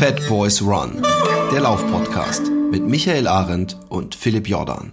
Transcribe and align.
Fat 0.00 0.26
Boys 0.30 0.62
Run, 0.62 1.02
der 1.52 1.60
Laufpodcast 1.60 2.50
mit 2.70 2.82
Michael 2.82 3.28
Arendt 3.28 3.76
und 3.90 4.14
Philipp 4.14 4.48
Jordan. 4.48 4.92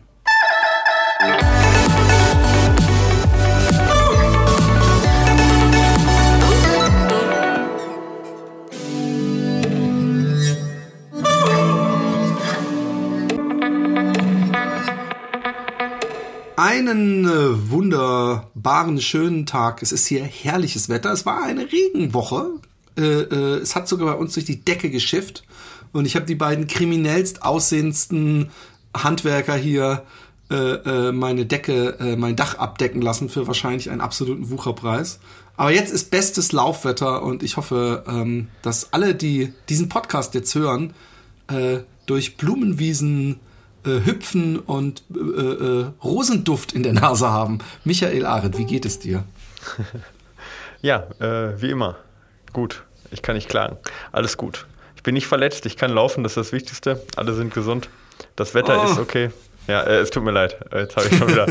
Einen 16.58 17.24
äh, 17.24 17.71
wunderbaren, 17.71 19.00
schönen 19.00 19.46
Tag. 19.46 19.82
Es 19.82 19.94
ist 19.94 20.05
hier 20.08 20.26
herrliches 20.26 20.89
Wetter. 20.89 21.14
Es 21.14 21.26
war 21.26 21.44
eine 21.44 21.71
Regenwoche. 21.71 22.60
Äh, 22.98 23.02
äh, 23.02 23.57
es 23.57 23.75
hat 23.75 23.88
sogar 23.88 24.14
bei 24.14 24.20
uns 24.20 24.34
durch 24.34 24.45
die 24.45 24.64
Decke 24.64 24.89
geschifft. 24.89 25.43
Und 25.93 26.06
ich 26.06 26.15
habe 26.15 26.25
die 26.25 26.36
beiden 26.36 26.68
kriminellst 26.68 27.43
aussehendsten 27.43 28.50
Handwerker 28.93 29.56
hier 29.56 30.04
äh, 30.50 30.56
äh, 30.56 31.11
meine 31.11 31.46
Decke, 31.46 31.97
äh, 32.00 32.16
mein 32.16 32.38
Dach 32.38 32.58
abdecken 32.58 33.02
lassen 33.02 33.28
für 33.28 33.47
wahrscheinlich 33.47 33.89
einen 33.89 34.00
absoluten 34.00 34.50
Wucherpreis. 34.50 35.20
Aber 35.58 35.72
jetzt 35.72 35.92
ist 35.92 36.09
bestes 36.09 36.53
Laufwetter 36.53 37.22
und 37.22 37.44
ich 37.44 37.58
hoffe, 37.58 38.06
ähm, 38.08 38.47
dass 38.61 38.94
alle, 38.94 39.14
die 39.14 39.53
diesen 39.70 39.89
Podcast 39.89 40.34
jetzt 40.34 40.53
hören, 40.56 40.94
durch 42.06 42.36
Blumenwiesen 42.36 43.39
hüpfen 43.86 44.59
und 44.59 45.03
Rosenduft 46.03 46.73
in 46.73 46.84
der 46.84 46.92
Nase 46.92 47.30
haben. 47.30 47.59
Michael 47.86 48.25
Arendt, 48.25 48.58
wie 48.58 48.66
geht 48.66 48.86
es 48.86 49.00
dir? 49.00 49.23
ja, 50.81 51.08
wie 51.58 51.70
immer. 51.70 51.95
Gut. 52.52 52.84
Ich 53.11 53.22
kann 53.22 53.36
nicht 53.36 53.50
klagen. 53.50 53.78
Alles 54.11 54.38
gut. 54.38 54.66
Ich 54.95 55.03
bin 55.03 55.14
nicht 55.14 55.28
verletzt, 55.28 55.66
ich 55.66 55.78
kann 55.78 55.92
laufen, 55.92 56.23
das 56.23 56.34
ist 56.34 56.38
das 56.38 56.52
Wichtigste. 56.52 57.02
Alle 57.16 57.34
sind 57.34 57.54
gesund. 57.54 57.90
Das 58.36 58.54
Wetter 58.54 58.84
oh. 58.84 58.92
ist 58.92 59.00
okay. 59.00 59.31
Ja, 59.68 59.84
äh, 59.84 60.00
es 60.00 60.09
tut 60.09 60.23
mir 60.23 60.31
leid. 60.31 60.58
Jetzt 60.73 60.95
habe 60.95 61.08
ich 61.09 61.18
schon 61.18 61.28
wieder 61.28 61.46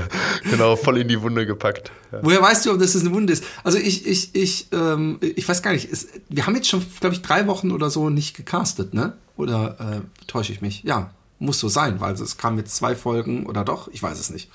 genau 0.50 0.76
voll 0.76 0.98
in 0.98 1.08
die 1.08 1.20
Wunde 1.20 1.46
gepackt. 1.46 1.90
Ja. 2.12 2.20
Woher 2.22 2.40
weißt 2.40 2.64
du, 2.64 2.72
ob 2.72 2.78
das 2.78 2.96
eine 2.96 3.12
Wunde 3.12 3.32
ist? 3.32 3.44
Also 3.64 3.78
ich, 3.78 4.06
ich, 4.06 4.34
ich, 4.34 4.68
ähm, 4.72 5.18
ich 5.20 5.48
weiß 5.48 5.62
gar 5.62 5.72
nicht. 5.72 5.90
Es, 5.92 6.08
wir 6.28 6.46
haben 6.46 6.54
jetzt 6.54 6.68
schon, 6.68 6.84
glaube 7.00 7.14
ich, 7.16 7.22
drei 7.22 7.46
Wochen 7.48 7.72
oder 7.72 7.90
so 7.90 8.08
nicht 8.08 8.36
gecastet, 8.36 8.94
ne? 8.94 9.14
Oder 9.36 9.76
äh, 9.80 10.26
täusche 10.26 10.52
ich 10.52 10.60
mich? 10.60 10.84
Ja, 10.84 11.10
muss 11.38 11.58
so 11.58 11.68
sein, 11.68 12.00
weil 12.00 12.14
es 12.14 12.38
kam 12.38 12.56
jetzt 12.56 12.76
zwei 12.76 12.94
Folgen 12.94 13.46
oder 13.46 13.64
doch? 13.64 13.88
Ich 13.88 14.02
weiß 14.02 14.18
es 14.18 14.30
nicht. 14.30 14.48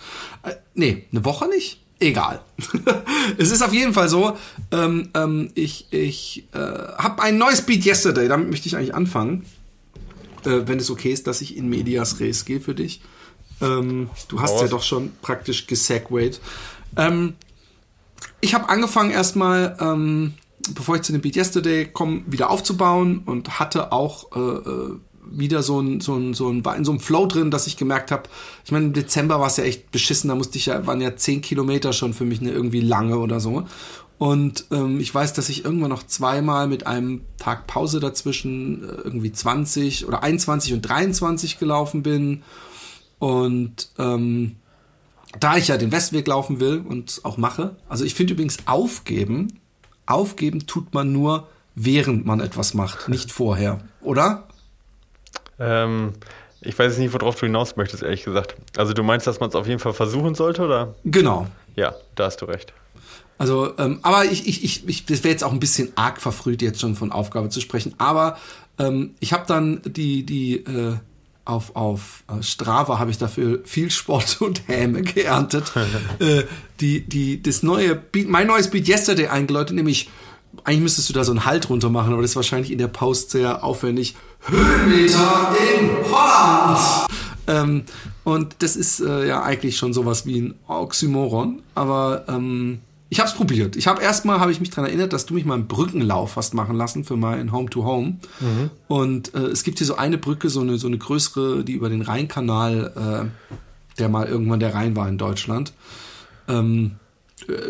Äh, 0.44 0.54
nee, 0.74 1.06
eine 1.12 1.26
Woche 1.26 1.48
nicht? 1.48 1.82
Egal. 2.02 2.42
es 3.38 3.52
ist 3.52 3.62
auf 3.62 3.74
jeden 3.74 3.94
Fall 3.94 4.10
so, 4.10 4.36
ähm, 4.72 5.10
ähm, 5.14 5.52
ich, 5.54 5.86
ich 5.94 6.48
äh, 6.52 6.58
habe 6.58 7.22
ein 7.22 7.38
neues 7.38 7.62
Beat 7.62 7.86
Yesterday, 7.86 8.28
damit 8.28 8.50
möchte 8.50 8.68
ich 8.68 8.76
eigentlich 8.76 8.96
anfangen. 8.96 9.46
Äh, 10.44 10.62
wenn 10.66 10.80
es 10.80 10.90
okay 10.90 11.12
ist, 11.12 11.28
dass 11.28 11.42
ich 11.42 11.56
in 11.56 11.70
Medias 11.70 12.20
Res 12.20 12.46
gehe 12.46 12.60
für 12.60 12.74
dich. 12.74 13.02
Ähm, 13.62 14.10
du 14.30 14.42
hast 14.42 14.54
oh, 14.54 14.62
ja 14.62 14.68
doch 14.68 14.82
schon 14.82 15.12
praktisch 15.22 15.68
gesegwayed. 15.68 16.42
Ähm, 16.98 17.36
ich 18.42 18.56
habe 18.56 18.68
angefangen 18.68 19.12
erstmal, 19.12 19.78
ähm, 19.80 20.34
bevor 20.74 20.96
ich 20.96 21.04
zu 21.04 21.12
dem 21.12 21.22
Beat 21.22 21.36
Yesterday 21.36 21.86
komme, 21.86 22.24
wieder 22.26 22.50
aufzubauen 22.50 23.22
und 23.28 23.60
hatte 23.60 23.92
auch 23.92 24.36
äh, 24.36 24.40
äh 24.40 25.00
wieder 25.32 25.64
so 25.64 25.80
ein, 25.80 26.02
so 26.02 26.16
ein, 26.16 26.34
so 26.34 26.50
ein, 26.50 26.64
war 26.64 26.76
in 26.76 26.86
so 26.86 26.92
einem 26.92 27.00
Flow 27.00 27.26
drin, 27.26 27.52
dass 27.52 27.68
ich 27.68 27.78
gemerkt 27.78 28.12
habe, 28.12 28.24
ich 28.66 28.72
meine, 28.72 28.86
im 28.86 28.94
Dezember 28.94 29.40
war 29.40 29.48
es 29.48 29.58
ja 29.58 29.64
echt 29.64 29.92
beschissen, 29.92 30.28
da 30.28 30.36
musste 30.36 30.58
ich 30.58 30.68
ja, 30.68 30.86
waren 30.86 31.02
ja 31.02 31.16
zehn 31.16 31.42
Kilometer 31.42 31.94
schon 31.94 32.14
für 32.14 32.26
mich 32.26 32.42
eine 32.42 32.52
irgendwie 32.52 32.82
lange 32.82 33.18
oder 33.20 33.40
so. 33.40 33.66
Und 34.18 34.66
ähm, 34.70 35.00
ich 35.00 35.14
weiß, 35.14 35.34
dass 35.34 35.50
ich 35.50 35.66
irgendwann 35.66 35.90
noch 35.90 36.06
zweimal 36.06 36.68
mit 36.68 36.86
einem 36.86 37.22
Tag 37.40 37.66
Pause 37.66 38.00
dazwischen 38.00 38.84
äh, 38.84 38.92
irgendwie 39.04 39.32
20 39.32 40.08
oder 40.08 40.22
21 40.22 40.74
und 40.74 40.82
23 40.82 41.58
gelaufen 41.58 42.04
bin. 42.04 42.44
Und 43.18 43.90
ähm, 43.98 44.58
da 45.40 45.58
ich 45.58 45.70
ja 45.70 45.78
den 45.78 45.92
Westweg 45.92 46.28
laufen 46.28 46.60
will 46.60 46.84
und 46.88 47.22
auch 47.24 47.38
mache, 47.38 47.78
also 47.90 48.06
ich 48.06 48.14
finde 48.14 48.34
übrigens 48.34 48.60
aufgeben, 48.68 49.60
aufgeben 50.06 50.68
tut 50.68 50.94
man 50.94 51.12
nur, 51.12 51.48
während 51.74 52.26
man 52.26 52.42
etwas 52.42 52.74
macht, 52.74 53.10
nicht 53.10 53.32
vorher, 53.32 53.80
oder? 54.02 54.48
Ähm, 55.62 56.14
ich 56.62 56.78
weiß 56.78 56.98
nicht, 56.98 57.14
worauf 57.14 57.36
du 57.36 57.46
hinaus 57.46 57.76
möchtest, 57.76 58.04
ehrlich 58.04 58.24
gesagt. 58.24 58.56
Also 58.78 58.94
du 58.94 59.04
meinst, 59.04 59.28
dass 59.28 59.40
man 59.40 59.50
es 59.50 59.56
auf 59.56 59.68
jeden 59.68 59.80
Fall 59.80 59.94
versuchen 59.94 60.36
sollte, 60.36 60.64
oder? 60.64 60.96
Genau. 61.06 61.48
Ja, 61.76 61.96
da 62.16 62.26
hast 62.26 62.42
du 62.42 62.46
recht. 62.46 62.74
Also, 63.38 63.76
ähm, 63.80 64.00
aber 64.04 64.26
ich, 64.26 64.48
ich, 64.48 64.64
ich, 64.64 64.88
ich 64.88 65.06
das 65.06 65.24
wäre 65.24 65.32
jetzt 65.32 65.44
auch 65.44 65.52
ein 65.52 65.60
bisschen 65.60 65.92
arg 65.96 66.22
verfrüht, 66.22 66.62
jetzt 66.62 66.80
schon 66.80 66.96
von 66.96 67.12
Aufgabe 67.12 67.50
zu 67.50 67.62
sprechen. 67.62 67.96
Aber 67.98 68.38
ähm, 68.78 69.16
ich 69.20 69.34
habe 69.34 69.46
dann 69.48 69.82
die, 69.84 70.24
die 70.24 70.58
äh, 70.58 70.98
auf, 71.46 71.76
auf 71.76 72.24
äh, 72.30 72.44
Strava 72.44 73.00
habe 73.00 73.10
ich 73.10 73.18
dafür 73.18 73.62
viel 73.64 73.90
Sport 73.90 74.38
und 74.42 74.68
Häme 74.68 75.02
geerntet. 75.02 75.72
äh, 76.20 76.44
die, 76.80 77.02
die, 77.02 77.42
das 77.42 77.64
neue 77.64 77.96
Beat, 77.96 78.28
mein 78.28 78.48
neues 78.48 78.70
Beat 78.70 78.88
Yesterday 78.88 79.28
eingeläutet, 79.28 79.76
nämlich 79.76 80.10
eigentlich 80.64 80.82
müsstest 80.82 81.10
du 81.10 81.14
da 81.14 81.24
so 81.24 81.32
einen 81.32 81.46
Halt 81.46 81.70
runter 81.70 81.90
machen, 81.90 82.14
aber 82.14 82.22
das 82.22 82.32
ist 82.32 82.36
wahrscheinlich 82.36 82.72
in 82.72 82.78
der 82.78 82.88
Post 82.88 83.32
sehr 83.32 83.64
aufwendig. 83.64 84.16
Höhenmeter 84.44 85.56
in 85.74 85.90
Holland! 86.12 87.08
Ähm, 87.48 87.84
und 88.24 88.56
das 88.60 88.76
ist 88.76 89.00
äh, 89.00 89.28
ja 89.28 89.44
eigentlich 89.44 89.78
schon 89.78 89.94
sowas 89.94 90.26
wie 90.26 90.40
ein 90.40 90.56
Oxymoron, 90.68 91.62
aber 91.76 92.26
ähm, 92.28 92.80
ich 93.10 93.20
habe 93.20 93.28
es 93.28 93.36
probiert. 93.36 93.76
Ich 93.76 93.88
habe 93.88 94.02
erstmal 94.02 94.40
habe 94.40 94.54
ich 94.54 94.62
mich 94.62 94.70
daran 94.70 94.86
erinnert, 94.86 95.12
dass 95.12 95.26
du 95.26 95.34
mich 95.34 95.44
mal 95.44 95.56
einen 95.56 95.68
Brückenlauf 95.68 96.38
hast 96.38 96.54
machen 96.54 96.78
lassen 96.78 97.04
für 97.04 97.18
mein 97.18 97.52
Home 97.52 97.70
to 97.70 97.84
Home. 97.84 98.20
Mhm. 98.40 98.70
Und 98.88 99.34
äh, 99.34 99.48
es 99.48 99.64
gibt 99.64 99.80
hier 99.80 99.88
so 99.88 99.96
eine 99.96 100.18
Brücke, 100.18 100.50
so 100.50 100.62
eine 100.62 100.78
so 100.78 100.88
eine 100.88 100.98
größere, 100.98 101.66
die 101.66 101.74
über 101.74 101.90
den 101.90 102.04
Rheinkanal, 102.04 103.30
äh, 103.52 103.98
der 104.00 104.08
mal 104.08 104.28
irgendwann 104.28 104.62
der 104.62 104.74
Rhein 104.74 104.96
war 104.96 105.10
in 105.10 105.18
Deutschland. 105.18 105.74
Ähm, 106.48 106.92
äh, 106.92 107.01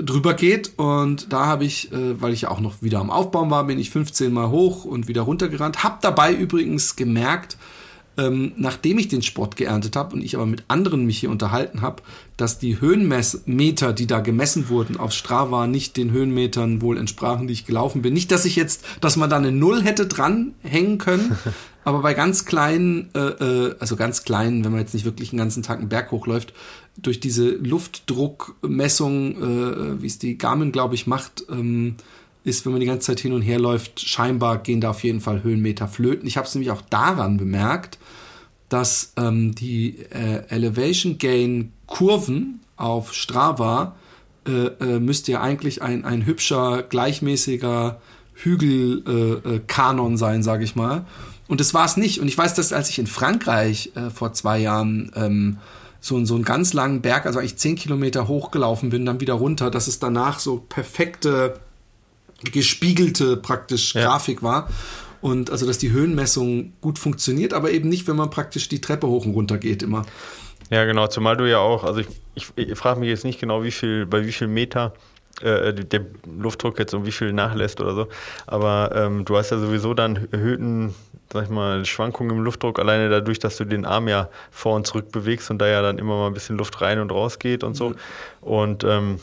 drüber 0.01 0.33
geht. 0.33 0.73
Und 0.77 1.31
da 1.31 1.45
habe 1.45 1.65
ich, 1.65 1.91
äh, 1.91 2.21
weil 2.21 2.33
ich 2.33 2.41
ja 2.41 2.51
auch 2.51 2.59
noch 2.59 2.81
wieder 2.81 2.99
am 2.99 3.09
Aufbauen 3.09 3.49
war, 3.49 3.65
bin 3.65 3.79
ich 3.79 3.89
15 3.89 4.31
Mal 4.31 4.49
hoch 4.49 4.85
und 4.85 5.07
wieder 5.07 5.21
runtergerannt. 5.21 5.83
Hab 5.83 6.01
dabei 6.01 6.33
übrigens 6.33 6.95
gemerkt, 6.95 7.57
ähm, 8.17 8.51
nachdem 8.57 8.97
ich 8.97 9.07
den 9.07 9.21
Sport 9.21 9.55
geerntet 9.55 9.95
habe 9.95 10.15
und 10.15 10.21
ich 10.23 10.35
aber 10.35 10.45
mit 10.45 10.63
anderen 10.67 11.05
mich 11.05 11.19
hier 11.19 11.29
unterhalten 11.29 11.81
habe, 11.81 12.03
dass 12.35 12.59
die 12.59 12.81
Höhenmeter, 12.81 13.93
die 13.93 14.07
da 14.07 14.19
gemessen 14.19 14.67
wurden 14.69 14.97
auf 14.97 15.13
Strava, 15.13 15.67
nicht 15.67 15.95
den 15.95 16.11
Höhenmetern 16.11 16.81
wohl 16.81 16.97
entsprachen, 16.97 17.47
die 17.47 17.53
ich 17.53 17.65
gelaufen 17.65 18.01
bin. 18.01 18.13
Nicht, 18.13 18.31
dass 18.31 18.45
ich 18.45 18.55
jetzt, 18.55 18.83
dass 18.99 19.15
man 19.15 19.29
da 19.29 19.37
eine 19.37 19.51
Null 19.51 19.81
hätte 19.81 20.07
dranhängen 20.07 20.97
können, 20.97 21.37
aber 21.83 22.01
bei 22.01 22.13
ganz 22.13 22.45
kleinen, 22.45 23.09
äh, 23.13 23.19
äh, 23.19 23.75
also 23.79 23.95
ganz 23.95 24.23
kleinen, 24.23 24.63
wenn 24.63 24.71
man 24.71 24.81
jetzt 24.81 24.93
nicht 24.93 25.05
wirklich 25.05 25.31
einen 25.31 25.39
ganzen 25.39 25.63
Tag 25.63 25.79
einen 25.79 25.89
Berg 25.89 26.11
hochläuft, 26.11 26.53
durch 26.97 27.19
diese 27.19 27.49
Luftdruckmessung, 27.49 29.37
äh, 29.37 30.01
wie 30.01 30.07
es 30.07 30.19
die 30.19 30.37
Garmin, 30.37 30.71
glaube 30.71 30.95
ich, 30.95 31.07
macht, 31.07 31.45
ähm, 31.49 31.95
ist, 32.43 32.65
wenn 32.65 32.71
man 32.71 32.81
die 32.81 32.87
ganze 32.87 33.07
Zeit 33.07 33.19
hin 33.19 33.33
und 33.33 33.41
her 33.41 33.59
läuft, 33.59 33.99
scheinbar 34.01 34.59
gehen 34.59 34.81
da 34.81 34.91
auf 34.91 35.03
jeden 35.03 35.21
Fall 35.21 35.43
Höhenmeter 35.43 35.87
flöten. 35.87 36.27
Ich 36.27 36.37
habe 36.37 36.47
es 36.47 36.55
nämlich 36.55 36.71
auch 36.71 36.81
daran 36.81 37.37
bemerkt, 37.37 37.99
dass 38.69 39.13
ähm, 39.17 39.53
die 39.53 39.99
äh, 40.11 40.43
Elevation 40.49 41.17
Gain 41.17 41.73
Kurven 41.87 42.61
auf 42.77 43.13
Strava 43.13 43.95
äh, 44.47 44.67
äh, 44.67 44.99
müsste 44.99 45.33
ja 45.33 45.41
eigentlich 45.41 45.81
ein, 45.81 46.03
ein 46.03 46.25
hübscher, 46.25 46.83
gleichmäßiger 46.83 48.01
Hügelkanon 48.33 50.11
äh, 50.11 50.15
äh, 50.15 50.17
sein, 50.17 50.41
sage 50.41 50.63
ich 50.63 50.75
mal. 50.75 51.05
Und 51.51 51.59
das 51.59 51.73
war 51.73 51.83
es 51.83 51.97
nicht. 51.97 52.21
Und 52.21 52.29
ich 52.29 52.37
weiß, 52.37 52.53
dass 52.53 52.71
als 52.71 52.89
ich 52.89 52.97
in 52.97 53.07
Frankreich 53.07 53.91
äh, 53.95 54.09
vor 54.09 54.31
zwei 54.31 54.57
Jahren 54.57 55.11
ähm, 55.17 55.57
so, 55.99 56.23
so 56.23 56.35
einen 56.35 56.45
ganz 56.45 56.71
langen 56.71 57.01
Berg, 57.01 57.25
also 57.25 57.39
eigentlich 57.39 57.57
zehn 57.57 57.75
Kilometer 57.75 58.29
hochgelaufen 58.29 58.89
bin, 58.89 59.05
dann 59.05 59.19
wieder 59.19 59.33
runter, 59.33 59.69
dass 59.69 59.89
es 59.89 59.99
danach 59.99 60.39
so 60.39 60.63
perfekte, 60.69 61.59
gespiegelte 62.53 63.35
praktisch 63.35 63.95
ja. 63.95 64.05
Grafik 64.05 64.41
war. 64.41 64.69
Und 65.19 65.49
also, 65.49 65.67
dass 65.67 65.77
die 65.77 65.91
Höhenmessung 65.91 66.71
gut 66.79 66.97
funktioniert, 66.97 67.53
aber 67.53 67.71
eben 67.71 67.89
nicht, 67.89 68.07
wenn 68.07 68.15
man 68.15 68.29
praktisch 68.29 68.69
die 68.69 68.79
Treppe 68.79 69.07
hoch 69.07 69.25
und 69.25 69.33
runter 69.33 69.57
geht 69.57 69.83
immer. 69.83 70.05
Ja, 70.69 70.85
genau, 70.85 71.07
zumal 71.07 71.35
du 71.35 71.49
ja 71.49 71.57
auch, 71.57 71.83
also 71.83 71.99
ich, 71.99 72.07
ich, 72.33 72.47
ich 72.55 72.77
frage 72.77 73.01
mich 73.01 73.09
jetzt 73.09 73.25
nicht 73.25 73.41
genau, 73.41 73.61
wie 73.65 73.71
viel, 73.71 74.05
bei 74.05 74.25
wie 74.25 74.31
viel 74.31 74.47
Meter 74.47 74.93
äh, 75.41 75.73
der 75.73 76.05
Luftdruck 76.39 76.79
jetzt 76.79 76.93
um 76.93 77.05
wie 77.05 77.11
viel 77.11 77.33
nachlässt 77.33 77.81
oder 77.81 77.93
so. 77.93 78.07
Aber 78.47 78.91
ähm, 78.95 79.25
du 79.25 79.37
hast 79.37 79.49
ja 79.49 79.59
sowieso 79.59 79.93
dann 79.93 80.27
erhöhten, 80.31 80.93
sag 81.31 81.43
ich 81.43 81.49
mal, 81.49 81.85
Schwankungen 81.85 82.37
im 82.37 82.43
Luftdruck, 82.43 82.79
alleine 82.79 83.09
dadurch, 83.09 83.39
dass 83.39 83.57
du 83.57 83.65
den 83.65 83.85
Arm 83.85 84.07
ja 84.07 84.29
vor 84.51 84.75
und 84.75 84.87
zurück 84.87 85.11
bewegst 85.11 85.49
und 85.49 85.59
da 85.59 85.67
ja 85.67 85.81
dann 85.81 85.97
immer 85.97 86.17
mal 86.17 86.27
ein 86.27 86.33
bisschen 86.33 86.57
Luft 86.57 86.81
rein 86.81 86.99
und 86.99 87.11
raus 87.11 87.39
geht 87.39 87.63
und 87.63 87.75
so. 87.75 87.89
Mhm. 87.89 87.95
Und 88.41 88.83
ähm, 88.83 89.19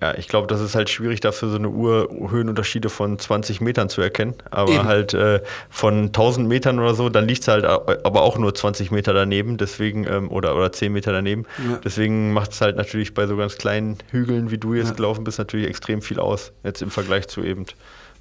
ja, 0.00 0.14
ich 0.16 0.28
glaube, 0.28 0.46
das 0.46 0.62
ist 0.62 0.74
halt 0.74 0.88
schwierig, 0.88 1.20
dafür 1.20 1.50
so 1.50 1.56
eine 1.56 1.68
Uhr 1.68 2.08
Höhenunterschiede 2.30 2.88
von 2.88 3.18
20 3.18 3.60
Metern 3.60 3.90
zu 3.90 4.00
erkennen. 4.00 4.34
Aber 4.50 4.72
Eben. 4.72 4.84
halt 4.84 5.12
äh, 5.12 5.42
von 5.68 6.06
1000 6.06 6.48
Metern 6.48 6.78
oder 6.78 6.94
so, 6.94 7.10
dann 7.10 7.28
liegt 7.28 7.42
es 7.42 7.48
halt 7.48 7.66
aber 7.66 8.22
auch 8.22 8.38
nur 8.38 8.54
20 8.54 8.90
Meter 8.90 9.12
daneben, 9.12 9.58
deswegen, 9.58 10.06
ähm, 10.06 10.30
oder, 10.30 10.56
oder 10.56 10.72
10 10.72 10.90
Meter 10.90 11.12
daneben. 11.12 11.44
Ja. 11.58 11.78
Deswegen 11.84 12.32
macht 12.32 12.52
es 12.52 12.62
halt 12.62 12.76
natürlich 12.76 13.12
bei 13.12 13.26
so 13.26 13.36
ganz 13.36 13.58
kleinen 13.58 13.98
Hügeln, 14.10 14.50
wie 14.50 14.58
du 14.58 14.72
jetzt 14.72 14.88
ja. 14.88 14.94
gelaufen 14.94 15.22
bist, 15.22 15.38
natürlich 15.38 15.68
extrem 15.68 16.00
viel 16.00 16.18
aus, 16.18 16.52
jetzt 16.64 16.80
im 16.80 16.90
Vergleich 16.90 17.28
zu 17.28 17.42
eben 17.42 17.66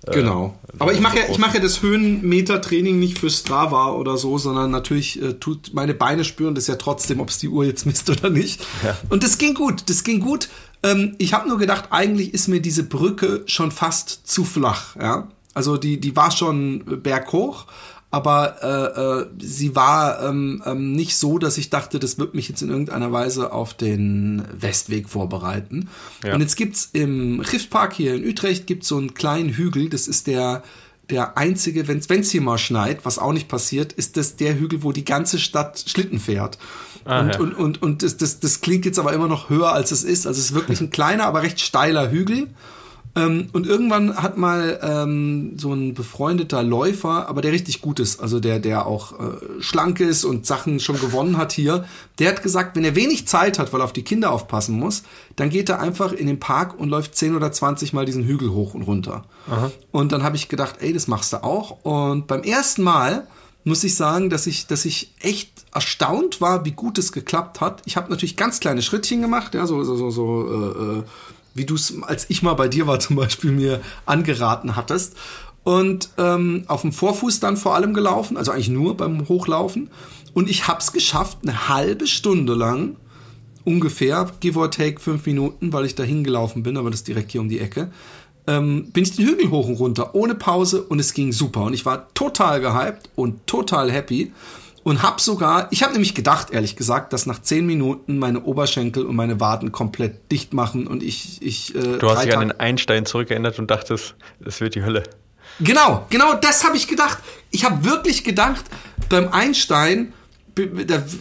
Äh, 0.07 0.13
genau. 0.13 0.55
Aber 0.77 0.93
ich 0.93 0.99
mache 0.99 1.17
ja, 1.17 1.23
ich 1.29 1.37
mache 1.37 1.57
ja 1.57 1.63
das 1.63 1.81
Höhenmeter-Training 1.81 2.99
nicht 2.99 3.19
für 3.19 3.29
Strava 3.29 3.91
oder 3.91 4.17
so, 4.17 4.37
sondern 4.37 4.71
natürlich 4.71 5.21
äh, 5.21 5.33
tut 5.33 5.73
meine 5.73 5.93
Beine 5.93 6.23
spüren 6.23 6.55
das 6.55 6.67
ja 6.67 6.75
trotzdem, 6.75 7.19
ob 7.19 7.29
es 7.29 7.37
die 7.37 7.49
Uhr 7.49 7.65
jetzt 7.65 7.85
misst 7.85 8.09
oder 8.09 8.29
nicht. 8.29 8.65
Ja. 8.83 8.97
Und 9.09 9.23
das 9.23 9.37
ging 9.37 9.53
gut. 9.53 9.89
Das 9.89 10.03
ging 10.03 10.19
gut. 10.19 10.49
Ähm, 10.83 11.15
ich 11.17 11.33
habe 11.33 11.49
nur 11.49 11.57
gedacht, 11.57 11.85
eigentlich 11.91 12.33
ist 12.33 12.47
mir 12.47 12.61
diese 12.61 12.83
Brücke 12.83 13.43
schon 13.45 13.71
fast 13.71 14.27
zu 14.27 14.45
flach. 14.45 14.95
Ja, 14.95 15.27
also 15.53 15.77
die 15.77 15.99
die 15.99 16.15
war 16.15 16.31
schon 16.31 17.01
berghoch, 17.03 17.65
aber 18.11 18.55
äh, 18.63 19.01
äh, 19.21 19.45
sie 19.45 19.75
war 19.75 20.23
ähm, 20.23 20.63
ähm, 20.65 20.93
nicht 20.93 21.15
so, 21.15 21.37
dass 21.37 21.57
ich 21.57 21.69
dachte, 21.69 21.99
das 21.99 22.17
wird 22.17 22.33
mich 22.33 22.49
jetzt 22.49 22.61
in 22.61 22.69
irgendeiner 22.69 23.11
Weise 23.11 23.51
auf 23.51 23.75
den 23.75 24.43
Westweg 24.51 25.09
vorbereiten. 25.09 25.89
Ja. 26.23 26.33
Und 26.33 26.41
jetzt 26.41 26.55
gibt's 26.55 26.89
im 26.93 27.39
Riftpark 27.39 27.93
hier 27.93 28.15
in 28.15 28.27
Utrecht 28.27 28.65
gibt's 28.65 28.87
so 28.87 28.97
einen 28.97 29.13
kleinen 29.13 29.49
Hügel, 29.49 29.89
das 29.89 30.07
ist 30.07 30.27
der 30.27 30.63
der 31.09 31.37
einzige, 31.37 31.87
wenn 31.87 31.99
es 31.99 32.29
hier 32.29 32.41
mal 32.41 32.57
schneit, 32.57 33.03
was 33.03 33.17
auch 33.17 33.33
nicht 33.33 33.47
passiert, 33.47 33.93
ist 33.93 34.15
das 34.15 34.35
der 34.35 34.59
Hügel, 34.59 34.83
wo 34.83 34.91
die 34.91 35.05
ganze 35.05 35.39
Stadt 35.39 35.83
Schlitten 35.87 36.19
fährt. 36.19 36.59
Ah, 37.05 37.21
und, 37.21 37.29
ja. 37.29 37.39
und, 37.39 37.53
und, 37.53 37.81
und 37.81 38.03
das, 38.03 38.17
das, 38.17 38.39
das 38.39 38.61
klingt 38.61 38.85
jetzt 38.85 38.99
aber 38.99 39.13
immer 39.13 39.27
noch 39.27 39.49
höher, 39.49 39.71
als 39.71 39.91
es 39.91 40.03
ist. 40.03 40.27
Also 40.27 40.39
es 40.39 40.47
ist 40.47 40.53
wirklich 40.53 40.81
ein 40.81 40.91
kleiner, 40.91 41.25
aber 41.25 41.41
recht 41.41 41.59
steiler 41.59 42.11
Hügel. 42.11 42.47
Ähm, 43.15 43.47
und 43.53 43.65
irgendwann 43.65 44.15
hat 44.17 44.37
mal 44.37 44.79
ähm, 44.81 45.53
so 45.57 45.73
ein 45.73 45.93
befreundeter 45.93 46.61
Läufer, 46.61 47.27
aber 47.27 47.41
der 47.41 47.51
richtig 47.51 47.81
gut 47.81 47.99
ist, 47.99 48.19
also 48.19 48.39
der, 48.39 48.59
der 48.59 48.85
auch 48.85 49.13
äh, 49.19 49.61
schlank 49.61 49.99
ist 49.99 50.25
und 50.25 50.45
Sachen 50.45 50.79
schon 50.79 50.99
gewonnen 50.99 51.37
hat 51.37 51.51
hier, 51.51 51.85
der 52.19 52.29
hat 52.29 52.43
gesagt, 52.43 52.75
wenn 52.75 52.83
er 52.83 52.95
wenig 52.95 53.27
Zeit 53.27 53.57
hat, 53.57 53.73
weil 53.73 53.81
er 53.81 53.85
auf 53.85 53.93
die 53.93 54.03
Kinder 54.03 54.31
aufpassen 54.31 54.77
muss, 54.77 55.03
dann 55.35 55.49
geht 55.49 55.69
er 55.69 55.79
einfach 55.79 56.13
in 56.13 56.27
den 56.27 56.39
Park 56.39 56.79
und 56.79 56.89
läuft 56.89 57.15
10 57.15 57.35
oder 57.35 57.51
20 57.51 57.93
Mal 57.93 58.05
diesen 58.05 58.23
Hügel 58.25 58.51
hoch 58.51 58.73
und 58.73 58.83
runter. 58.83 59.23
Aha. 59.49 59.71
Und 59.91 60.11
dann 60.11 60.23
habe 60.23 60.35
ich 60.35 60.47
gedacht, 60.47 60.75
ey, 60.79 60.93
das 60.93 61.07
machst 61.07 61.33
du 61.33 61.43
auch. 61.43 61.83
Und 61.83 62.27
beim 62.27 62.43
ersten 62.43 62.83
Mal 62.83 63.27
muss 63.63 63.83
ich 63.83 63.95
sagen, 63.95 64.29
dass 64.29 64.47
ich, 64.47 64.67
dass 64.67 64.85
ich 64.85 65.13
echt 65.19 65.65
erstaunt 65.73 66.41
war, 66.41 66.65
wie 66.65 66.71
gut 66.71 66.97
es 66.97 67.11
geklappt 67.11 67.61
hat. 67.61 67.81
Ich 67.85 67.97
habe 67.97 68.09
natürlich 68.09 68.37
ganz 68.37 68.59
kleine 68.59 68.81
Schrittchen 68.81 69.21
gemacht, 69.21 69.53
ja, 69.53 69.65
so, 69.65 69.83
so, 69.83 69.95
so, 69.95 70.09
so 70.11 70.47
äh, 70.47 70.99
äh 70.99 71.03
wie 71.59 71.65
du 71.65 71.75
es, 71.75 71.93
als 72.01 72.25
ich 72.29 72.41
mal 72.41 72.55
bei 72.55 72.67
dir 72.67 72.87
war 72.87 72.99
zum 72.99 73.15
Beispiel, 73.15 73.51
mir 73.51 73.81
angeraten 74.07 74.75
hattest. 74.75 75.15
Und 75.63 76.09
ähm, 76.17 76.63
auf 76.67 76.81
dem 76.81 76.91
Vorfuß 76.91 77.39
dann 77.41 77.57
vor 77.57 77.75
allem 77.75 77.93
gelaufen, 77.93 78.37
also 78.37 78.51
eigentlich 78.51 78.69
nur 78.69 78.97
beim 78.97 79.27
Hochlaufen. 79.27 79.89
Und 80.33 80.49
ich 80.49 80.67
habe 80.67 80.79
es 80.79 80.91
geschafft, 80.91 81.39
eine 81.43 81.69
halbe 81.69 82.07
Stunde 82.07 82.55
lang, 82.55 82.95
ungefähr, 83.65 84.31
give 84.39 84.57
or 84.57 84.71
take 84.71 84.99
fünf 84.99 85.25
Minuten, 85.25 85.71
weil 85.73 85.85
ich 85.85 85.95
da 85.95 86.03
hingelaufen 86.03 86.63
bin, 86.63 86.77
aber 86.77 86.89
das 86.89 87.01
ist 87.01 87.07
direkt 87.07 87.31
hier 87.31 87.41
um 87.41 87.49
die 87.49 87.59
Ecke, 87.59 87.91
ähm, 88.47 88.89
bin 88.91 89.03
ich 89.03 89.15
den 89.15 89.27
Hügel 89.27 89.51
hoch 89.51 89.67
und 89.67 89.75
runter, 89.75 90.15
ohne 90.15 90.33
Pause 90.33 90.81
und 90.83 90.99
es 90.99 91.13
ging 91.13 91.31
super. 91.31 91.63
Und 91.63 91.73
ich 91.73 91.85
war 91.85 92.11
total 92.13 92.61
gehypt 92.61 93.09
und 93.15 93.45
total 93.45 93.91
happy 93.91 94.31
und 94.89 95.03
hab 95.03 95.21
sogar, 95.21 95.67
ich 95.69 95.83
habe 95.83 95.93
nämlich 95.93 96.15
gedacht, 96.15 96.49
ehrlich 96.49 96.75
gesagt, 96.75 97.13
dass 97.13 97.27
nach 97.27 97.39
zehn 97.39 97.67
Minuten 97.67 98.17
meine 98.17 98.41
Oberschenkel 98.41 99.05
und 99.05 99.15
meine 99.15 99.39
Waden 99.39 99.71
komplett 99.71 100.31
dicht 100.31 100.51
machen 100.51 100.87
und 100.87 101.03
ich, 101.03 101.43
ich. 101.43 101.75
Äh, 101.75 101.99
du 101.99 102.09
hast 102.09 102.25
dich 102.25 102.33
an 102.33 102.39
den 102.39 102.59
Einstein 102.59 103.05
zurückgeändert 103.05 103.59
und 103.59 103.69
dachtest, 103.69 104.15
es 104.43 104.59
wird 104.61 104.73
die 104.73 104.81
Hölle. 104.81 105.03
Genau, 105.59 106.07
genau, 106.09 106.33
das 106.33 106.63
habe 106.63 106.75
ich 106.75 106.87
gedacht. 106.87 107.19
Ich 107.51 107.65
habe 107.65 107.85
wirklich 107.85 108.23
gedacht, 108.23 108.65
beim 109.09 109.27
Einstein, 109.27 110.11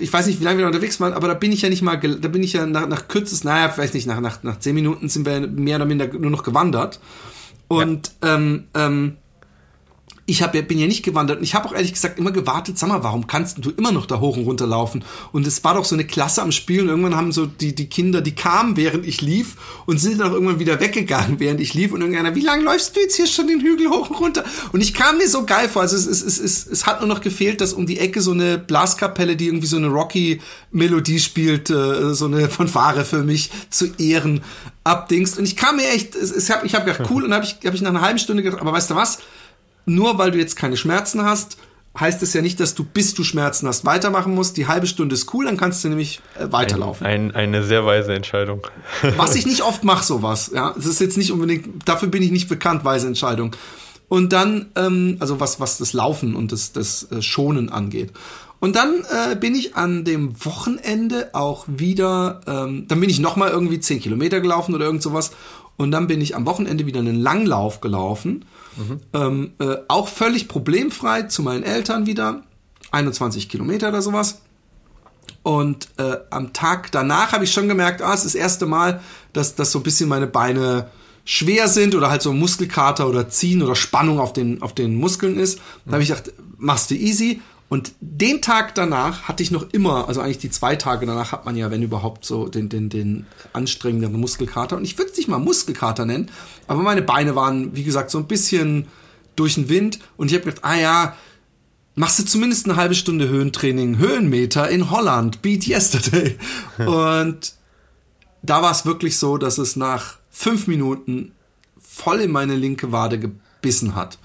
ich 0.01 0.11
weiß 0.11 0.29
nicht, 0.29 0.41
wie 0.41 0.45
lange 0.45 0.61
wir 0.61 0.67
unterwegs 0.67 0.99
waren, 0.99 1.13
aber 1.13 1.29
da 1.29 1.35
bin 1.35 1.53
ich 1.53 1.61
ja 1.61 1.69
nicht 1.69 1.83
mal, 1.83 1.99
da 1.99 2.29
bin 2.29 2.43
ich 2.43 2.55
ja 2.55 2.65
nach, 2.65 2.89
nach 2.89 3.07
kürzest, 3.07 3.45
naja, 3.45 3.69
vielleicht 3.69 3.93
nicht, 3.93 4.07
nach, 4.07 4.21
nach, 4.21 4.43
nach 4.45 4.59
zehn 4.61 4.75
Minuten 4.75 5.11
sind 5.11 5.27
wir 5.27 5.41
mehr 5.41 5.77
oder 5.77 5.85
minder 5.85 6.07
nur 6.07 6.31
noch 6.31 6.43
gewandert. 6.43 7.01
Und 7.69 8.13
ja. 8.25 8.35
ähm, 8.37 8.65
ähm, 8.73 9.17
ich 10.29 10.43
hab, 10.43 10.53
bin 10.53 10.79
ja 10.79 10.87
nicht 10.87 11.03
gewandert 11.03 11.39
und 11.39 11.45
ich 11.45 11.55
habe 11.55 11.67
auch 11.67 11.73
ehrlich 11.73 11.95
gesagt 11.95 12.19
immer 12.19 12.31
gewartet, 12.31 12.79
sag 12.79 12.91
mal, 12.91 13.03
warum 13.03 13.27
kannst 13.27 13.65
du 13.65 13.71
immer 13.71 13.93
noch 13.93 14.05
da 14.05 14.21
hoch 14.21 14.37
und 14.37 14.45
runter 14.45 14.67
laufen? 14.67 15.03
Und 15.33 15.47
es 15.47 15.65
war 15.65 15.73
doch 15.73 15.87
so 15.87 15.95
eine 15.95 16.05
Klasse 16.05 16.43
am 16.43 16.53
Spiel 16.53 16.83
und 16.83 16.89
irgendwann 16.89 17.17
haben 17.17 17.33
so 17.33 17.47
die, 17.47 17.75
die 17.75 17.89
Kinder, 17.89 18.21
die 18.21 18.35
kamen, 18.35 18.77
während 18.77 19.07
ich 19.07 19.23
lief 19.23 19.57
und 19.87 19.99
sind 19.99 20.21
dann 20.21 20.29
auch 20.29 20.35
irgendwann 20.35 20.59
wieder 20.59 20.81
weggegangen, 20.81 21.37
während 21.41 21.63
ich 21.63 21.73
lief 21.73 21.93
und 21.93 22.03
irgendeiner, 22.03 22.35
wie 22.35 22.43
lange 22.43 22.63
läufst 22.63 22.95
du 22.95 23.01
jetzt 23.01 23.17
hier 23.17 23.27
schon 23.27 23.49
den 23.49 23.61
Hügel 23.61 23.89
hoch 23.89 24.11
und 24.11 24.21
runter? 24.21 24.45
Und 24.73 24.83
ich 24.83 24.93
kam 24.93 25.17
mir 25.17 25.31
so 25.31 25.47
geil 25.47 25.67
vor, 25.67 25.81
also 25.81 25.97
es, 25.97 26.07
es, 26.07 26.23
es, 26.23 26.39
es, 26.39 26.67
es 26.67 26.87
hat 26.87 27.01
nur 27.01 27.09
noch 27.09 27.23
gefehlt, 27.23 27.63
dass 27.63 27.73
um 27.73 27.87
die 27.87 27.99
Ecke 27.99 28.21
so 28.21 28.33
eine 28.33 28.59
Blaskapelle, 28.59 29.35
die 29.35 29.47
irgendwie 29.47 29.67
so 29.67 29.79
eine 29.79 29.87
Rocky-Melodie 29.87 31.21
spielt, 31.21 31.71
äh, 31.71 32.13
so 32.13 32.27
eine 32.27 32.51
Fanfare 32.51 33.07
für 33.07 33.23
mich 33.23 33.51
zu 33.71 33.87
Ehren 33.97 34.43
abdingst. 34.85 35.39
Und 35.39 35.45
ich 35.45 35.57
kam 35.57 35.77
mir 35.77 35.89
echt, 35.89 36.15
es, 36.15 36.31
es 36.31 36.51
hab, 36.51 36.65
ich 36.65 36.75
habe 36.75 36.85
gedacht, 36.85 37.11
cool, 37.11 37.25
und 37.25 37.33
habe 37.33 37.47
ich, 37.47 37.57
hab 37.67 37.73
ich 37.73 37.81
nach 37.81 37.91
einer 37.91 38.03
halben 38.03 38.19
Stunde 38.19 38.43
gedacht, 38.43 38.61
aber 38.61 38.73
weißt 38.73 38.91
du 38.91 38.95
was? 38.95 39.21
Nur 39.89 40.19
weil 40.19 40.31
du 40.31 40.39
jetzt 40.39 40.57
keine 40.57 40.77
Schmerzen 40.77 41.25
hast, 41.25 41.59
heißt 41.99 42.23
es 42.23 42.33
ja 42.33 42.43
nicht, 42.43 42.61
dass 42.61 42.75
du, 42.75 42.85
bis 42.85 43.15
du 43.15 43.25
Schmerzen 43.25 43.67
hast, 43.67 43.85
weitermachen 43.85 44.35
musst. 44.35 44.57
Die 44.57 44.67
halbe 44.67 44.87
Stunde 44.87 45.15
ist 45.15 45.33
cool, 45.35 45.47
dann 45.47 45.57
kannst 45.57 45.83
du 45.83 45.89
nämlich 45.89 46.21
äh, 46.39 46.51
weiterlaufen. 46.51 47.07
Ein, 47.07 47.31
ein, 47.31 47.55
eine 47.55 47.65
sehr 47.65 47.85
weise 47.85 48.15
Entscheidung. 48.15 48.67
Was 49.17 49.35
ich 49.35 49.47
nicht 49.47 49.63
oft 49.63 49.85
mache, 49.85 50.05
sowas. 50.05 50.51
Ja, 50.55 50.75
es 50.79 50.87
ist 50.87 51.01
jetzt 51.01 51.17
nicht 51.17 51.33
unbedingt, 51.33 51.89
dafür 51.89 52.09
bin 52.09 52.23
ich 52.23 52.31
nicht 52.31 52.49
bekannt, 52.49 52.85
weise 52.85 53.07
Entscheidung. 53.07 53.57
Und 54.09 54.33
dann, 54.33 54.67
ähm, 54.75 55.17
also 55.21 55.39
was, 55.39 55.61
was 55.61 55.77
das 55.77 55.93
Laufen 55.93 56.35
und 56.35 56.51
das, 56.51 56.73
das 56.73 57.11
äh, 57.13 57.21
Schonen 57.21 57.69
angeht. 57.69 58.13
Und 58.59 58.75
dann 58.75 59.05
äh, 59.11 59.37
bin 59.37 59.55
ich 59.55 59.77
an 59.77 60.05
dem 60.05 60.45
Wochenende 60.45 61.31
auch 61.35 61.67
wieder, 61.69 62.41
ähm, 62.47 62.87
dann 62.89 63.01
bin 63.01 63.11
ich 63.11 63.21
nochmal 63.21 63.51
irgendwie 63.51 63.79
10 63.79 64.01
Kilometer 64.01 64.41
gelaufen 64.41 64.75
oder 64.75 64.87
irgend 64.87 65.03
sowas. 65.03 65.33
Und 65.77 65.93
dann 65.93 66.07
bin 66.07 66.21
ich 66.21 66.35
am 66.35 66.47
Wochenende 66.47 66.87
wieder 66.87 67.01
einen 67.01 67.21
Langlauf 67.21 67.81
gelaufen. 67.81 68.47
Mhm. 68.79 69.01
Ähm, 69.13 69.53
äh, 69.59 69.77
auch 69.89 70.09
völlig 70.09 70.49
problemfrei 70.49 71.23
zu 71.23 71.43
meinen 71.43 71.63
Eltern 71.63 72.07
wieder. 72.07 72.45
21 72.91 73.49
Kilometer 73.49 73.89
oder 73.89 74.01
sowas. 74.01 74.41
Und 75.43 75.89
äh, 75.99 76.17
am 76.31 76.53
Tag 76.53 76.91
danach 76.93 77.33
habe 77.33 77.45
ich 77.45 77.53
schon 77.53 77.69
gemerkt, 77.69 78.03
ah, 78.03 78.15
es 78.15 78.25
ist 78.25 78.35
das 78.35 78.41
erste 78.41 78.67
Mal, 78.67 79.01
dass, 79.33 79.55
dass 79.55 79.73
so 79.73 79.81
ein 79.81 79.83
bisschen 79.83 80.09
meine 80.09 80.27
Beine 80.27 80.91
schwer 81.25 81.69
sind 81.69 81.95
oder 81.95 82.11
halt 82.11 82.23
so 82.23 82.33
Muskelkater 82.33 83.07
oder 83.09 83.29
Ziehen 83.29 83.63
oder 83.63 83.75
Spannung 83.75 84.19
auf 84.19 84.33
den, 84.33 84.63
auf 84.63 84.75
den 84.75 84.97
Muskeln 84.97 85.39
ist. 85.39 85.61
Da 85.85 85.93
habe 85.93 86.03
ich 86.03 86.09
gedacht, 86.09 86.33
machst 86.57 86.91
du 86.91 86.95
easy. 86.95 87.43
Und 87.69 87.93
den 88.01 88.41
Tag 88.41 88.75
danach 88.75 89.25
hatte 89.25 89.43
ich 89.43 89.51
noch 89.51 89.71
immer, 89.73 90.09
also 90.09 90.21
eigentlich 90.21 90.39
die 90.39 90.51
zwei 90.51 90.77
Tage 90.77 91.05
danach 91.05 91.33
hat 91.33 91.45
man 91.45 91.55
ja, 91.55 91.71
wenn 91.71 91.83
überhaupt, 91.83 92.25
so 92.25 92.49
den, 92.49 92.71
den, 92.71 92.89
den 92.89 93.27
anstrengenderen 93.53 94.19
Muskelkater. 94.19 94.77
Und 94.77 94.85
ich 94.85 94.97
würde 94.97 95.11
es 95.11 95.19
nicht 95.19 95.29
mal 95.29 95.39
Muskelkater 95.39 96.07
nennen, 96.07 96.31
aber 96.67 96.83
meine 96.83 97.03
Beine 97.03 97.37
waren, 97.37 97.77
wie 97.77 97.85
gesagt, 97.85 98.11
so 98.11 98.19
ein 98.19 98.27
bisschen 98.27 98.87
durch 99.37 99.55
den 99.55 99.69
Wind. 99.69 99.99
Und 100.17 100.31
ich 100.31 100.35
habe 100.35 100.47
gedacht, 100.47 100.65
ah 100.65 100.77
ja, 100.77 101.17
machst 101.95 102.19
du 102.19 102.25
zumindest 102.25 102.67
eine 102.67 102.77
halbe 102.77 102.95
Stunde 102.95 103.29
Höhentraining, 103.29 103.99
Höhenmeter 103.99 104.69
in 104.71 104.91
Holland, 104.91 105.43
Beat 105.43 105.67
Yesterday. 105.67 106.39
Und 106.79 107.53
da 108.43 108.63
war 108.63 108.71
es 108.71 108.87
wirklich 108.87 109.19
so, 109.19 109.37
dass 109.37 109.59
es 109.59 109.77
nach 109.77 110.19
fünf 110.31 110.69
Minuten 110.69 111.33
voll 111.79 112.21
in 112.21 112.31
meine 112.31 112.55
linke 112.55 112.93
Wade 112.93 113.19
gebissen 113.19 113.95
hat. 113.95 114.19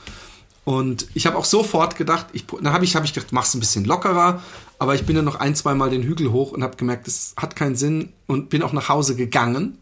Und 0.65 1.07
ich 1.13 1.25
habe 1.25 1.37
auch 1.37 1.45
sofort 1.45 1.97
gedacht, 1.97 2.27
ich, 2.31 2.45
dann 2.45 2.71
habe 2.71 2.85
ich, 2.85 2.95
hab 2.95 3.03
ich 3.03 3.13
gedacht, 3.13 3.33
mach's 3.33 3.53
ein 3.53 3.59
bisschen 3.59 3.85
lockerer. 3.85 4.41
Aber 4.79 4.95
ich 4.95 5.05
bin 5.05 5.15
dann 5.15 5.25
noch 5.25 5.39
ein, 5.39 5.55
zwei 5.55 5.73
Mal 5.75 5.89
den 5.89 6.03
Hügel 6.03 6.31
hoch 6.31 6.51
und 6.51 6.63
habe 6.63 6.77
gemerkt, 6.77 7.07
das 7.07 7.33
hat 7.37 7.55
keinen 7.55 7.75
Sinn 7.75 8.13
und 8.27 8.49
bin 8.49 8.63
auch 8.63 8.73
nach 8.73 8.89
Hause 8.89 9.15
gegangen. 9.15 9.77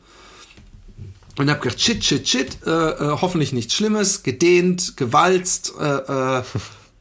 Und 1.38 1.50
habe 1.50 1.60
gedacht, 1.60 1.80
shit, 1.80 2.04
shit, 2.04 2.28
shit, 2.28 2.58
äh, 2.66 2.70
äh, 2.70 3.18
hoffentlich 3.22 3.54
nichts 3.54 3.74
Schlimmes, 3.74 4.24
gedehnt, 4.24 4.98
gewalzt, 4.98 5.74
äh, 5.80 5.86
äh, 5.86 6.44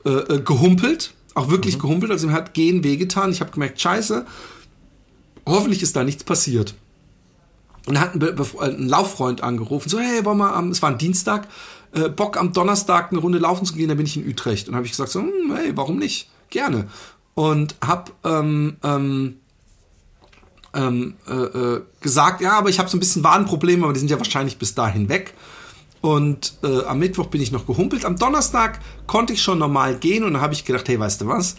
äh, 0.05 0.11
äh 0.11 0.41
gehumpelt, 0.41 1.15
auch 1.35 1.51
wirklich 1.51 1.77
mhm. 1.77 1.81
gehumpelt, 1.81 2.13
also 2.13 2.29
mir 2.29 2.33
hat 2.33 2.55
Gehen 2.55 2.85
wehgetan. 2.85 3.33
Ich 3.33 3.41
habe 3.41 3.51
gemerkt, 3.51 3.81
scheiße, 3.81 4.25
hoffentlich 5.47 5.83
ist 5.83 5.97
da 5.97 6.05
nichts 6.05 6.25
passiert. 6.25 6.75
Und 7.87 7.99
hat 7.99 8.15
ein, 8.15 8.41
ein 8.61 8.89
Lauffreund 8.89 9.43
angerufen, 9.43 9.89
so, 9.89 9.99
hey, 9.99 10.25
wollen 10.25 10.39
wir 10.39 10.55
am, 10.55 10.71
es 10.71 10.81
war 10.81 10.91
ein 10.91 10.99
Dienstag, 10.99 11.49
äh, 11.93 12.09
Bock 12.09 12.37
am 12.37 12.53
Donnerstag 12.53 13.11
eine 13.11 13.21
Runde 13.21 13.39
laufen 13.39 13.65
zu 13.65 13.75
gehen, 13.75 13.89
dann 13.89 13.97
bin 13.97 14.07
ich 14.07 14.17
in 14.17 14.29
Utrecht. 14.29 14.69
Und 14.69 14.77
habe 14.77 14.87
ich 14.87 14.93
gesagt, 14.93 15.11
so, 15.11 15.21
hm, 15.21 15.55
hey, 15.55 15.73
warum 15.75 15.99
nicht? 15.99 16.31
Gerne. 16.51 16.89
Und 17.35 17.77
habe 17.85 18.13
ähm, 18.25 18.77
ähm, 18.83 19.37
ähm, 20.75 21.15
äh, 21.29 21.33
äh, 21.33 21.83
gesagt, 22.01 22.41
ja, 22.41 22.59
aber 22.59 22.69
ich 22.69 22.79
habe 22.79 22.89
so 22.89 22.97
ein 22.97 23.01
bisschen 23.01 23.25
Wadenprobleme, 23.25 23.85
aber 23.85 23.93
die 23.93 24.01
sind 24.01 24.11
ja 24.11 24.19
wahrscheinlich 24.19 24.59
bis 24.59 24.75
dahin 24.75 25.09
weg. 25.09 25.35
Und 26.01 26.55
äh, 26.63 26.85
am 26.85 26.99
Mittwoch 26.99 27.27
bin 27.27 27.43
ich 27.43 27.53
noch 27.53 27.67
gehumpelt. 27.67 28.05
Am 28.05 28.17
Donnerstag 28.17 28.81
konnte 29.07 29.33
ich 29.33 29.43
schon 29.43 29.59
normal 29.59 29.97
gehen 29.97 30.25
und 30.25 30.35
dann 30.35 30.43
habe 30.43 30.55
ich 30.55 30.65
gedacht, 30.65 30.89
hey, 30.89 30.99
weißt 30.99 31.21
du 31.21 31.27
was? 31.27 31.57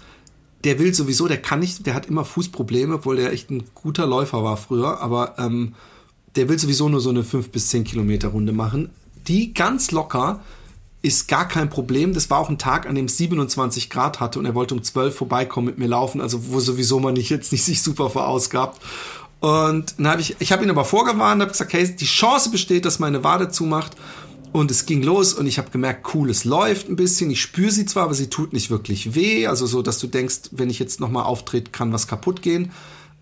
Der 0.64 0.80
will 0.80 0.94
sowieso, 0.94 1.28
der 1.28 1.42
kann 1.42 1.60
nicht, 1.60 1.86
der 1.86 1.94
hat 1.94 2.06
immer 2.06 2.26
Fußprobleme, 2.26 2.96
obwohl 2.96 3.18
der 3.18 3.34
echt 3.34 3.50
ein 3.50 3.64
guter 3.74 4.06
Läufer 4.06 4.44
war 4.44 4.58
früher, 4.58 5.00
aber 5.02 5.36
ähm, 5.40 5.76
der 6.36 6.50
will 6.50 6.58
sowieso 6.58 6.88
nur 6.88 7.02
so 7.02 7.10
eine 7.10 7.24
5 7.24 7.50
bis 7.50 7.70
10 7.70 7.84
Kilometer 7.84 8.30
Runde 8.30 8.54
machen 8.54 8.90
die 9.28 9.54
ganz 9.54 9.92
locker 9.92 10.42
ist 11.02 11.28
gar 11.28 11.48
kein 11.48 11.70
Problem. 11.70 12.14
Das 12.14 12.30
war 12.30 12.40
auch 12.40 12.50
ein 12.50 12.60
Tag, 12.60 12.88
an 12.88 12.96
dem 12.96 13.06
es 13.06 13.18
27 13.18 13.90
Grad 13.90 14.20
hatte 14.20 14.40
und 14.40 14.46
er 14.46 14.56
wollte 14.56 14.76
um 14.76 14.84
12 14.84 15.16
vorbeikommen 15.16 15.68
mit 15.68 15.80
mir 15.80 15.88
laufen, 15.88 16.22
also 16.22 16.52
wo 16.52 16.60
sowieso 16.60 17.00
man 17.00 17.16
nicht 17.16 17.30
jetzt 17.30 17.52
nicht 17.52 17.64
sich 17.64 17.82
super 17.82 18.10
verausgabt. 18.10 18.82
Und 19.40 19.96
dann 19.98 20.08
habe 20.08 20.22
ich, 20.22 20.36
ich 20.40 20.52
habe 20.52 20.64
ihn 20.64 20.70
aber 20.70 20.86
vorgewarnt, 20.86 21.42
habe 21.42 21.52
gesagt, 21.52 21.74
hey, 21.74 21.96
die 21.96 22.06
Chance 22.06 22.52
besteht, 22.52 22.86
dass 22.86 23.00
meine 23.00 23.24
Wade 23.24 23.50
zumacht. 23.50 23.98
Und 24.52 24.70
es 24.70 24.86
ging 24.86 25.02
los 25.02 25.34
und 25.34 25.48
ich 25.48 25.58
habe 25.58 25.72
gemerkt, 25.72 26.14
cool, 26.14 26.30
es 26.30 26.44
läuft 26.44 26.90
ein 26.90 26.98
bisschen. 26.98 27.32
Ich 27.32 27.42
spüre 27.42 27.72
sie 27.72 27.86
zwar, 27.86 28.04
aber 28.04 28.14
sie 28.14 28.30
tut 28.30 28.54
nicht 28.54 28.70
wirklich 28.70 29.16
weh. 29.16 29.48
Also 29.48 29.66
so, 29.66 29.82
dass 29.82 29.98
du 29.98 30.08
denkst, 30.08 30.50
wenn 30.52 30.70
ich 30.70 30.78
jetzt 30.78 31.00
nochmal 31.00 31.24
auftrete, 31.24 31.72
kann 31.72 31.94
was 31.94 32.06
kaputt 32.06 32.42
gehen. 32.42 32.72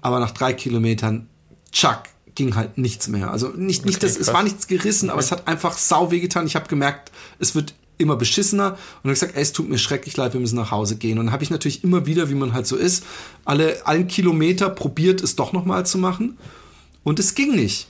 Aber 0.01 0.19
nach 0.19 0.31
drei 0.31 0.53
Kilometern, 0.53 1.29
tschack, 1.71 2.09
ging 2.39 2.55
halt 2.55 2.77
nichts 2.77 3.09
mehr. 3.09 3.31
Also 3.31 3.49
nicht, 3.49 3.85
nicht 3.85 3.97
okay, 3.97 4.07
das, 4.07 4.17
es 4.17 4.33
war 4.33 4.43
nichts 4.43 4.67
gerissen, 4.67 5.09
okay. 5.09 5.11
aber 5.11 5.19
es 5.19 5.31
hat 5.31 5.47
einfach 5.49 5.77
sau 5.77 6.09
weh 6.09 6.21
getan. 6.21 6.47
Ich 6.47 6.55
habe 6.55 6.69
gemerkt, 6.69 7.11
es 7.37 7.53
wird 7.53 7.73
immer 7.97 8.15
beschissener 8.15 8.71
und 8.71 9.03
habe 9.03 9.09
gesagt, 9.09 9.35
ey, 9.35 9.41
es 9.41 9.51
tut 9.51 9.67
mir 9.67 9.77
schrecklich 9.77 10.15
leid, 10.15 10.31
wir 10.31 10.39
müssen 10.39 10.55
nach 10.55 10.71
Hause 10.71 10.95
gehen. 10.95 11.19
Und 11.19 11.25
dann 11.25 11.33
habe 11.33 11.43
ich 11.43 11.49
natürlich 11.49 11.83
immer 11.83 12.05
wieder, 12.05 12.29
wie 12.29 12.35
man 12.35 12.53
halt 12.53 12.65
so 12.65 12.77
ist, 12.77 13.03
alle 13.43 13.85
einen 13.85 14.07
Kilometer 14.07 14.69
probiert, 14.69 15.21
es 15.21 15.35
doch 15.35 15.51
nochmal 15.51 15.85
zu 15.85 15.97
machen. 15.97 16.37
Und 17.03 17.19
es 17.19 17.35
ging 17.35 17.53
nicht. 17.53 17.87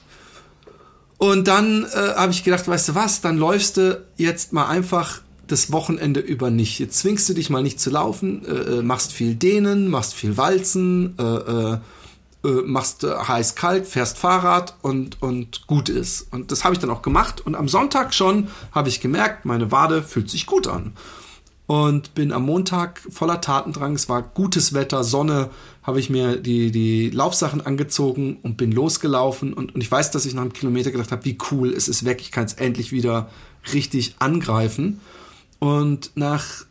Und 1.20 1.48
dann 1.48 1.84
äh, 1.84 2.16
habe 2.16 2.32
ich 2.32 2.44
gedacht, 2.44 2.68
weißt 2.68 2.90
du 2.90 2.96
was, 2.96 3.22
dann 3.22 3.38
läufst 3.38 3.78
du 3.78 4.04
jetzt 4.18 4.52
mal 4.52 4.68
einfach 4.68 5.22
das 5.46 5.72
Wochenende 5.72 6.22
über 6.22 6.50
nicht. 6.50 6.80
Jetzt 6.80 6.98
zwingst 6.98 7.30
du 7.30 7.34
dich 7.34 7.52
mal 7.52 7.62
nicht 7.62 7.80
zu 7.80 7.92
laufen, 7.92 8.44
äh, 8.46 8.80
äh 8.80 8.82
machst 8.82 9.12
viel 9.12 9.36
Dehnen, 9.36 9.90
machst 9.90 10.16
viel 10.16 10.38
Walzen, 10.38 11.16
äh, 11.20 11.78
äh, 12.44 12.62
machst 12.64 13.04
äh, 13.04 13.16
heiß 13.16 13.56
kalt, 13.56 13.86
fährst 13.86 14.18
Fahrrad 14.18 14.76
und, 14.82 15.22
und 15.22 15.68
gut 15.68 15.90
ist. 15.90 16.32
Und 16.32 16.52
das 16.52 16.64
habe 16.64 16.74
ich 16.74 16.80
dann 16.80 16.90
auch 16.90 17.02
gemacht. 17.02 17.42
Und 17.42 17.56
am 17.56 17.68
Sonntag 17.68 18.14
schon 18.14 18.48
habe 18.72 18.90
ich 18.90 19.02
gemerkt, 19.02 19.46
meine 19.46 19.72
Wade 19.72 20.04
fühlt 20.04 20.30
sich 20.30 20.46
gut 20.46 20.68
an 20.68 20.94
und 21.70 22.16
bin 22.16 22.32
am 22.32 22.48
Montag 22.48 23.00
voller 23.12 23.42
Tatendrang. 23.42 23.94
Es 23.94 24.10
war 24.10 24.24
gutes 24.24 24.74
Wetter, 24.74 25.04
Sonne, 25.04 25.52
habe 25.84 26.00
ich 26.00 26.10
mir 26.10 26.38
die, 26.38 26.72
die 26.72 27.12
Laufsachen 27.12 27.64
angezogen 27.64 28.38
und 28.42 28.58
bin 28.58 28.72
losgelaufen. 28.72 29.54
Und, 29.54 29.76
und 29.76 29.82
ich 29.82 29.92
weiß, 29.92 30.10
dass 30.10 30.26
ich 30.26 30.34
nach 30.34 30.42
einem 30.42 30.54
Kilometer 30.54 30.90
gedacht 30.90 31.12
habe, 31.12 31.26
wie 31.26 31.38
cool, 31.52 31.72
es 31.72 31.88
ist 31.88 32.06
weg, 32.06 32.22
ich 32.22 32.32
kann 32.32 32.46
es 32.46 32.54
endlich 32.54 32.92
wieder 32.92 33.30
richtig 33.72 34.16
angreifen. 34.18 35.00
Und 35.60 36.10
nach 36.16 36.66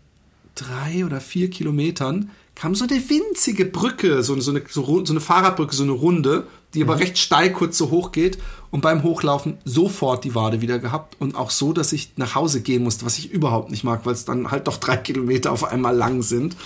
drei 0.56 1.04
oder 1.04 1.20
vier 1.20 1.48
Kilometern 1.48 2.30
kam 2.58 2.74
so 2.74 2.86
eine 2.86 3.00
winzige 3.08 3.64
Brücke, 3.64 4.22
so, 4.24 4.38
so, 4.40 4.50
eine, 4.50 4.62
so, 4.68 5.04
so 5.04 5.12
eine 5.12 5.20
Fahrradbrücke, 5.20 5.74
so 5.74 5.84
eine 5.84 5.92
Runde, 5.92 6.46
die 6.74 6.82
aber 6.82 6.96
mhm. 6.96 7.02
recht 7.02 7.18
steil 7.18 7.52
kurz 7.52 7.78
so 7.78 7.90
hoch 7.90 8.10
geht 8.10 8.38
und 8.72 8.80
beim 8.80 9.04
Hochlaufen 9.04 9.58
sofort 9.64 10.24
die 10.24 10.34
Wade 10.34 10.60
wieder 10.60 10.80
gehabt 10.80 11.16
und 11.20 11.36
auch 11.36 11.50
so, 11.50 11.72
dass 11.72 11.92
ich 11.92 12.12
nach 12.16 12.34
Hause 12.34 12.60
gehen 12.60 12.82
musste, 12.82 13.06
was 13.06 13.16
ich 13.16 13.30
überhaupt 13.30 13.70
nicht 13.70 13.84
mag, 13.84 14.04
weil 14.04 14.12
es 14.12 14.24
dann 14.24 14.50
halt 14.50 14.66
doch 14.66 14.78
drei 14.78 14.96
Kilometer 14.98 15.52
auf 15.52 15.64
einmal 15.64 15.96
lang 15.96 16.22
sind 16.22 16.56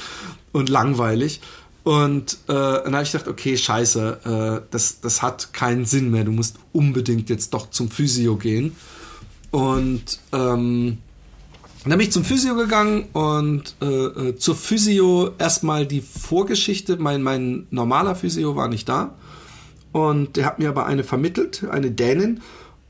und 0.52 0.70
langweilig. 0.70 1.40
Und 1.84 2.34
äh, 2.46 2.52
dann 2.54 2.94
habe 2.94 3.02
ich 3.02 3.12
gedacht, 3.12 3.28
okay, 3.28 3.56
scheiße, 3.56 4.62
äh, 4.64 4.68
das, 4.70 5.00
das 5.00 5.20
hat 5.20 5.52
keinen 5.52 5.84
Sinn 5.84 6.10
mehr. 6.10 6.24
Du 6.24 6.30
musst 6.30 6.56
unbedingt 6.72 7.28
jetzt 7.28 7.52
doch 7.52 7.70
zum 7.70 7.90
Physio 7.90 8.36
gehen. 8.36 8.76
Und 9.50 10.20
ähm, 10.32 10.98
dann 11.90 11.98
bin 11.98 12.06
ich 12.06 12.12
zum 12.12 12.24
Physio 12.24 12.54
gegangen 12.54 13.06
und 13.12 13.74
äh, 13.82 13.86
äh 13.86 14.36
zur 14.36 14.54
Physio 14.54 15.30
erstmal 15.38 15.86
die 15.86 16.00
Vorgeschichte. 16.00 16.96
Mein, 16.96 17.22
mein 17.22 17.66
normaler 17.70 18.14
Physio 18.14 18.54
war 18.54 18.68
nicht 18.68 18.88
da. 18.88 19.14
Und 19.90 20.36
der 20.36 20.46
hat 20.46 20.58
mir 20.58 20.68
aber 20.68 20.86
eine 20.86 21.04
vermittelt, 21.04 21.64
eine 21.70 21.90
Dänin. 21.90 22.40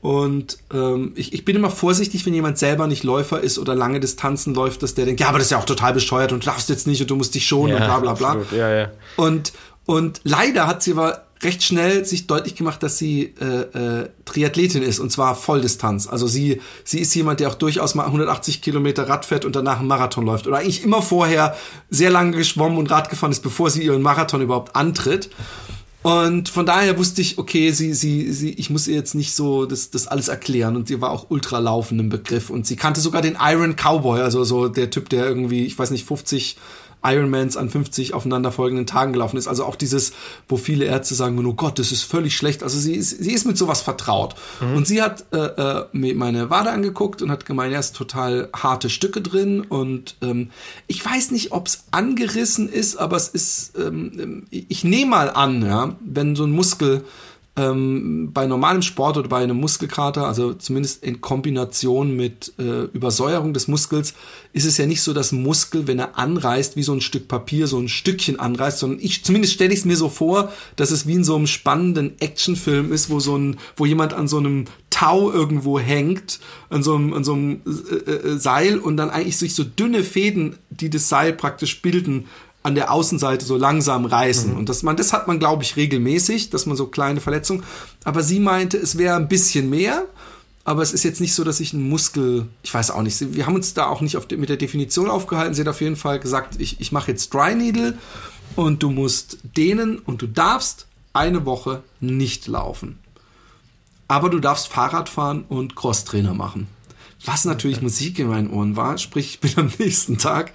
Und 0.01 0.57
ähm, 0.73 1.13
ich, 1.15 1.33
ich 1.33 1.45
bin 1.45 1.55
immer 1.55 1.69
vorsichtig, 1.69 2.25
wenn 2.25 2.33
jemand 2.33 2.57
selber 2.57 2.87
nicht 2.87 3.03
Läufer 3.03 3.39
ist 3.39 3.57
oder 3.57 3.73
lange 3.73 3.99
Distanzen 3.99 4.53
läuft, 4.53 4.83
dass 4.83 4.95
der 4.95 5.05
denkt, 5.05 5.21
ja, 5.21 5.29
aber 5.29 5.37
das 5.37 5.47
ist 5.47 5.51
ja 5.51 5.59
auch 5.59 5.65
total 5.65 5.93
bescheuert 5.93 6.33
und 6.33 6.43
du 6.43 6.49
darfst 6.49 6.69
jetzt 6.69 6.87
nicht 6.87 7.01
und 7.01 7.09
du 7.09 7.15
musst 7.15 7.35
dich 7.35 7.47
schonen 7.47 7.69
ja, 7.69 7.77
und 7.77 7.85
bla 7.85 7.99
bla 7.99 8.13
bla. 8.13 8.45
Ja, 8.55 8.69
ja. 8.69 8.91
Und, 9.15 9.53
und 9.85 10.19
leider 10.23 10.67
hat 10.67 10.83
sie 10.83 10.91
aber 10.91 11.23
recht 11.43 11.63
schnell 11.63 12.05
sich 12.05 12.27
deutlich 12.27 12.55
gemacht, 12.55 12.83
dass 12.83 12.97
sie 12.97 13.33
äh, 13.39 13.45
äh, 13.45 14.09
Triathletin 14.25 14.83
ist 14.83 14.99
und 14.99 15.11
zwar 15.11 15.35
Volldistanz. 15.35 16.07
Also 16.07 16.27
sie, 16.27 16.61
sie 16.83 16.99
ist 16.99 17.13
jemand, 17.15 17.39
der 17.39 17.49
auch 17.49 17.55
durchaus 17.55 17.95
mal 17.95 18.05
180 18.05 18.61
Kilometer 18.61 19.07
Rad 19.07 19.25
fährt 19.25 19.45
und 19.45 19.55
danach 19.55 19.79
einen 19.79 19.87
Marathon 19.87 20.25
läuft. 20.25 20.47
Oder 20.47 20.57
eigentlich 20.57 20.83
immer 20.83 21.01
vorher 21.01 21.55
sehr 21.89 22.09
lange 22.09 22.37
geschwommen 22.37 22.77
und 22.77 22.89
Rad 22.91 23.09
gefahren 23.09 23.31
ist, 23.31 23.43
bevor 23.43 23.69
sie 23.69 23.83
ihren 23.83 24.01
Marathon 24.01 24.41
überhaupt 24.41 24.75
antritt. 24.75 25.29
Und 26.03 26.49
von 26.49 26.65
daher 26.65 26.97
wusste 26.97 27.21
ich, 27.21 27.37
okay, 27.37 27.71
sie, 27.71 27.93
sie, 27.93 28.31
sie, 28.33 28.51
ich 28.51 28.69
muss 28.69 28.89
ihr 28.89 28.95
jetzt 28.95 29.15
nicht 29.15 29.33
so 29.33 29.65
das, 29.65 29.89
das 29.89 30.05
alles 30.05 30.27
erklären. 30.27 30.75
Und 30.75 30.89
sie 30.89 30.99
war 30.99 31.11
auch 31.11 31.27
ultra 31.29 31.59
laufend 31.59 32.01
im 32.01 32.09
Begriff. 32.09 32.49
Und 32.49 32.67
sie 32.67 32.75
kannte 32.75 32.99
sogar 32.99 33.21
den 33.21 33.37
Iron 33.39 33.77
Cowboy, 33.77 34.19
also 34.21 34.43
so 34.43 34.67
der 34.67 34.89
Typ, 34.89 35.07
der 35.07 35.25
irgendwie, 35.25 35.65
ich 35.65 35.79
weiß 35.79 35.91
nicht, 35.91 36.05
50 36.05 36.57
Ironmans 37.03 37.57
an 37.57 37.69
50 37.69 38.13
aufeinanderfolgenden 38.13 38.85
Tagen 38.85 39.13
gelaufen 39.13 39.37
ist. 39.37 39.47
Also 39.47 39.65
auch 39.65 39.75
dieses, 39.75 40.13
wo 40.47 40.57
viele 40.57 40.85
Ärzte 40.85 41.15
sagen, 41.15 41.43
oh 41.45 41.53
Gott, 41.53 41.79
das 41.79 41.91
ist 41.91 42.03
völlig 42.03 42.35
schlecht. 42.35 42.63
Also 42.63 42.79
sie 42.79 42.95
ist, 42.95 43.09
sie 43.09 43.33
ist 43.33 43.45
mit 43.45 43.57
sowas 43.57 43.81
vertraut. 43.81 44.35
Mhm. 44.61 44.77
Und 44.77 44.87
sie 44.87 45.01
hat 45.01 45.25
äh, 45.31 45.37
äh, 45.37 45.85
mir 45.91 46.15
meine 46.15 46.49
Wade 46.49 46.71
angeguckt 46.71 47.21
und 47.21 47.31
hat 47.31 47.45
gemeint, 47.45 47.73
ja, 47.73 47.79
ist 47.79 47.95
total 47.95 48.49
harte 48.55 48.89
Stücke 48.89 49.21
drin. 49.21 49.61
Und 49.61 50.15
ähm, 50.21 50.49
ich 50.87 51.05
weiß 51.05 51.31
nicht, 51.31 51.51
ob 51.51 51.67
es 51.67 51.85
angerissen 51.91 52.69
ist, 52.69 52.97
aber 52.97 53.17
es 53.17 53.27
ist, 53.27 53.73
ähm, 53.77 54.45
ich 54.49 54.83
nehme 54.83 55.11
mal 55.11 55.29
an, 55.29 55.65
ja, 55.65 55.95
wenn 55.99 56.35
so 56.35 56.45
ein 56.45 56.51
Muskel 56.51 57.03
ähm, 57.55 58.31
bei 58.33 58.47
normalem 58.47 58.81
Sport 58.81 59.17
oder 59.17 59.29
bei 59.29 59.43
einem 59.43 59.59
Muskelkater, 59.59 60.25
also 60.25 60.55
zumindest 60.55 61.03
in 61.03 61.21
Kombination 61.21 62.15
mit 62.15 62.53
äh, 62.57 62.85
Übersäuerung 62.85 63.53
des 63.53 63.67
Muskels, 63.67 64.15
ist 64.53 64.65
es 64.65 64.77
ja 64.77 64.87
nicht 64.87 65.03
so, 65.03 65.13
dass 65.13 65.31
Muskel, 65.31 65.87
wenn 65.87 65.99
er 65.99 66.17
anreißt, 66.17 66.75
wie 66.75 66.83
so 66.83 66.93
ein 66.93 67.01
Stück 67.01 67.27
Papier, 67.27 67.67
so 67.67 67.77
ein 67.77 67.89
Stückchen 67.89 68.39
anreißt, 68.39 68.79
sondern 68.79 68.99
ich, 69.01 69.23
zumindest 69.23 69.53
stelle 69.53 69.71
ich 69.71 69.79
es 69.79 69.85
mir 69.85 69.97
so 69.97 70.09
vor, 70.09 70.51
dass 70.77 70.89
es 70.89 71.05
wie 71.05 71.13
in 71.13 71.23
so 71.23 71.35
einem 71.35 71.45
spannenden 71.45 72.19
Actionfilm 72.19 72.91
ist, 72.91 73.11
wo 73.11 73.19
so 73.19 73.37
ein, 73.37 73.57
wo 73.75 73.85
jemand 73.85 74.13
an 74.13 74.27
so 74.27 74.39
einem 74.39 74.65
Tau 74.89 75.31
irgendwo 75.31 75.79
hängt, 75.79 76.39
an 76.69 76.81
so 76.81 76.95
einem, 76.95 77.13
an 77.13 77.23
so 77.23 77.33
einem 77.33 77.61
äh, 77.65 78.11
äh, 78.11 78.37
Seil 78.39 78.79
und 78.79 78.97
dann 78.97 79.11
eigentlich 79.11 79.37
sich 79.37 79.53
so 79.53 79.63
dünne 79.63 80.03
Fäden, 80.03 80.57
die 80.71 80.89
das 80.89 81.07
Seil 81.07 81.33
praktisch 81.33 81.83
bilden, 81.83 82.25
an 82.63 82.75
der 82.75 82.91
Außenseite 82.91 83.45
so 83.45 83.57
langsam 83.57 84.05
reißen. 84.05 84.51
Mhm. 84.51 84.57
Und 84.57 84.69
das, 84.69 84.83
man, 84.83 84.95
das 84.95 85.13
hat 85.13 85.27
man, 85.27 85.39
glaube 85.39 85.63
ich, 85.63 85.75
regelmäßig, 85.75 86.49
dass 86.49 86.65
man 86.65 86.77
so 86.77 86.87
kleine 86.87 87.19
Verletzungen. 87.19 87.63
Aber 88.05 88.23
sie 88.23 88.39
meinte, 88.39 88.77
es 88.77 88.97
wäre 88.97 89.17
ein 89.17 89.27
bisschen 89.27 89.69
mehr. 89.69 90.05
Aber 90.65 90.81
es 90.81 90.93
ist 90.93 91.03
jetzt 91.03 91.19
nicht 91.19 91.35
so, 91.35 91.43
dass 91.43 91.59
ich 91.59 91.73
einen 91.73 91.89
Muskel, 91.89 92.47
ich 92.63 92.73
weiß 92.73 92.91
auch 92.91 93.01
nicht, 93.01 93.35
wir 93.35 93.45
haben 93.45 93.55
uns 93.55 93.73
da 93.73 93.87
auch 93.87 93.99
nicht 93.99 94.15
auf, 94.15 94.29
mit 94.29 94.47
der 94.47 94.55
Definition 94.55 95.09
aufgehalten. 95.09 95.53
Sie 95.53 95.61
hat 95.61 95.67
auf 95.67 95.81
jeden 95.81 95.97
Fall 95.97 96.19
gesagt, 96.19 96.55
ich, 96.59 96.79
ich 96.79 96.93
mache 96.93 97.11
jetzt 97.11 97.33
Dry 97.33 97.53
Needle 97.53 97.97
und 98.55 98.81
du 98.81 98.89
musst 98.89 99.39
dehnen 99.57 99.99
und 99.99 100.21
du 100.21 100.27
darfst 100.27 100.87
eine 101.11 101.45
Woche 101.45 101.83
nicht 101.99 102.47
laufen. 102.47 102.97
Aber 104.07 104.29
du 104.29 104.39
darfst 104.39 104.69
Fahrrad 104.69 105.09
fahren 105.09 105.43
und 105.49 105.75
Crosstrainer 105.75 106.33
machen. 106.33 106.67
Was 107.25 107.45
natürlich 107.45 107.81
Musik 107.81 108.19
in 108.19 108.27
meinen 108.27 108.49
Ohren 108.49 108.75
war. 108.75 108.97
Sprich, 108.97 109.27
ich 109.27 109.39
bin 109.39 109.51
am 109.55 109.71
nächsten 109.79 110.17
Tag 110.17 110.51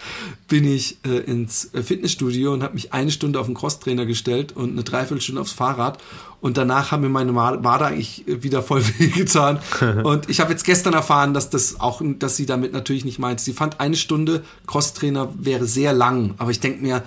bin 0.49 0.71
ich 0.71 0.99
äh, 1.07 1.19
ins 1.19 1.73
äh, 1.73 1.83
Fitnessstudio 1.83 2.53
und 2.53 2.63
habe 2.63 2.75
mich 2.75 2.93
eine 2.93 3.11
Stunde 3.11 3.41
auf 3.41 3.47
den 3.47 3.55
Crosstrainer 3.55 4.05
gestellt 4.05 4.53
und 4.53 4.73
eine 4.73 4.85
Dreiviertelstunde 4.85 5.41
aufs 5.41 5.53
Fahrrad. 5.53 5.99
Und 6.41 6.57
danach 6.57 6.93
haben 6.93 7.03
mir 7.03 7.09
meine 7.09 7.35
Wade 7.35 7.87
eigentlich 7.87 8.25
wieder 8.27 8.63
voll 8.63 8.83
wehgetan. 8.99 9.61
und 10.05 10.29
ich 10.29 10.41
habe 10.41 10.53
jetzt 10.53 10.65
gestern 10.65 10.93
erfahren, 10.93 11.33
dass 11.33 11.49
das 11.49 11.81
auch, 11.81 12.03
dass 12.19 12.37
sie 12.37 12.47
damit 12.47 12.73
natürlich 12.73 13.05
nicht 13.05 13.19
meint. 13.19 13.41
Sie 13.41 13.53
fand 13.53 13.81
eine 13.81 13.97
Stunde 13.97 14.45
Crosstrainer 14.67 15.33
wäre 15.39 15.67
sehr 15.67 15.93
lang. 15.95 16.35
Aber 16.37 16.51
ich 16.51 16.61
denke 16.61 16.83
mir, 16.83 17.03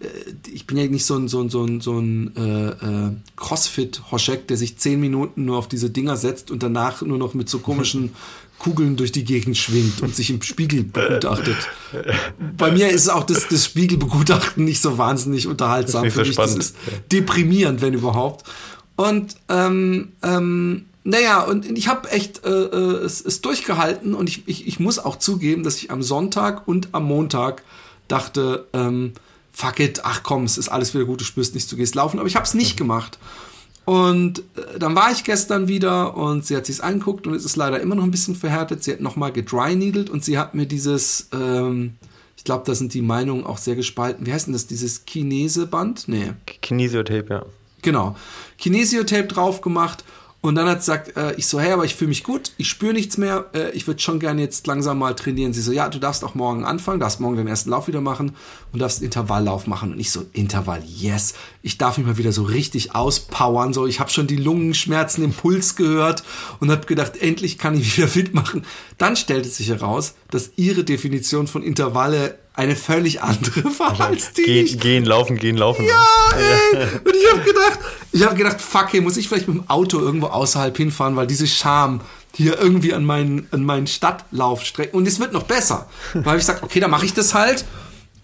äh, 0.00 0.06
ich 0.52 0.66
bin 0.66 0.76
ja 0.76 0.86
nicht 0.86 1.04
so 1.04 1.16
ein, 1.16 1.28
so 1.28 1.40
ein, 1.40 1.48
so 1.48 1.64
ein, 1.64 1.80
so 1.80 1.98
ein 1.98 2.36
äh, 2.36 2.68
äh, 2.68 3.10
Crossfit-Hoschek, 3.36 4.46
der 4.48 4.56
sich 4.56 4.78
zehn 4.78 5.00
Minuten 5.00 5.44
nur 5.44 5.58
auf 5.58 5.68
diese 5.68 5.90
Dinger 5.90 6.16
setzt 6.16 6.50
und 6.50 6.62
danach 6.62 7.02
nur 7.02 7.18
noch 7.18 7.34
mit 7.34 7.48
so 7.48 7.58
komischen 7.58 8.14
Kugeln 8.66 8.96
durch 8.96 9.12
die 9.12 9.22
Gegend 9.22 9.56
schwingt 9.56 10.02
und 10.02 10.16
sich 10.16 10.28
im 10.28 10.42
Spiegel 10.42 10.82
begutachtet. 10.82 11.56
Bei 12.56 12.72
mir 12.72 12.88
ist 12.88 13.08
auch 13.08 13.22
das, 13.22 13.46
das 13.46 13.64
Spiegelbegutachten 13.64 14.64
nicht 14.64 14.82
so 14.82 14.98
wahnsinnig 14.98 15.46
unterhaltsam. 15.46 16.02
Das 16.02 16.16
ist 16.16 16.18
nicht 16.18 16.34
Für 16.34 16.48
so 16.48 16.56
mich. 16.56 16.66
Das 16.66 16.66
ist 16.66 16.76
deprimierend, 17.12 17.80
wenn 17.80 17.94
überhaupt. 17.94 18.44
Und 18.96 19.36
ähm, 19.48 20.08
ähm, 20.24 20.86
naja, 21.04 21.42
und 21.42 21.78
ich 21.78 21.86
habe 21.86 22.10
echt 22.10 22.44
äh, 22.44 22.50
äh, 22.50 23.04
es, 23.04 23.24
es 23.24 23.40
durchgehalten 23.40 24.14
und 24.14 24.28
ich, 24.28 24.42
ich, 24.46 24.66
ich 24.66 24.80
muss 24.80 24.98
auch 24.98 25.14
zugeben, 25.14 25.62
dass 25.62 25.76
ich 25.76 25.92
am 25.92 26.02
Sonntag 26.02 26.66
und 26.66 26.88
am 26.90 27.04
Montag 27.04 27.62
dachte, 28.08 28.66
ähm, 28.72 29.12
fuck 29.52 29.78
it, 29.78 30.00
ach 30.02 30.24
komm, 30.24 30.42
es 30.42 30.58
ist 30.58 30.70
alles 30.70 30.92
wieder 30.92 31.04
gut, 31.04 31.20
du 31.20 31.24
spürst 31.24 31.54
nichts, 31.54 31.70
du 31.70 31.76
gehst 31.76 31.94
laufen. 31.94 32.18
Aber 32.18 32.26
ich 32.26 32.34
habe 32.34 32.46
es 32.46 32.54
nicht 32.54 32.76
gemacht. 32.76 33.20
Und 33.86 34.40
äh, 34.40 34.78
dann 34.80 34.94
war 34.96 35.12
ich 35.12 35.24
gestern 35.24 35.68
wieder 35.68 36.16
und 36.16 36.44
sie 36.44 36.56
hat 36.56 36.66
sich's 36.66 36.80
angeguckt 36.80 37.26
und 37.26 37.34
es 37.34 37.44
ist 37.44 37.56
leider 37.56 37.80
immer 37.80 37.94
noch 37.94 38.02
ein 38.02 38.10
bisschen 38.10 38.34
verhärtet. 38.34 38.82
Sie 38.82 38.92
hat 38.92 39.00
nochmal 39.00 39.32
gedry-needelt 39.32 40.10
und 40.10 40.24
sie 40.24 40.38
hat 40.38 40.54
mir 40.54 40.66
dieses, 40.66 41.28
ähm, 41.32 41.94
ich 42.36 42.42
glaube, 42.42 42.64
da 42.66 42.74
sind 42.74 42.94
die 42.94 43.00
Meinungen 43.00 43.46
auch 43.46 43.58
sehr 43.58 43.76
gespalten. 43.76 44.26
Wie 44.26 44.32
heißt 44.32 44.48
denn 44.48 44.54
das? 44.54 44.66
Dieses 44.66 45.06
Kineseband? 45.06 46.08
Nee. 46.08 46.32
Kinesiotape, 46.62 47.26
ja. 47.30 47.46
Genau. 47.82 48.16
Kinesiotape 48.58 49.28
drauf 49.28 49.60
gemacht 49.60 50.04
Und 50.42 50.54
dann 50.54 50.68
hat 50.68 50.82
sie 50.82 50.92
gesagt, 50.92 51.16
äh, 51.16 51.34
ich 51.34 51.48
so, 51.48 51.58
hey, 51.58 51.72
aber 51.72 51.84
ich 51.84 51.96
fühle 51.96 52.10
mich 52.10 52.22
gut, 52.22 52.52
ich 52.56 52.68
spüre 52.68 52.92
nichts 52.92 53.18
mehr, 53.18 53.46
äh, 53.52 53.70
ich 53.70 53.86
würde 53.88 54.00
schon 54.00 54.20
gerne 54.20 54.42
jetzt 54.42 54.66
langsam 54.66 54.98
mal 54.98 55.14
trainieren. 55.14 55.52
Sie 55.52 55.60
so, 55.60 55.72
ja, 55.72 55.88
du 55.88 55.98
darfst 55.98 56.22
auch 56.22 56.36
morgen 56.36 56.64
anfangen, 56.64 57.00
darfst 57.00 57.18
morgen 57.18 57.36
den 57.36 57.48
ersten 57.48 57.70
Lauf 57.70 57.88
wieder 57.88 58.00
machen 58.00 58.36
und 58.72 58.78
darfst 58.78 59.02
Intervalllauf 59.02 59.66
machen. 59.66 59.92
Und 59.92 59.98
ich 59.98 60.12
so, 60.12 60.24
Intervall, 60.32 60.82
yes, 60.86 61.34
ich 61.62 61.78
darf 61.78 61.98
mich 61.98 62.06
mal 62.06 62.16
wieder 62.16 62.32
so 62.32 62.44
richtig 62.44 62.94
auspowern. 62.94 63.72
So, 63.72 63.86
ich 63.86 63.98
habe 63.98 64.10
schon 64.10 64.28
die 64.28 64.36
Lungenschmerzen 64.36 65.24
im 65.24 65.32
Puls 65.32 65.74
gehört 65.74 66.22
und 66.60 66.70
habe 66.70 66.86
gedacht, 66.86 67.16
endlich 67.16 67.58
kann 67.58 67.76
ich 67.76 67.96
wieder 67.96 68.08
fit 68.08 68.32
machen. 68.32 68.64
Dann 68.98 69.16
stellte 69.16 69.48
sich 69.48 69.68
heraus, 69.68 70.14
dass 70.30 70.52
ihre 70.56 70.84
Definition 70.84 71.48
von 71.48 71.62
Intervalle 71.64 72.38
eine 72.56 72.74
völlig 72.74 73.22
andere 73.22 73.62
die. 74.36 74.42
Gehen, 74.42 74.78
gehen, 74.78 75.04
laufen, 75.04 75.36
gehen, 75.36 75.56
laufen. 75.56 75.84
Ja, 75.84 76.06
ey. 76.36 76.86
Und 77.04 77.14
ich 77.14 77.30
habe 77.30 77.42
gedacht, 77.42 77.78
ich 78.12 78.24
habe 78.24 78.34
gedacht, 78.34 78.60
fuck, 78.60 78.88
hey, 78.92 79.02
muss 79.02 79.18
ich 79.18 79.28
vielleicht 79.28 79.46
mit 79.46 79.58
dem 79.58 79.70
Auto 79.70 80.00
irgendwo 80.00 80.28
außerhalb 80.28 80.76
hinfahren, 80.76 81.16
weil 81.16 81.26
diese 81.26 81.46
Scham 81.46 82.00
hier 82.34 82.58
irgendwie 82.58 82.94
an 82.94 83.04
meinen, 83.04 83.46
an 83.50 83.62
meinen 83.62 83.86
Stadtlauf 83.86 84.64
strecken. 84.64 84.96
Und 84.96 85.06
es 85.06 85.20
wird 85.20 85.32
noch 85.32 85.44
besser. 85.44 85.86
Habe 86.14 86.30
ich 86.30 86.42
gesagt, 86.42 86.62
okay, 86.62 86.80
dann 86.80 86.90
mache 86.90 87.04
ich 87.04 87.14
das 87.14 87.34
halt. 87.34 87.64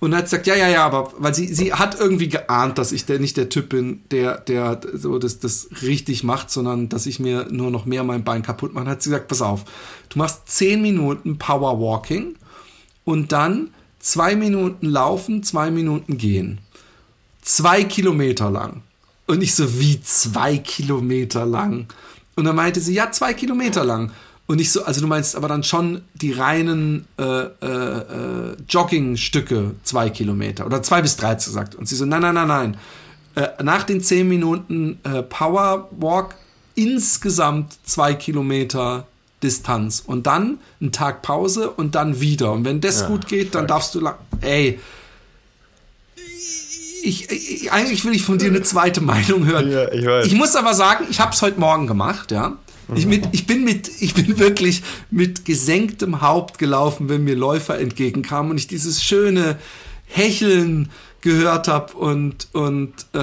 Und 0.01 0.11
dann 0.11 0.19
hat 0.19 0.29
sie 0.29 0.37
gesagt, 0.37 0.47
ja, 0.49 0.57
ja, 0.57 0.69
ja, 0.69 0.85
aber 0.85 1.13
weil 1.19 1.35
sie, 1.35 1.47
sie 1.55 1.73
hat 1.75 2.01
irgendwie 2.01 2.29
geahnt, 2.29 2.77
dass 2.79 2.91
ich 2.91 3.05
der, 3.05 3.21
nicht 3.21 3.37
der 3.37 3.51
Typ 3.51 3.69
bin, 3.69 4.03
der, 4.11 4.39
der 4.39 4.81
so 4.95 5.19
das, 5.19 5.39
das 5.39 5.69
richtig 5.83 6.25
macht, 6.25 6.51
sondern 6.51 6.89
dass 6.89 7.07
ich 7.07 7.21
mir 7.21 7.47
nur 7.51 7.71
noch 7.71 7.85
mehr 7.85 8.03
mein 8.03 8.25
Bein 8.25 8.43
kaputt 8.43 8.75
mache. 8.75 8.87
Hat 8.87 9.03
sie 9.03 9.11
gesagt, 9.11 9.29
pass 9.29 9.43
auf, 9.43 9.65
du 10.09 10.19
machst 10.19 10.49
10 10.49 10.83
Minuten 10.83 11.39
Powerwalking 11.39 12.35
und 13.05 13.31
dann 13.31 13.71
zwei 14.03 14.37
Minuten 14.37 14.87
laufen, 14.87 15.43
zwei 15.43 15.71
Minuten 15.71 16.19
gehen. 16.19 16.59
Zwei 17.41 17.85
Kilometer 17.85 18.51
lang. 18.51 18.83
Und 19.27 19.43
ich 19.43 19.55
so, 19.55 19.81
wie 19.81 20.03
zwei 20.03 20.59
Kilometer 20.59 21.47
lang? 21.47 21.87
Und 22.37 22.45
dann 22.45 22.57
meinte 22.57 22.81
sie, 22.81 22.93
ja, 22.93 23.11
zwei 23.11 23.33
Kilometer 23.33 23.85
lang. 23.85 24.11
Und 24.47 24.61
ich 24.61 24.73
so, 24.73 24.85
also 24.85 25.01
du 25.01 25.07
meinst 25.07 25.37
aber 25.37 25.49
dann 25.49 25.63
schon 25.63 26.03
die 26.15 26.33
reinen 26.33 27.07
äh, 27.19 27.23
äh, 27.23 27.47
äh, 27.63 28.57
Joggingstücke 28.69 29.77
zwei 29.85 30.11
Kilometer 30.11 30.67
oder 30.67 30.83
zwei 30.83 31.01
bis 31.01 31.17
drei, 31.17 31.35
gesagt. 31.37 31.75
Und 31.75 31.89
sie 31.89 31.95
so, 31.95 32.05
nein, 32.05 32.21
nein, 32.23 32.35
nein, 32.35 32.49
nein. 32.49 32.77
Äh, 33.35 33.63
nach 33.63 33.85
den 33.85 34.01
zehn 34.01 34.29
Minuten 34.29 34.99
äh, 35.05 35.23
Powerwalk 35.23 36.35
insgesamt 36.75 37.79
zwei 37.85 38.15
Kilometer 38.15 39.07
Distanz 39.43 40.03
und 40.05 40.27
dann 40.27 40.59
einen 40.81 40.93
Tag 40.93 41.23
Pause 41.23 41.71
und 41.71 41.95
dann 41.95 42.21
wieder. 42.21 42.53
Und 42.53 42.65
wenn 42.65 42.81
das 42.81 43.03
ja, 43.03 43.07
gut 43.09 43.27
geht, 43.27 43.55
dann 43.55 43.67
darfst 43.67 43.95
du 43.95 44.01
lang. 44.01 44.17
Ey. 44.41 44.79
Ich, 47.05 47.31
ich, 47.31 47.73
eigentlich 47.73 48.05
will 48.05 48.15
ich 48.15 48.23
von 48.23 48.39
dir 48.39 48.49
eine 48.49 48.63
zweite 48.63 49.01
Meinung 49.03 49.45
hören. 49.47 49.71
Ja, 49.71 49.93
ich, 49.93 50.07
weiß. 50.07 50.27
ich 50.27 50.35
muss 50.35 50.55
aber 50.55 50.75
sagen, 50.75 51.07
ich 51.11 51.21
habe 51.21 51.33
es 51.33 51.43
heute 51.43 51.59
Morgen 51.59 51.87
gemacht, 51.87 52.31
ja. 52.31 52.57
Ich, 52.95 53.07
mit, 53.07 53.29
ich, 53.33 53.47
bin 53.47 53.65
mit, 53.65 53.91
ich 54.01 54.15
bin 54.15 54.39
wirklich 54.39 54.83
mit 55.11 55.45
gesenktem 55.45 56.21
Haupt 56.21 56.59
gelaufen, 56.59 57.09
wenn 57.09 57.25
mir 57.25 57.37
Läufer 57.37 57.79
entgegenkamen 57.79 58.51
und 58.51 58.59
ich 58.59 58.67
dieses 58.67 59.03
schöne 59.03 59.59
Hecheln 60.07 60.91
gehört 61.23 61.69
habe 61.69 61.95
und, 61.95 62.49
und 62.53 62.93
äh, 63.15 63.19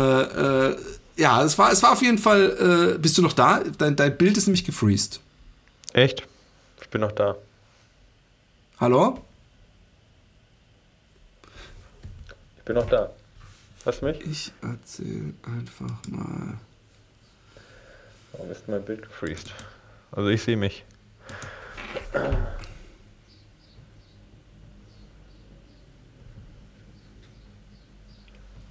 äh, 0.69 0.75
ja, 1.17 1.43
es 1.43 1.57
war, 1.57 1.71
es 1.71 1.83
war 1.83 1.91
auf 1.91 2.01
jeden 2.01 2.17
Fall. 2.17 2.95
Äh, 2.95 2.97
bist 2.97 3.17
du 3.17 3.21
noch 3.21 3.33
da? 3.33 3.61
Dein, 3.77 3.95
dein 3.95 4.17
Bild 4.17 4.37
ist 4.37 4.47
nämlich 4.47 4.63
gefreezed. 4.63 5.19
Echt? 5.99 6.25
Ich 6.79 6.87
bin 6.87 7.01
noch 7.01 7.11
da. 7.11 7.35
Hallo? 8.79 9.19
Ich 12.57 12.63
bin 12.63 12.75
noch 12.77 12.87
da. 12.87 13.09
Hörst 13.83 14.01
du 14.01 14.05
mich? 14.05 14.21
Ich 14.21 14.53
erzähl 14.61 15.33
einfach 15.43 15.91
mal. 16.07 16.57
Warum 18.31 18.49
ist 18.49 18.65
mein 18.69 18.85
Bild 18.85 19.01
gefreezed? 19.01 19.53
Also 20.13 20.29
ich 20.29 20.41
sehe 20.41 20.55
mich. 20.55 20.85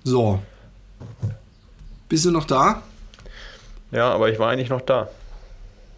So. 0.02 0.42
Bist 2.08 2.24
du 2.24 2.30
noch 2.30 2.46
da? 2.46 2.82
Ja, 3.90 4.14
aber 4.14 4.30
ich 4.30 4.38
war 4.38 4.50
eigentlich 4.50 4.70
noch 4.70 4.80
da. 4.80 5.10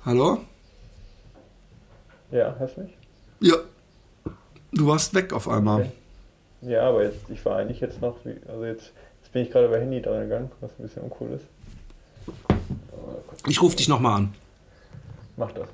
Hallo? 0.05 0.45
Ja, 2.31 2.55
hast 2.61 2.77
du 2.77 2.83
mich? 2.83 2.97
Ja. 3.41 3.57
Du 4.73 4.87
warst 4.87 5.15
weg 5.15 5.33
auf 5.33 5.49
einmal. 5.49 5.81
Okay. 5.81 5.93
Ja, 6.63 6.89
aber 6.89 7.05
jetzt, 7.05 7.29
ich 7.29 7.45
war 7.45 7.57
eigentlich 7.57 7.81
jetzt 7.81 8.01
noch, 8.01 8.19
also 8.47 8.65
jetzt, 8.65 8.93
jetzt 9.23 9.33
bin 9.33 9.43
ich 9.43 9.51
gerade 9.51 9.67
über 9.67 9.79
Handy 9.79 10.01
dran 10.01 10.21
gegangen, 10.23 10.51
was 10.61 10.71
ein 10.79 10.83
bisschen 10.83 11.03
uncool 11.03 11.31
ist. 11.33 11.45
Ich 13.49 13.61
rufe 13.61 13.77
dich 13.77 13.89
nochmal 13.89 14.19
an. 14.19 14.35
Mach 15.37 15.51
das. 15.53 15.69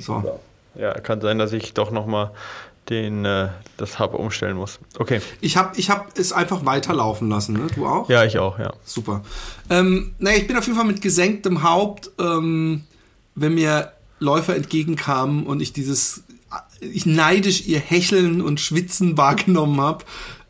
So. 0.00 0.20
so. 0.20 0.40
Ja, 0.74 0.94
kann 0.94 1.20
sein, 1.20 1.38
dass 1.38 1.52
ich 1.52 1.74
doch 1.74 1.90
nochmal 1.90 2.32
den 2.88 3.24
äh, 3.24 3.48
das 3.76 3.98
Hub 3.98 4.14
umstellen 4.14 4.56
muss. 4.56 4.78
Okay. 4.98 5.20
Ich 5.40 5.56
habe 5.56 5.78
ich 5.78 5.90
hab 5.90 6.18
es 6.18 6.32
einfach 6.32 6.64
weiterlaufen 6.64 7.28
lassen, 7.28 7.54
ne? 7.54 7.66
Du 7.74 7.86
auch? 7.86 8.08
Ja, 8.08 8.24
ich 8.24 8.38
auch, 8.38 8.58
ja. 8.58 8.72
Super. 8.84 9.22
Ähm, 9.70 10.14
naja, 10.18 10.38
ich 10.38 10.46
bin 10.46 10.56
auf 10.56 10.66
jeden 10.66 10.76
Fall 10.76 10.86
mit 10.86 11.00
gesenktem 11.00 11.62
Haupt, 11.62 12.10
ähm, 12.18 12.82
wenn 13.34 13.54
mir 13.54 13.92
Läufer 14.18 14.56
entgegenkamen 14.56 15.46
und 15.46 15.60
ich 15.60 15.72
dieses, 15.72 16.24
ich 16.80 17.06
neidisch 17.06 17.66
ihr 17.66 17.78
Hecheln 17.78 18.40
und 18.40 18.60
Schwitzen 18.60 19.16
wahrgenommen 19.16 19.80
habe, 19.80 20.04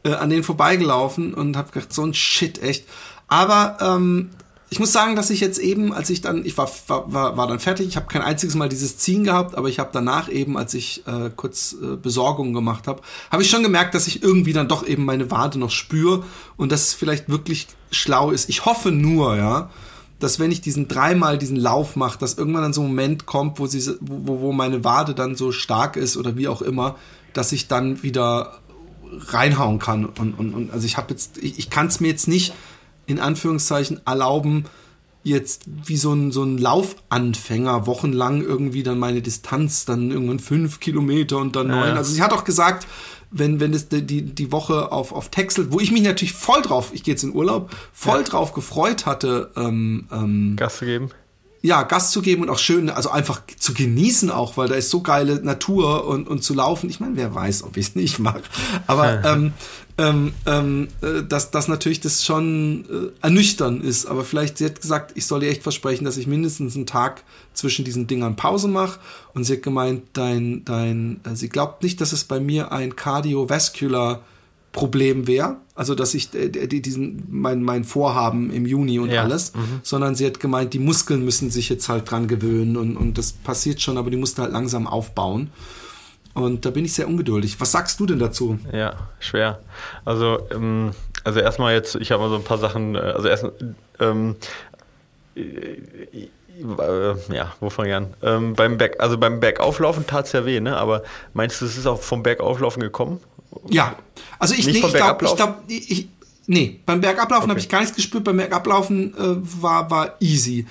äh, 0.04 0.12
an 0.12 0.30
denen 0.30 0.42
vorbeigelaufen 0.42 1.34
und 1.34 1.56
habe 1.56 1.70
gedacht, 1.70 1.92
so 1.92 2.04
ein 2.04 2.14
Shit, 2.14 2.62
echt. 2.62 2.86
Aber 3.28 3.78
ähm, 3.80 4.30
ich 4.72 4.80
muss 4.80 4.90
sagen, 4.90 5.16
dass 5.16 5.28
ich 5.28 5.40
jetzt 5.40 5.58
eben, 5.58 5.92
als 5.92 6.08
ich 6.08 6.22
dann, 6.22 6.46
ich 6.46 6.56
war, 6.56 6.70
war, 6.88 7.36
war 7.36 7.46
dann 7.46 7.60
fertig, 7.60 7.86
ich 7.86 7.96
habe 7.96 8.06
kein 8.06 8.22
einziges 8.22 8.54
Mal 8.54 8.70
dieses 8.70 8.96
Ziehen 8.96 9.22
gehabt, 9.22 9.54
aber 9.54 9.68
ich 9.68 9.78
habe 9.78 9.90
danach 9.92 10.30
eben, 10.30 10.56
als 10.56 10.72
ich 10.72 11.06
äh, 11.06 11.28
kurz 11.36 11.74
äh, 11.74 11.96
Besorgungen 11.96 12.54
gemacht 12.54 12.86
habe, 12.86 13.02
habe 13.30 13.42
ich 13.42 13.50
schon 13.50 13.62
gemerkt, 13.62 13.94
dass 13.94 14.06
ich 14.06 14.22
irgendwie 14.22 14.54
dann 14.54 14.68
doch 14.68 14.86
eben 14.86 15.04
meine 15.04 15.30
Wade 15.30 15.58
noch 15.58 15.70
spüre 15.70 16.24
und 16.56 16.72
dass 16.72 16.86
es 16.86 16.94
vielleicht 16.94 17.28
wirklich 17.28 17.66
schlau 17.90 18.30
ist. 18.30 18.48
Ich 18.48 18.64
hoffe 18.64 18.92
nur, 18.92 19.36
ja, 19.36 19.68
dass 20.18 20.38
wenn 20.38 20.50
ich 20.50 20.62
diesen 20.62 20.88
dreimal 20.88 21.36
diesen 21.36 21.58
Lauf 21.58 21.94
mache, 21.94 22.18
dass 22.18 22.38
irgendwann 22.38 22.62
dann 22.62 22.72
so 22.72 22.80
ein 22.80 22.86
Moment 22.86 23.26
kommt, 23.26 23.58
wo, 23.58 23.66
sie, 23.66 23.94
wo, 24.00 24.40
wo 24.40 24.52
meine 24.52 24.84
Wade 24.84 25.12
dann 25.12 25.36
so 25.36 25.52
stark 25.52 25.96
ist 25.96 26.16
oder 26.16 26.38
wie 26.38 26.48
auch 26.48 26.62
immer, 26.62 26.96
dass 27.34 27.52
ich 27.52 27.68
dann 27.68 28.02
wieder 28.02 28.58
reinhauen 29.28 29.78
kann. 29.78 30.06
Und, 30.06 30.38
und, 30.38 30.54
und 30.54 30.70
also 30.72 30.86
ich 30.86 30.96
habe 30.96 31.10
jetzt, 31.10 31.36
ich, 31.36 31.58
ich 31.58 31.68
kann 31.68 31.88
es 31.88 32.00
mir 32.00 32.08
jetzt 32.08 32.26
nicht 32.26 32.54
in 33.06 33.18
Anführungszeichen 33.18 34.00
erlauben, 34.06 34.64
jetzt 35.24 35.62
wie 35.66 35.96
so 35.96 36.12
ein, 36.12 36.32
so 36.32 36.42
ein 36.42 36.58
Laufanfänger 36.58 37.86
wochenlang 37.86 38.42
irgendwie 38.42 38.82
dann 38.82 38.98
meine 38.98 39.22
Distanz, 39.22 39.84
dann 39.84 40.10
irgendwann 40.10 40.40
fünf 40.40 40.80
Kilometer 40.80 41.38
und 41.38 41.54
dann 41.54 41.68
neun. 41.68 41.88
Ja. 41.88 41.94
Also 41.94 42.12
sie 42.12 42.22
hat 42.22 42.32
auch 42.32 42.44
gesagt, 42.44 42.86
wenn, 43.30 43.60
wenn 43.60 43.72
es 43.72 43.88
die, 43.88 44.22
die 44.22 44.52
Woche 44.52 44.92
auf, 44.92 45.12
auf 45.12 45.30
Texel, 45.30 45.72
wo 45.72 45.80
ich 45.80 45.92
mich 45.92 46.02
natürlich 46.02 46.34
voll 46.34 46.60
drauf, 46.62 46.90
ich 46.92 47.02
gehe 47.02 47.14
jetzt 47.14 47.22
in 47.22 47.34
Urlaub, 47.34 47.70
voll 47.92 48.18
ja. 48.18 48.24
drauf 48.24 48.52
gefreut 48.52 49.06
hatte, 49.06 49.50
ähm, 49.56 50.06
ähm, 50.12 50.56
Gas 50.56 50.78
zu 50.78 50.84
geben 50.84 51.10
ja, 51.62 51.84
Gas 51.84 52.10
zu 52.10 52.22
geben 52.22 52.42
und 52.42 52.50
auch 52.50 52.58
schön, 52.58 52.90
also 52.90 53.10
einfach 53.10 53.40
zu 53.56 53.72
genießen 53.72 54.30
auch, 54.30 54.56
weil 54.56 54.68
da 54.68 54.74
ist 54.74 54.90
so 54.90 55.00
geile 55.00 55.36
Natur 55.36 56.06
und, 56.06 56.28
und 56.28 56.42
zu 56.42 56.54
laufen. 56.54 56.90
Ich 56.90 56.98
meine, 56.98 57.16
wer 57.16 57.34
weiß, 57.34 57.62
ob 57.62 57.76
ich 57.76 57.88
es 57.88 57.94
nicht 57.94 58.18
mag. 58.18 58.42
Aber 58.88 59.24
ähm, 59.32 59.52
ähm, 60.02 60.34
ähm, 60.46 60.88
äh, 61.00 61.22
dass, 61.22 61.52
dass 61.52 61.68
natürlich 61.68 62.00
das 62.00 62.24
schon 62.24 62.84
äh, 62.90 63.24
ernüchternd 63.24 63.84
ist. 63.84 64.06
Aber 64.06 64.24
vielleicht, 64.24 64.58
sie 64.58 64.64
hat 64.64 64.80
gesagt, 64.80 65.12
ich 65.14 65.26
soll 65.26 65.44
ihr 65.44 65.50
echt 65.50 65.62
versprechen, 65.62 66.04
dass 66.04 66.16
ich 66.16 66.26
mindestens 66.26 66.74
einen 66.74 66.86
Tag 66.86 67.22
zwischen 67.54 67.84
diesen 67.84 68.08
Dingern 68.08 68.34
Pause 68.34 68.66
mache. 68.66 68.98
Und 69.32 69.44
sie 69.44 69.54
hat 69.54 69.62
gemeint, 69.62 70.02
dein, 70.14 70.64
dein, 70.64 71.20
äh, 71.24 71.36
sie 71.36 71.48
glaubt 71.48 71.82
nicht, 71.84 72.00
dass 72.00 72.12
es 72.12 72.24
bei 72.24 72.40
mir 72.40 72.72
ein 72.72 72.96
cardiovascular 72.96 74.22
Problem 74.72 75.26
wäre, 75.26 75.58
also 75.74 75.94
dass 75.94 76.14
ich 76.14 76.32
äh, 76.34 76.48
diesen 76.48 77.24
mein 77.28 77.62
mein 77.62 77.84
Vorhaben 77.84 78.50
im 78.50 78.64
Juni 78.64 78.98
und 78.98 79.10
ja. 79.10 79.22
alles, 79.22 79.54
mhm. 79.54 79.80
sondern 79.82 80.14
sie 80.14 80.24
hat 80.24 80.40
gemeint, 80.40 80.72
die 80.72 80.78
Muskeln 80.78 81.22
müssen 81.26 81.50
sich 81.50 81.68
jetzt 81.68 81.90
halt 81.90 82.10
dran 82.10 82.26
gewöhnen 82.26 82.78
und 82.78 82.96
und 82.96 83.18
das 83.18 83.32
passiert 83.32 83.82
schon, 83.82 83.98
aber 83.98 84.10
die 84.10 84.16
mussten 84.16 84.40
halt 84.40 84.52
langsam 84.52 84.86
aufbauen. 84.86 85.50
Und 86.34 86.64
da 86.64 86.70
bin 86.70 86.84
ich 86.84 86.94
sehr 86.94 87.08
ungeduldig. 87.08 87.60
Was 87.60 87.72
sagst 87.72 88.00
du 88.00 88.06
denn 88.06 88.18
dazu? 88.18 88.58
Ja, 88.72 88.94
schwer. 89.20 89.60
Also 90.04 90.38
ähm, 90.50 90.92
also 91.24 91.40
erstmal 91.40 91.74
jetzt, 91.74 91.94
ich 91.96 92.10
habe 92.10 92.22
mal 92.22 92.30
so 92.30 92.36
ein 92.36 92.44
paar 92.44 92.58
Sachen, 92.58 92.94
äh, 92.94 92.98
also 92.98 93.28
erst 93.28 93.46
ähm, 94.00 94.36
äh, 95.36 95.76
ja, 97.32 97.52
wo 97.60 97.70
fange 97.70 97.88
ich 97.88 97.94
an? 97.94 98.14
Ähm, 98.22 98.54
beim 98.54 98.78
Berg, 98.78 99.00
also 99.00 99.18
beim 99.18 99.40
Bergauflaufen 99.40 100.06
tat 100.06 100.26
es 100.26 100.32
ja 100.32 100.44
weh, 100.44 100.60
ne? 100.60 100.76
Aber 100.76 101.02
meinst 101.32 101.60
du, 101.60 101.64
es 101.64 101.76
ist 101.76 101.86
auch 101.86 102.00
vom 102.00 102.22
Bergauflaufen 102.22 102.82
gekommen? 102.82 103.20
Ja, 103.68 103.96
also 104.38 104.54
ich, 104.54 104.66
nee, 104.66 104.72
ich 104.72 104.80
glaube, 104.80 105.24
ich 105.24 105.36
glaube, 105.36 105.54
ich, 105.68 106.08
nee, 106.46 106.80
beim 106.84 107.00
Bergablaufen 107.00 107.44
okay. 107.44 107.50
habe 107.50 107.60
ich 107.60 107.68
gar 107.68 107.80
nichts 107.80 107.94
gespürt, 107.94 108.24
beim 108.24 108.36
Bergablaufen 108.36 109.14
äh, 109.14 109.62
war, 109.62 109.90
war 109.90 110.16
easy. 110.20 110.66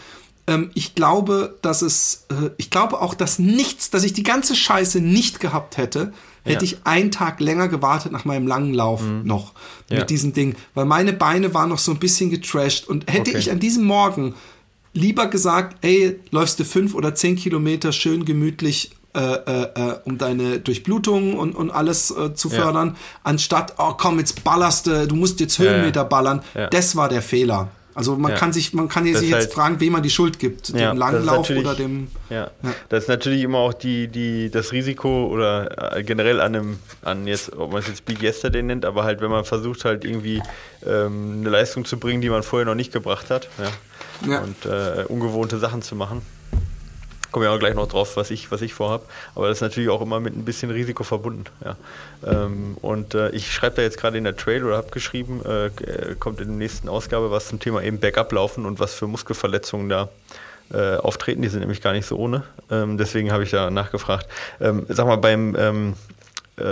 Ähm, 0.51 0.71
ich 0.73 0.95
glaube, 0.95 1.57
dass 1.61 1.81
es, 1.81 2.25
äh, 2.29 2.49
ich 2.57 2.69
glaube 2.69 3.01
auch, 3.01 3.13
dass 3.13 3.39
nichts, 3.39 3.89
dass 3.89 4.03
ich 4.03 4.13
die 4.13 4.23
ganze 4.23 4.55
Scheiße 4.55 4.99
nicht 4.99 5.39
gehabt 5.39 5.77
hätte, 5.77 6.13
hätte 6.43 6.65
ja. 6.65 6.71
ich 6.71 6.77
einen 6.85 7.11
Tag 7.11 7.39
länger 7.39 7.67
gewartet 7.67 8.11
nach 8.11 8.25
meinem 8.25 8.47
langen 8.47 8.73
Lauf 8.73 9.01
mhm. 9.01 9.21
noch 9.25 9.53
mit 9.89 9.99
ja. 9.99 10.05
diesem 10.05 10.33
Ding, 10.33 10.55
weil 10.73 10.85
meine 10.85 11.13
Beine 11.13 11.53
waren 11.53 11.69
noch 11.69 11.79
so 11.79 11.91
ein 11.91 11.99
bisschen 11.99 12.29
getrashed 12.29 12.87
und 12.87 13.11
hätte 13.11 13.31
okay. 13.31 13.39
ich 13.39 13.51
an 13.51 13.59
diesem 13.59 13.85
Morgen 13.85 14.35
lieber 14.93 15.27
gesagt, 15.27 15.77
ey, 15.85 16.19
läufst 16.31 16.59
du 16.59 16.65
fünf 16.65 16.95
oder 16.95 17.15
zehn 17.15 17.35
Kilometer 17.35 17.91
schön 17.91 18.25
gemütlich 18.25 18.91
äh, 19.13 19.19
äh, 19.19 19.61
äh, 19.75 19.99
um 20.05 20.17
deine 20.17 20.59
Durchblutung 20.59 21.37
und, 21.37 21.53
und 21.53 21.69
alles 21.69 22.11
äh, 22.11 22.33
zu 22.33 22.49
fördern, 22.49 22.89
ja. 22.89 22.95
anstatt, 23.23 23.75
oh 23.77 23.93
komm, 23.97 24.19
jetzt 24.19 24.43
ballerst 24.43 24.87
du, 24.87 25.05
du 25.05 25.15
musst 25.15 25.41
jetzt 25.41 25.59
Höhenmeter 25.59 26.05
ballern. 26.05 26.41
Das 26.71 26.95
war 26.95 27.09
der 27.09 27.21
Fehler. 27.21 27.69
Also 27.93 28.15
man 28.15 28.31
ja. 28.31 28.37
kann 28.37 28.53
sich, 28.53 28.73
man 28.73 28.87
kann 28.87 29.03
sich 29.03 29.29
jetzt 29.29 29.33
halt, 29.33 29.53
fragen, 29.53 29.79
wem 29.79 29.93
man 29.93 30.03
die 30.03 30.09
Schuld 30.09 30.39
gibt, 30.39 30.69
ja, 30.69 30.91
dem 30.91 30.97
Langlauf 30.97 31.49
oder 31.49 31.75
dem. 31.75 32.07
Ja. 32.29 32.51
ja. 32.63 32.73
das 32.89 33.03
ist 33.03 33.09
natürlich 33.09 33.43
immer 33.43 33.59
auch 33.59 33.73
die, 33.73 34.07
die, 34.07 34.49
das 34.49 34.71
Risiko 34.71 35.27
oder 35.27 35.97
äh, 35.97 36.03
generell 36.03 36.39
an 36.39 36.55
einem, 36.55 36.79
an 37.01 37.27
jetzt, 37.27 37.53
ob 37.53 37.71
man 37.71 37.81
es 37.81 37.87
jetzt 37.87 38.05
Big 38.05 38.21
Yesterday 38.21 38.63
nennt, 38.63 38.85
aber 38.85 39.03
halt, 39.03 39.21
wenn 39.21 39.31
man 39.31 39.43
versucht 39.43 39.85
halt 39.85 40.05
irgendwie 40.05 40.41
ähm, 40.85 41.39
eine 41.39 41.49
Leistung 41.49 41.85
zu 41.85 41.97
bringen, 41.97 42.21
die 42.21 42.29
man 42.29 42.43
vorher 42.43 42.65
noch 42.65 42.75
nicht 42.75 42.93
gebracht 42.93 43.29
hat, 43.29 43.49
ja. 43.57 43.71
Und 44.41 44.65
äh, 44.65 45.05
ungewohnte 45.07 45.57
Sachen 45.57 45.81
zu 45.81 45.95
machen. 45.95 46.21
Kommen 47.31 47.45
wir 47.45 47.51
auch 47.51 47.59
gleich 47.59 47.75
noch 47.75 47.87
drauf, 47.87 48.17
was 48.17 48.29
ich, 48.29 48.51
was 48.51 48.61
ich 48.61 48.73
vorhabe. 48.73 49.03
Aber 49.35 49.47
das 49.47 49.57
ist 49.57 49.61
natürlich 49.61 49.89
auch 49.89 50.01
immer 50.01 50.19
mit 50.19 50.35
ein 50.35 50.43
bisschen 50.43 50.69
Risiko 50.69 51.03
verbunden. 51.03 51.45
Ja. 51.63 51.75
Ähm, 52.25 52.77
und 52.81 53.15
äh, 53.15 53.29
ich 53.29 53.51
schreibe 53.51 53.77
da 53.77 53.81
jetzt 53.81 53.97
gerade 53.97 54.17
in 54.17 54.23
der 54.25 54.35
Trail 54.35 54.63
oder 54.65 54.77
habe 54.77 54.89
geschrieben, 54.91 55.41
äh, 55.45 55.69
kommt 56.19 56.41
in 56.41 56.47
der 56.47 56.57
nächsten 56.57 56.89
Ausgabe 56.89 57.31
was 57.31 57.47
zum 57.47 57.59
Thema 57.59 57.81
eben 57.83 57.99
Backup 57.99 58.31
laufen 58.31 58.65
und 58.65 58.79
was 58.79 58.93
für 58.93 59.07
Muskelverletzungen 59.07 59.87
da 59.87 60.09
äh, 60.73 60.97
auftreten. 60.97 61.41
Die 61.41 61.47
sind 61.47 61.61
nämlich 61.61 61.81
gar 61.81 61.93
nicht 61.93 62.05
so 62.05 62.17
ohne. 62.17 62.43
Ähm, 62.69 62.97
deswegen 62.97 63.31
habe 63.31 63.43
ich 63.43 63.51
da 63.51 63.69
nachgefragt. 63.71 64.27
Ähm, 64.59 64.85
sag 64.89 65.07
mal, 65.07 65.17
beim 65.17 65.55
ähm, 65.57 65.93
äh, 66.57 66.63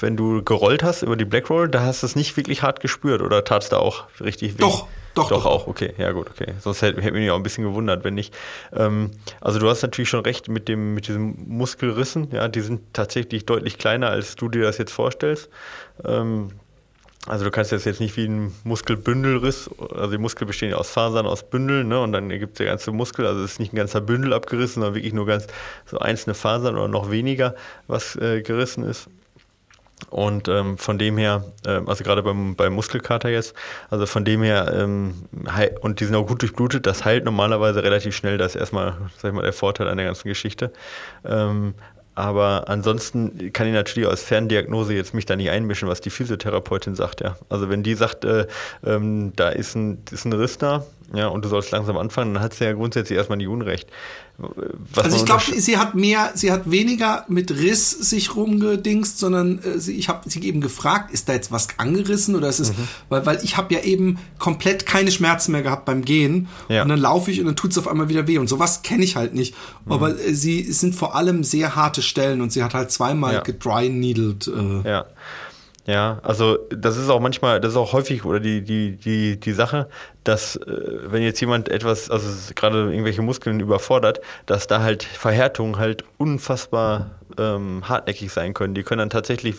wenn 0.00 0.16
du 0.16 0.42
gerollt 0.42 0.82
hast 0.82 1.02
über 1.02 1.16
die 1.16 1.24
Blackroll, 1.24 1.68
da 1.68 1.82
hast 1.82 2.02
du 2.02 2.06
es 2.06 2.16
nicht 2.16 2.36
wirklich 2.36 2.62
hart 2.62 2.80
gespürt 2.80 3.22
oder 3.22 3.44
tat 3.44 3.62
es 3.62 3.68
da 3.68 3.78
auch 3.78 4.04
richtig 4.20 4.54
weh? 4.54 4.60
Doch, 4.60 4.88
doch, 5.14 5.28
doch, 5.28 5.42
doch, 5.42 5.46
auch, 5.46 5.66
okay, 5.66 5.94
ja 5.98 6.12
gut, 6.12 6.28
okay. 6.30 6.54
Sonst 6.60 6.82
hätte, 6.82 7.00
hätte 7.00 7.14
mich 7.14 7.30
auch 7.30 7.36
ein 7.36 7.42
bisschen 7.42 7.64
gewundert, 7.64 8.04
wenn 8.04 8.14
nicht. 8.14 8.34
Ähm, 8.72 9.12
also 9.40 9.58
du 9.58 9.68
hast 9.68 9.82
natürlich 9.82 10.08
schon 10.08 10.20
recht 10.20 10.48
mit 10.48 10.68
dem, 10.68 10.94
mit 10.94 11.08
diesen 11.08 11.48
Muskelrissen, 11.48 12.28
ja, 12.32 12.48
die 12.48 12.60
sind 12.60 12.92
tatsächlich 12.92 13.46
deutlich 13.46 13.78
kleiner, 13.78 14.10
als 14.10 14.36
du 14.36 14.48
dir 14.48 14.62
das 14.62 14.78
jetzt 14.78 14.92
vorstellst. 14.92 15.48
Ähm, 16.04 16.50
also 17.26 17.44
du 17.44 17.50
kannst 17.50 17.72
das 17.72 17.86
jetzt 17.86 18.00
nicht 18.00 18.16
wie 18.18 18.26
ein 18.26 18.54
Muskelbündelriss, 18.64 19.70
also 19.78 20.10
die 20.10 20.18
Muskeln 20.18 20.46
bestehen 20.46 20.70
ja 20.70 20.76
aus 20.76 20.90
Fasern, 20.90 21.26
aus 21.26 21.48
Bündeln, 21.48 21.88
ne? 21.88 21.98
Und 22.00 22.12
dann 22.12 22.30
ergibt 22.30 22.58
der 22.58 22.66
ganze 22.66 22.92
Muskel, 22.92 23.26
also 23.26 23.42
es 23.42 23.52
ist 23.52 23.60
nicht 23.60 23.72
ein 23.72 23.76
ganzer 23.76 24.02
Bündel 24.02 24.34
abgerissen, 24.34 24.82
sondern 24.82 24.94
wirklich 24.94 25.14
nur 25.14 25.24
ganz 25.24 25.46
so 25.86 25.98
einzelne 25.98 26.34
Fasern 26.34 26.74
oder 26.74 26.88
noch 26.88 27.10
weniger, 27.10 27.54
was 27.86 28.16
äh, 28.16 28.42
gerissen 28.42 28.84
ist. 28.84 29.08
Und 30.10 30.48
ähm, 30.48 30.78
von 30.78 30.98
dem 30.98 31.18
her, 31.18 31.44
äh, 31.66 31.80
also 31.86 32.04
gerade 32.04 32.22
beim, 32.22 32.54
beim 32.56 32.72
Muskelkater 32.72 33.28
jetzt, 33.28 33.54
also 33.90 34.06
von 34.06 34.24
dem 34.24 34.42
her, 34.42 34.72
ähm, 34.76 35.14
und 35.80 36.00
die 36.00 36.04
sind 36.04 36.14
auch 36.14 36.26
gut 36.26 36.42
durchblutet, 36.42 36.86
das 36.86 37.04
heilt 37.04 37.24
normalerweise 37.24 37.82
relativ 37.82 38.14
schnell, 38.14 38.38
das 38.38 38.54
ist 38.54 38.60
erstmal, 38.60 38.96
sag 39.18 39.30
ich 39.30 39.34
mal, 39.34 39.42
der 39.42 39.52
Vorteil 39.52 39.88
an 39.88 39.96
der 39.96 40.06
ganzen 40.06 40.28
Geschichte. 40.28 40.72
Ähm, 41.24 41.74
aber 42.14 42.68
ansonsten 42.68 43.52
kann 43.52 43.66
ich 43.66 43.72
natürlich 43.72 44.08
aus 44.08 44.22
Ferndiagnose 44.22 44.94
jetzt 44.94 45.14
mich 45.14 45.26
da 45.26 45.34
nicht 45.34 45.50
einmischen, 45.50 45.88
was 45.88 46.00
die 46.00 46.10
Physiotherapeutin 46.10 46.94
sagt, 46.94 47.20
ja. 47.20 47.36
Also 47.48 47.68
wenn 47.68 47.82
die 47.82 47.94
sagt, 47.94 48.24
äh, 48.24 48.46
ähm, 48.86 49.32
da 49.34 49.48
ist 49.48 49.74
ein, 49.74 50.02
ist 50.12 50.24
ein 50.24 50.32
Riss 50.32 50.58
da, 50.58 50.84
ja, 51.12 51.26
und 51.26 51.44
du 51.44 51.48
sollst 51.48 51.72
langsam 51.72 51.96
anfangen, 51.96 52.34
dann 52.34 52.42
hat 52.42 52.54
sie 52.54 52.64
ja 52.64 52.72
grundsätzlich 52.72 53.16
erstmal 53.16 53.38
nicht 53.38 53.48
Unrecht. 53.48 53.90
Also 54.96 55.16
ich 55.16 55.24
glaube, 55.24 55.42
sie 55.56 55.78
hat 55.78 55.94
mehr, 55.94 56.32
sie 56.34 56.50
hat 56.50 56.68
weniger 56.68 57.24
mit 57.28 57.52
Riss 57.52 57.90
sich 57.90 58.34
rumgedingst, 58.34 59.18
sondern 59.18 59.60
äh, 59.62 59.78
sie, 59.78 59.94
ich 59.94 60.08
habe 60.08 60.28
sie 60.28 60.40
eben 60.42 60.60
gefragt, 60.60 61.12
ist 61.12 61.28
da 61.28 61.34
jetzt 61.34 61.52
was 61.52 61.68
angerissen 61.78 62.34
oder 62.34 62.48
ist 62.48 62.58
es, 62.58 62.70
mhm. 62.70 62.88
weil, 63.08 63.26
weil 63.26 63.38
ich 63.44 63.56
habe 63.56 63.72
ja 63.72 63.82
eben 63.82 64.18
komplett 64.40 64.86
keine 64.86 65.12
Schmerzen 65.12 65.52
mehr 65.52 65.62
gehabt 65.62 65.84
beim 65.84 66.04
Gehen 66.04 66.48
ja. 66.68 66.82
und 66.82 66.88
dann 66.88 66.98
laufe 66.98 67.30
ich 67.30 67.38
und 67.38 67.46
dann 67.46 67.54
tut 67.54 67.70
es 67.70 67.78
auf 67.78 67.86
einmal 67.86 68.08
wieder 68.08 68.26
weh 68.26 68.38
und 68.38 68.48
sowas 68.48 68.82
kenne 68.82 69.04
ich 69.04 69.14
halt 69.14 69.34
nicht. 69.34 69.54
Mhm. 69.84 69.92
Aber 69.92 70.18
äh, 70.18 70.34
sie 70.34 70.64
sind 70.72 70.96
vor 70.96 71.14
allem 71.14 71.44
sehr 71.44 71.76
harte 71.76 72.02
Stellen 72.02 72.40
und 72.40 72.52
sie 72.52 72.64
hat 72.64 72.74
halt 72.74 72.90
zweimal 72.90 73.34
ja. 73.34 73.40
gedry 73.40 73.88
needled. 73.88 74.48
Äh. 74.48 74.88
Ja. 74.88 75.06
Ja, 75.86 76.18
also 76.22 76.58
das 76.70 76.96
ist 76.96 77.10
auch 77.10 77.20
manchmal, 77.20 77.60
das 77.60 77.72
ist 77.72 77.76
auch 77.76 77.92
häufig 77.92 78.24
oder 78.24 78.40
die, 78.40 78.62
die, 78.62 78.96
die, 78.96 79.38
die 79.38 79.52
Sache, 79.52 79.88
dass 80.24 80.56
äh, 80.56 80.62
wenn 80.66 81.22
jetzt 81.22 81.40
jemand 81.40 81.68
etwas, 81.68 82.10
also 82.10 82.26
gerade 82.54 82.90
irgendwelche 82.90 83.20
Muskeln 83.20 83.60
überfordert, 83.60 84.20
dass 84.46 84.66
da 84.66 84.80
halt 84.80 85.02
Verhärtungen 85.02 85.76
halt 85.76 86.04
unfassbar 86.16 87.10
ähm, 87.38 87.86
hartnäckig 87.86 88.32
sein 88.32 88.54
können. 88.54 88.72
Die 88.74 88.82
können 88.82 89.00
dann 89.00 89.10
tatsächlich, 89.10 89.56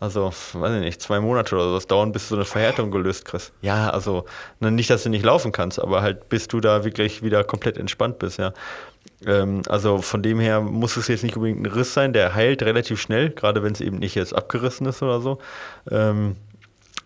also 0.00 0.32
weiß 0.52 0.74
ich 0.74 0.80
nicht, 0.80 1.00
zwei 1.00 1.20
Monate 1.20 1.54
oder 1.54 1.64
sowas 1.64 1.86
dauern, 1.86 2.10
bis 2.10 2.24
du 2.24 2.30
so 2.30 2.36
eine 2.36 2.44
Verhärtung 2.44 2.90
gelöst 2.90 3.24
kriegst. 3.24 3.52
Ja, 3.62 3.90
also 3.90 4.24
ne, 4.58 4.72
nicht, 4.72 4.90
dass 4.90 5.04
du 5.04 5.10
nicht 5.10 5.24
laufen 5.24 5.52
kannst, 5.52 5.80
aber 5.80 6.02
halt 6.02 6.28
bis 6.28 6.48
du 6.48 6.58
da 6.60 6.84
wirklich 6.84 7.22
wieder 7.22 7.44
komplett 7.44 7.78
entspannt 7.78 8.18
bist, 8.18 8.38
ja. 8.38 8.52
Ähm, 9.26 9.62
also 9.68 9.98
von 9.98 10.22
dem 10.22 10.40
her 10.40 10.60
muss 10.60 10.96
es 10.96 11.08
jetzt 11.08 11.22
nicht 11.22 11.36
unbedingt 11.36 11.60
ein 11.62 11.66
Riss 11.66 11.94
sein, 11.94 12.12
der 12.12 12.34
heilt 12.34 12.62
relativ 12.62 13.00
schnell, 13.00 13.30
gerade 13.30 13.62
wenn 13.62 13.72
es 13.72 13.80
eben 13.80 13.98
nicht 13.98 14.14
jetzt 14.14 14.34
abgerissen 14.34 14.86
ist 14.86 15.02
oder 15.02 15.20
so. 15.20 15.38
Ähm, 15.90 16.36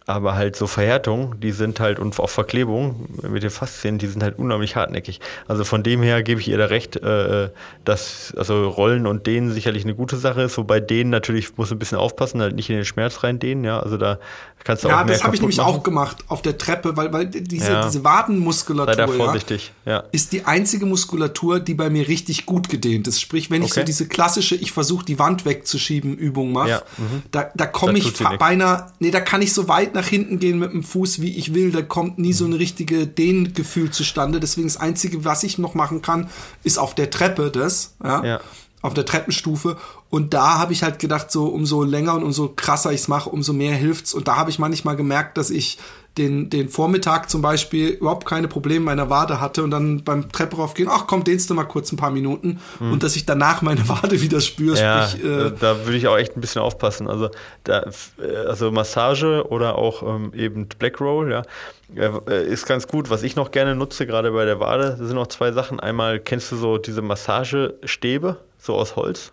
aber 0.08 0.36
halt 0.36 0.54
so 0.54 0.68
Verhärtungen, 0.68 1.40
die 1.40 1.50
sind 1.50 1.80
halt 1.80 1.98
und 1.98 2.18
auch 2.20 2.30
Verklebungen 2.30 3.08
mit 3.28 3.42
den 3.42 3.50
Faszien, 3.50 3.98
die 3.98 4.06
sind 4.06 4.22
halt 4.22 4.38
unheimlich 4.38 4.76
hartnäckig. 4.76 5.20
Also 5.48 5.64
von 5.64 5.82
dem 5.82 6.00
her 6.00 6.22
gebe 6.22 6.40
ich 6.40 6.46
ihr 6.46 6.58
da 6.58 6.66
recht, 6.66 6.94
äh, 6.94 7.50
dass 7.84 8.32
also 8.36 8.68
Rollen 8.68 9.08
und 9.08 9.26
Dehnen 9.26 9.52
sicherlich 9.52 9.82
eine 9.82 9.96
gute 9.96 10.16
Sache 10.16 10.42
ist, 10.42 10.56
wobei 10.58 10.78
Dehnen 10.78 11.10
natürlich 11.10 11.56
muss 11.56 11.72
ein 11.72 11.80
bisschen 11.80 11.98
aufpassen, 11.98 12.40
halt 12.40 12.54
nicht 12.54 12.70
in 12.70 12.76
den 12.76 12.84
Schmerz 12.84 13.24
rein 13.24 13.40
dehnen, 13.40 13.64
ja. 13.64 13.80
Also 13.80 13.96
da 13.96 14.20
kannst 14.62 14.84
du 14.84 14.88
ja, 14.88 14.94
auch 14.94 15.04
mehr 15.04 15.14
Ja, 15.14 15.18
das 15.18 15.24
habe 15.24 15.34
ich 15.34 15.40
nämlich 15.40 15.58
machen. 15.58 15.74
auch 15.74 15.82
gemacht 15.82 16.18
auf 16.28 16.40
der 16.40 16.56
Treppe, 16.56 16.96
weil, 16.96 17.12
weil 17.12 17.26
diese, 17.26 17.72
ja. 17.72 17.84
diese 17.84 18.04
Wadenmuskulatur 18.04 18.94
Sei 18.94 19.06
da 19.06 19.08
vorsichtig. 19.08 19.72
Ja, 19.86 20.04
ist 20.12 20.30
die 20.30 20.44
einzige 20.44 20.86
Muskulatur, 20.86 21.58
die 21.58 21.74
bei 21.74 21.90
mir 21.90 22.06
richtig 22.06 22.46
gut 22.46 22.68
gedehnt 22.68 23.08
ist. 23.08 23.20
Sprich, 23.20 23.50
wenn 23.50 23.62
ich 23.62 23.72
okay. 23.72 23.80
so 23.80 23.86
diese 23.86 24.06
klassische, 24.06 24.54
ich 24.54 24.70
versuche 24.70 25.04
die 25.04 25.18
Wand 25.18 25.44
wegzuschieben 25.44 26.16
Übung 26.16 26.52
mache, 26.52 26.68
ja. 26.68 26.82
mhm. 26.96 27.22
da, 27.32 27.50
da 27.56 27.66
komme 27.66 27.98
ich 27.98 28.12
beinahe, 28.38 28.92
nee, 29.00 29.10
da 29.10 29.18
kann 29.18 29.42
ich 29.42 29.52
so 29.52 29.66
weit 29.66 29.95
nach 29.96 30.06
hinten 30.06 30.38
gehen 30.38 30.60
mit 30.60 30.72
dem 30.72 30.84
Fuß, 30.84 31.20
wie 31.20 31.36
ich 31.36 31.54
will. 31.54 31.72
Da 31.72 31.82
kommt 31.82 32.18
nie 32.18 32.32
so 32.32 32.44
ein 32.44 32.52
richtige 32.52 33.06
Dehngefühl 33.06 33.90
zustande. 33.90 34.38
Deswegen 34.38 34.68
das 34.68 34.76
Einzige, 34.76 35.24
was 35.24 35.42
ich 35.42 35.58
noch 35.58 35.74
machen 35.74 36.02
kann, 36.02 36.30
ist 36.62 36.78
auf 36.78 36.94
der 36.94 37.10
Treppe 37.10 37.50
das. 37.50 37.96
Ja. 38.04 38.24
ja. 38.24 38.40
Auf 38.82 38.94
der 38.94 39.04
Treppenstufe. 39.04 39.78
Und 40.10 40.34
da 40.34 40.58
habe 40.58 40.72
ich 40.72 40.84
halt 40.84 41.00
gedacht, 41.00 41.32
so 41.32 41.46
umso 41.46 41.82
länger 41.82 42.14
und 42.14 42.22
umso 42.22 42.50
krasser 42.54 42.92
ich 42.92 43.00
es 43.00 43.08
mache, 43.08 43.30
umso 43.30 43.52
mehr 43.52 43.74
hilft's. 43.74 44.14
Und 44.14 44.28
da 44.28 44.36
habe 44.36 44.50
ich 44.50 44.60
manchmal 44.60 44.94
gemerkt, 44.94 45.38
dass 45.38 45.50
ich 45.50 45.78
den, 46.18 46.48
den 46.48 46.68
Vormittag 46.68 47.28
zum 47.28 47.42
Beispiel 47.42 47.88
überhaupt 47.88 48.26
keine 48.26 48.48
Probleme 48.48 48.86
meiner 48.86 49.10
Wade 49.10 49.40
hatte 49.40 49.62
und 49.62 49.70
dann 49.70 50.02
beim 50.02 50.30
Treppe 50.32 50.56
raufgehen, 50.56 50.88
ach 50.90 51.06
komm, 51.06 51.24
dehnst 51.24 51.50
du 51.50 51.54
mal 51.54 51.64
kurz 51.64 51.92
ein 51.92 51.96
paar 51.96 52.10
Minuten 52.10 52.60
mhm. 52.80 52.92
und 52.92 53.02
dass 53.02 53.16
ich 53.16 53.26
danach 53.26 53.62
meine 53.62 53.86
Wade 53.88 54.20
wieder 54.22 54.40
spüre. 54.40 54.78
Ja, 54.78 55.08
sprich, 55.08 55.24
äh, 55.24 55.52
da 55.58 55.84
würde 55.84 55.96
ich 55.96 56.08
auch 56.08 56.16
echt 56.16 56.36
ein 56.36 56.40
bisschen 56.40 56.62
aufpassen. 56.62 57.08
Also, 57.08 57.30
da, 57.64 57.90
äh, 58.18 58.36
also 58.46 58.70
Massage 58.70 59.44
oder 59.48 59.76
auch 59.76 60.02
ähm, 60.02 60.32
eben 60.34 60.66
Black 60.78 61.00
Roll, 61.00 61.30
ja, 61.30 61.42
äh, 62.26 62.46
ist 62.46 62.66
ganz 62.66 62.86
gut. 62.86 63.10
Was 63.10 63.22
ich 63.22 63.36
noch 63.36 63.50
gerne 63.50 63.74
nutze, 63.74 64.06
gerade 64.06 64.32
bei 64.32 64.44
der 64.44 64.58
Wade, 64.60 64.96
sind 64.98 65.14
noch 65.14 65.28
zwei 65.28 65.52
Sachen. 65.52 65.80
Einmal 65.80 66.20
kennst 66.20 66.50
du 66.52 66.56
so 66.56 66.78
diese 66.78 67.02
Massagestäbe, 67.02 68.38
so 68.58 68.74
aus 68.74 68.96
Holz. 68.96 69.32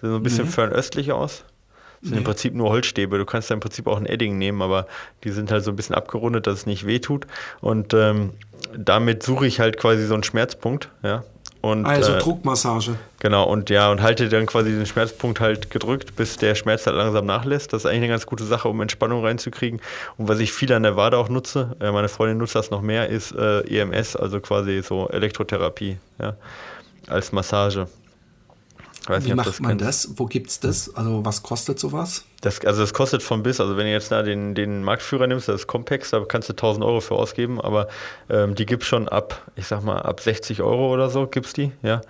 Sehen 0.00 0.10
so 0.10 0.16
ein 0.16 0.22
bisschen 0.22 0.46
mhm. 0.46 0.50
fernöstlich 0.50 1.12
aus. 1.12 1.44
Das 2.02 2.08
sind 2.08 2.16
nee. 2.16 2.18
im 2.18 2.24
Prinzip 2.24 2.54
nur 2.54 2.68
Holzstäbe. 2.68 3.16
Du 3.16 3.24
kannst 3.24 3.48
da 3.48 3.54
im 3.54 3.60
Prinzip 3.60 3.86
auch 3.86 3.96
ein 3.96 4.06
Edding 4.06 4.36
nehmen, 4.36 4.60
aber 4.60 4.86
die 5.22 5.30
sind 5.30 5.50
halt 5.50 5.62
so 5.62 5.70
ein 5.70 5.76
bisschen 5.76 5.94
abgerundet, 5.94 6.46
dass 6.46 6.60
es 6.60 6.66
nicht 6.66 6.86
wehtut. 6.86 7.26
Und 7.60 7.94
ähm, 7.94 8.30
damit 8.76 9.22
suche 9.22 9.46
ich 9.46 9.60
halt 9.60 9.78
quasi 9.78 10.04
so 10.06 10.14
einen 10.14 10.24
Schmerzpunkt, 10.24 10.88
ja. 11.02 11.24
Und, 11.60 11.86
also 11.86 12.14
äh, 12.14 12.18
Druckmassage. 12.18 12.96
Genau, 13.20 13.44
und 13.44 13.70
ja, 13.70 13.88
und 13.92 14.02
halte 14.02 14.28
dann 14.28 14.46
quasi 14.46 14.72
den 14.72 14.84
Schmerzpunkt 14.84 15.38
halt 15.38 15.70
gedrückt, 15.70 16.16
bis 16.16 16.36
der 16.36 16.56
Schmerz 16.56 16.86
halt 16.86 16.96
langsam 16.96 17.24
nachlässt. 17.24 17.72
Das 17.72 17.82
ist 17.82 17.86
eigentlich 17.86 17.98
eine 17.98 18.08
ganz 18.08 18.26
gute 18.26 18.42
Sache, 18.42 18.68
um 18.68 18.80
Entspannung 18.80 19.24
reinzukriegen. 19.24 19.80
Und 20.16 20.26
was 20.26 20.40
ich 20.40 20.52
viel 20.52 20.72
an 20.72 20.82
der 20.82 20.96
Wade 20.96 21.16
auch 21.16 21.28
nutze, 21.28 21.76
äh, 21.80 21.92
meine 21.92 22.08
Freundin 22.08 22.38
nutzt 22.38 22.56
das 22.56 22.72
noch 22.72 22.82
mehr, 22.82 23.08
ist 23.08 23.32
äh, 23.32 23.60
EMS, 23.60 24.16
also 24.16 24.40
quasi 24.40 24.82
so 24.82 25.08
Elektrotherapie, 25.08 25.98
ja, 26.20 26.34
als 27.06 27.30
Massage. 27.30 27.86
Weiß 29.06 29.24
Wie 29.24 29.28
nicht, 29.28 29.36
macht 29.36 29.48
das 29.48 29.60
man 29.60 29.70
kennt. 29.70 29.80
das? 29.80 30.10
Wo 30.16 30.26
gibt's 30.26 30.60
das? 30.60 30.94
Also 30.94 31.24
was 31.24 31.42
kostet 31.42 31.78
sowas? 31.78 32.24
Das, 32.40 32.64
also 32.64 32.82
das 32.82 32.94
kostet 32.94 33.22
von 33.22 33.42
bis. 33.42 33.60
Also 33.60 33.76
wenn 33.76 33.86
du 33.86 33.92
jetzt 33.92 34.12
da 34.12 34.22
den, 34.22 34.54
den 34.54 34.84
Marktführer 34.84 35.26
nimmst, 35.26 35.48
das 35.48 35.62
ist 35.62 35.66
Compex, 35.66 36.10
da 36.10 36.20
kannst 36.20 36.48
du 36.48 36.52
1000 36.52 36.84
Euro 36.84 37.00
für 37.00 37.14
ausgeben, 37.14 37.60
aber 37.60 37.88
ähm, 38.30 38.54
die 38.54 38.66
gibt's 38.66 38.86
schon 38.86 39.08
ab, 39.08 39.42
ich 39.56 39.66
sag 39.66 39.82
mal, 39.82 40.00
ab 40.00 40.20
60 40.20 40.62
Euro 40.62 40.92
oder 40.92 41.10
so 41.10 41.26
gibt's 41.26 41.52
die, 41.52 41.72
ja. 41.82 42.00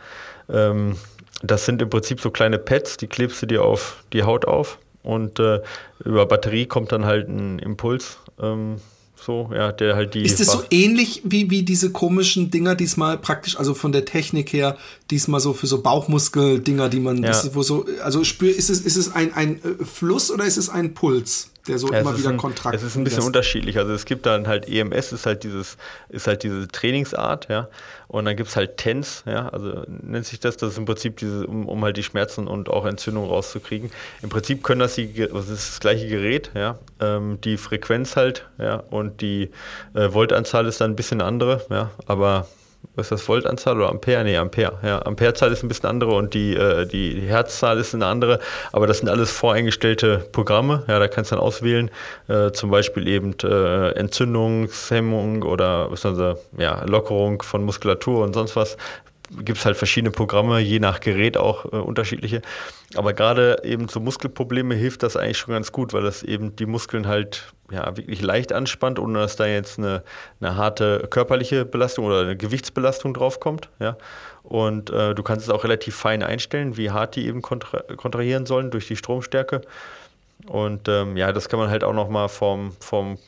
Ähm, 0.51 0.97
das 1.43 1.65
sind 1.65 1.81
im 1.83 1.91
Prinzip 1.91 2.21
so 2.21 2.31
kleine 2.31 2.59
Pads, 2.59 2.99
die 2.99 3.07
klebst 3.09 3.41
du 3.43 3.47
dir 3.47 3.65
auf 3.65 4.05
die 4.13 4.23
Haut 4.23 4.45
auf 4.45 4.79
und 5.03 5.39
äh, 5.39 5.61
über 6.05 6.27
Batterie 6.27 6.67
kommt 6.67 6.93
dann 6.93 7.05
halt 7.05 7.29
ein 7.29 7.59
Impuls. 7.59 8.19
Ähm, 8.41 8.77
so, 9.25 9.51
ja, 9.55 9.71
der 9.71 9.95
halt 9.95 10.15
die. 10.15 10.23
Ist 10.23 10.41
es 10.41 10.51
so 10.51 10.63
ähnlich 10.71 11.23
wie, 11.25 11.51
wie 11.51 11.63
diese 11.63 11.93
komischen 11.93 12.51
Dinger, 12.51 12.75
diesmal 12.75 13.19
praktisch, 13.19 13.57
also 13.57 13.75
von 13.75 13.93
der 13.93 14.05
Technik 14.05 14.53
her, 14.53 14.77
diesmal 15.11 15.41
so 15.41 15.53
für 15.53 15.67
so 15.69 15.81
Bauchmuskel-Dinger, 15.81 16.89
die 16.89 17.01
man, 17.01 17.23
ja. 17.23 17.29
das, 17.29 17.55
wo 17.55 17.63
so, 17.63 17.87
also 18.03 18.25
spür, 18.25 18.51
ist 18.51 18.69
es, 18.69 18.81
ist 18.81 18.97
es 18.97 19.15
ein, 19.15 19.33
ein 19.35 19.57
äh, 19.63 19.85
Fluss 19.85 20.31
oder 20.31 20.45
ist 20.45 20.57
es 20.57 20.69
ein 20.69 20.95
Puls? 20.95 21.52
Der 21.69 21.79
so 21.79 21.93
ja, 21.93 22.01
immer 22.01 22.17
wieder 22.17 22.31
ein, 22.31 22.37
Kontrakt. 22.37 22.75
Es 22.75 22.83
ist 22.83 22.97
ein 22.97 23.05
bisschen 23.05 23.19
lässt. 23.19 23.27
unterschiedlich. 23.29 23.79
Also 23.79 23.93
es 23.93 24.05
gibt 24.05 24.27
dann 24.27 24.47
halt 24.47 24.69
EMS 24.69 25.13
ist 25.13 25.27
halt 25.27 25.45
dieses, 25.45 25.77
ist 26.09 26.27
halt 26.27 26.43
diese 26.43 26.67
Trainingsart, 26.69 27.49
ja. 27.49 27.69
Und 28.09 28.25
dann 28.25 28.37
gibt 28.37 28.51
es 28.51 28.57
halt 28.57 28.77
TENS, 28.77 29.25
ja, 29.27 29.49
also 29.49 29.85
nennt 29.87 30.27
sich 30.27 30.39
das, 30.39 30.57
das 30.57 30.73
ist 30.73 30.79
im 30.79 30.85
Prinzip 30.85 31.17
diese, 31.17 31.47
um, 31.47 31.67
um 31.67 31.83
halt 31.83 31.97
die 31.97 32.03
Schmerzen 32.03 32.47
und 32.47 32.69
auch 32.69 32.85
Entzündung 32.85 33.27
rauszukriegen. 33.27 33.91
Im 34.23 34.29
Prinzip 34.29 34.63
können 34.63 34.81
das 34.81 34.97
die, 34.97 35.13
das 35.15 35.49
ist 35.49 35.71
das 35.71 35.81
gleiche 35.81 36.09
Gerät, 36.09 36.51
ja, 36.55 36.79
ähm, 37.01 37.41
die 37.41 37.57
Frequenz 37.57 38.17
halt, 38.17 38.47
ja, 38.59 38.77
und 38.91 39.21
die 39.21 39.51
äh, 39.95 40.13
Voltanzahl 40.13 40.67
ist 40.67 40.81
dann 40.81 40.93
ein 40.93 40.97
bisschen 40.97 41.23
andere, 41.23 41.65
ja, 41.71 41.91
aber 42.07 42.49
was 42.95 43.07
ist 43.07 43.13
das, 43.13 43.29
Voltanzahl 43.29 43.77
oder 43.77 43.89
Ampere? 43.89 44.25
Nee, 44.25 44.37
Ampere. 44.37 44.79
Ja, 44.83 45.05
Amperezahl 45.05 45.51
ist 45.53 45.63
ein 45.63 45.69
bisschen 45.69 45.89
andere 45.89 46.13
und 46.13 46.35
die, 46.35 46.55
äh, 46.55 46.87
die, 46.87 47.15
die 47.15 47.27
Herzzahl 47.27 47.79
ist 47.79 47.95
eine 47.95 48.07
andere, 48.07 48.39
aber 48.73 48.87
das 48.87 48.99
sind 48.99 49.09
alles 49.09 49.31
voreingestellte 49.31 50.27
Programme. 50.33 50.85
Ja, 50.89 50.99
da 50.99 51.09
kannst 51.09 51.31
du 51.31 51.37
dann 51.37 51.45
auswählen, 51.45 51.91
äh, 52.29 52.53
zum 52.53 52.71
Beispiel 52.71 53.09
eben 53.09 53.35
äh, 53.43 53.91
Entzündungshemmung 53.93 55.43
oder 55.43 55.91
was 55.91 56.03
sagen 56.03 56.37
ja, 56.59 56.85
Lockerung 56.85 57.43
von 57.43 57.65
Muskulatur 57.65 58.25
und 58.25 58.35
sonst 58.35 58.57
was 58.57 58.77
gibt 59.45 59.59
es 59.59 59.65
halt 59.65 59.77
verschiedene 59.77 60.11
Programme, 60.11 60.61
je 60.61 60.79
nach 60.79 61.01
Gerät 61.01 61.37
auch 61.37 61.65
äh, 61.67 61.77
unterschiedliche. 61.77 62.43
Aber 62.95 63.13
gerade 63.13 63.61
eben 63.65 63.89
zu 63.89 64.01
Muskelprobleme 64.01 64.75
hilft 64.75 65.03
das 65.03 65.17
eigentlich 65.17 65.39
schon 65.39 65.55
ganz 65.55 65.73
gut, 65.73 65.93
weil 65.93 66.03
das 66.03 66.23
eben 66.23 66.57
die 66.57 66.67
Muskeln 66.67 67.07
halt 67.07 67.53
ja, 67.71 67.97
wirklich 67.97 68.21
leicht 68.21 68.53
anspannt, 68.53 68.99
ohne 68.99 69.19
dass 69.19 69.37
da 69.37 69.47
jetzt 69.47 69.79
eine, 69.79 70.03
eine 70.41 70.57
harte 70.57 71.07
körperliche 71.11 71.65
Belastung 71.65 72.05
oder 72.05 72.21
eine 72.21 72.37
Gewichtsbelastung 72.37 73.15
draufkommt. 73.15 73.71
Ja. 73.79 73.97
Und 74.43 74.91
äh, 74.91 75.15
du 75.15 75.23
kannst 75.23 75.47
es 75.47 75.51
auch 75.51 75.65
relativ 75.65 75.97
fein 75.97 76.23
einstellen, 76.23 76.77
wie 76.77 76.91
hart 76.91 77.17
die 77.17 77.27
eben 77.27 77.43
kontra 77.43 77.81
kontrahieren 77.97 78.45
sollen 78.45 78.71
durch 78.71 78.89
die 78.89 78.97
Stromstärke. 78.97 79.63
Und 80.47 80.89
ähm, 80.89 81.17
ja, 81.17 81.33
das 81.33 81.49
kann 81.49 81.59
man 81.59 81.71
halt 81.71 81.85
auch 81.85 81.95
nochmal 81.95 82.29
vom, 82.29 82.73
vom 82.81 83.19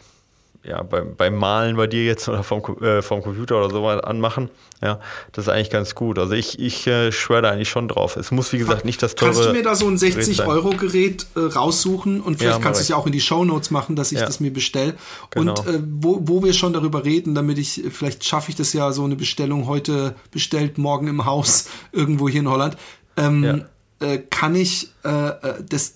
ja, 0.66 0.82
beim, 0.82 1.14
beim 1.14 1.34
Malen 1.34 1.76
bei 1.76 1.86
dir 1.86 2.04
jetzt 2.04 2.28
oder 2.28 2.42
vom, 2.42 2.60
äh, 2.80 3.02
vom 3.02 3.22
Computer 3.22 3.58
oder 3.58 3.70
so 3.70 3.86
anmachen. 3.86 4.48
Ja, 4.82 4.98
das 5.32 5.46
ist 5.46 5.48
eigentlich 5.50 5.70
ganz 5.70 5.94
gut. 5.94 6.18
Also 6.18 6.32
ich, 6.32 6.58
ich 6.58 6.86
äh, 6.86 7.12
schwöre 7.12 7.42
da 7.42 7.50
eigentlich 7.50 7.68
schon 7.68 7.86
drauf. 7.86 8.16
Es 8.16 8.30
muss, 8.30 8.52
wie 8.52 8.58
gesagt, 8.58 8.84
nicht 8.84 9.02
das 9.02 9.14
teure 9.14 9.32
Kannst 9.32 9.48
du 9.48 9.52
mir 9.52 9.62
da 9.62 9.74
so 9.74 9.86
ein 9.86 9.96
60-Euro-Gerät 9.96 11.26
äh, 11.36 11.40
raussuchen 11.40 12.20
und 12.20 12.38
vielleicht 12.38 12.58
ja, 12.58 12.62
kannst 12.62 12.80
du 12.80 12.82
es 12.82 12.88
ja 12.88 12.96
auch 12.96 13.06
in 13.06 13.12
die 13.12 13.20
Shownotes 13.20 13.70
machen, 13.70 13.94
dass 13.94 14.10
ich 14.10 14.20
ja. 14.20 14.26
das 14.26 14.40
mir 14.40 14.52
bestelle. 14.52 14.94
Genau. 15.30 15.52
Und 15.52 15.66
äh, 15.66 15.80
wo, 15.82 16.20
wo 16.22 16.42
wir 16.42 16.54
schon 16.54 16.72
darüber 16.72 17.04
reden, 17.04 17.34
damit 17.34 17.58
ich, 17.58 17.82
vielleicht 17.90 18.24
schaffe 18.24 18.50
ich 18.50 18.56
das 18.56 18.72
ja, 18.72 18.90
so 18.92 19.04
eine 19.04 19.16
Bestellung 19.16 19.66
heute 19.66 20.14
bestellt, 20.30 20.78
morgen 20.78 21.08
im 21.08 21.26
Haus, 21.26 21.68
irgendwo 21.92 22.28
hier 22.28 22.40
in 22.40 22.48
Holland. 22.48 22.76
Ähm, 23.16 23.44
ja. 23.44 24.06
Äh, 24.06 24.18
kann 24.30 24.54
ich 24.54 24.90
äh, 25.04 25.08
äh 25.08 25.54
das 25.68 25.94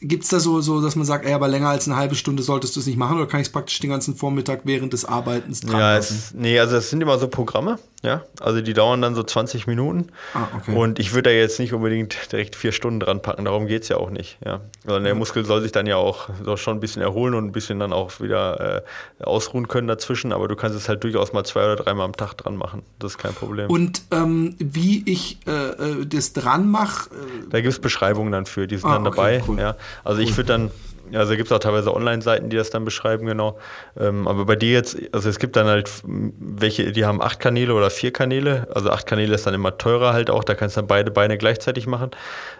Gibt 0.00 0.22
es 0.22 0.30
da 0.30 0.38
so, 0.38 0.60
so, 0.60 0.80
dass 0.80 0.94
man 0.94 1.04
sagt, 1.04 1.26
ey, 1.26 1.32
aber 1.32 1.48
länger 1.48 1.70
als 1.70 1.88
eine 1.88 1.96
halbe 1.96 2.14
Stunde 2.14 2.44
solltest 2.44 2.76
du 2.76 2.80
es 2.80 2.86
nicht 2.86 2.98
machen 2.98 3.16
oder 3.16 3.26
kann 3.26 3.40
ich 3.40 3.48
es 3.48 3.52
praktisch 3.52 3.80
den 3.80 3.90
ganzen 3.90 4.14
Vormittag 4.14 4.60
während 4.62 4.92
des 4.92 5.04
Arbeitens 5.04 5.62
dran 5.62 5.80
Ja, 5.80 5.96
es, 5.96 6.32
nee, 6.34 6.58
also 6.60 6.76
es 6.76 6.90
sind 6.90 7.00
immer 7.00 7.18
so 7.18 7.26
Programme, 7.26 7.80
ja. 8.04 8.22
Also 8.38 8.60
die 8.60 8.74
dauern 8.74 9.02
dann 9.02 9.16
so 9.16 9.24
20 9.24 9.66
Minuten. 9.66 10.10
Ah, 10.34 10.46
okay. 10.56 10.76
Und 10.76 11.00
ich 11.00 11.14
würde 11.14 11.30
da 11.30 11.34
jetzt 11.34 11.58
nicht 11.58 11.72
unbedingt 11.72 12.30
direkt 12.30 12.54
vier 12.54 12.70
Stunden 12.70 13.00
dran 13.00 13.22
packen, 13.22 13.44
darum 13.44 13.66
geht 13.66 13.82
es 13.82 13.88
ja 13.88 13.96
auch 13.96 14.10
nicht, 14.10 14.38
ja. 14.44 14.60
Sondern 14.84 15.02
der 15.02 15.16
Muskel 15.16 15.44
soll 15.44 15.62
sich 15.62 15.72
dann 15.72 15.86
ja 15.86 15.96
auch 15.96 16.28
so 16.44 16.56
schon 16.56 16.76
ein 16.76 16.80
bisschen 16.80 17.02
erholen 17.02 17.34
und 17.34 17.46
ein 17.46 17.52
bisschen 17.52 17.80
dann 17.80 17.92
auch 17.92 18.20
wieder 18.20 18.84
äh, 19.18 19.24
ausruhen 19.24 19.66
können 19.66 19.88
dazwischen, 19.88 20.32
aber 20.32 20.46
du 20.46 20.54
kannst 20.54 20.76
es 20.76 20.88
halt 20.88 21.02
durchaus 21.02 21.32
mal 21.32 21.42
zwei 21.42 21.64
oder 21.64 21.74
dreimal 21.74 22.04
am 22.04 22.14
Tag 22.14 22.34
dran 22.34 22.56
machen. 22.56 22.82
Das 23.00 23.12
ist 23.12 23.18
kein 23.18 23.34
Problem. 23.34 23.68
Und 23.68 24.02
ähm, 24.12 24.54
wie 24.58 25.02
ich 25.06 25.40
äh, 25.48 25.50
äh 25.50 26.06
das 26.06 26.32
dran 26.32 26.70
mache. 26.70 27.10
Äh, 27.10 27.48
da 27.50 27.60
gibt 27.60 27.72
es 27.72 27.80
Beschreibungen 27.80 28.30
dann 28.30 28.46
für, 28.46 28.68
die 28.68 28.76
sind 28.76 28.88
ah, 28.88 28.94
dann 28.94 29.06
okay, 29.08 29.16
dabei, 29.16 29.42
cool. 29.48 29.58
ja. 29.58 29.76
Also 30.04 30.20
ich 30.20 30.36
würde 30.36 30.48
dann, 30.48 30.70
also 31.12 31.34
gibt 31.36 31.46
es 31.46 31.52
auch 31.52 31.58
teilweise 31.58 31.94
Online-Seiten, 31.94 32.50
die 32.50 32.56
das 32.56 32.70
dann 32.70 32.84
beschreiben, 32.84 33.26
genau. 33.26 33.58
Ähm, 33.98 34.28
aber 34.28 34.44
bei 34.44 34.56
dir 34.56 34.72
jetzt, 34.72 34.96
also 35.12 35.28
es 35.28 35.38
gibt 35.38 35.56
dann 35.56 35.66
halt 35.66 35.90
welche, 36.04 36.92
die 36.92 37.04
haben 37.04 37.22
acht 37.22 37.40
Kanäle 37.40 37.74
oder 37.74 37.90
vier 37.90 38.12
Kanäle. 38.12 38.66
Also 38.74 38.90
acht 38.90 39.06
Kanäle 39.06 39.34
ist 39.34 39.46
dann 39.46 39.54
immer 39.54 39.78
teurer 39.78 40.12
halt 40.12 40.30
auch, 40.30 40.44
da 40.44 40.54
kannst 40.54 40.76
du 40.76 40.80
dann 40.80 40.88
beide 40.88 41.10
Beine 41.10 41.38
gleichzeitig 41.38 41.86
machen. 41.86 42.10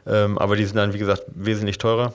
Ähm, 0.06 0.38
aber 0.38 0.56
die 0.56 0.64
sind 0.64 0.76
dann, 0.76 0.92
wie 0.92 0.98
gesagt, 0.98 1.24
wesentlich 1.28 1.78
teurer. 1.78 2.14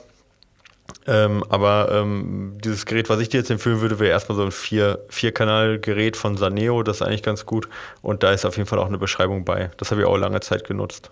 Ähm, 1.06 1.44
aber 1.48 1.88
ähm, 1.92 2.58
dieses 2.62 2.86
Gerät, 2.86 3.08
was 3.08 3.20
ich 3.20 3.28
dir 3.28 3.38
jetzt 3.38 3.50
empfehlen 3.50 3.80
würde, 3.80 3.98
wäre 3.98 4.10
erstmal 4.10 4.36
so 4.36 4.44
ein 4.44 4.52
vier, 4.52 5.00
Vier-Kanal-Gerät 5.08 6.16
von 6.16 6.36
Saneo, 6.36 6.82
das 6.82 6.96
ist 6.96 7.02
eigentlich 7.02 7.22
ganz 7.22 7.46
gut. 7.46 7.68
Und 8.00 8.22
da 8.22 8.32
ist 8.32 8.44
auf 8.44 8.56
jeden 8.56 8.68
Fall 8.68 8.78
auch 8.78 8.86
eine 8.86 8.98
Beschreibung 8.98 9.44
bei. 9.44 9.70
Das 9.76 9.90
habe 9.90 10.02
ich 10.02 10.06
auch 10.06 10.16
lange 10.16 10.40
Zeit 10.40 10.64
genutzt. 10.66 11.10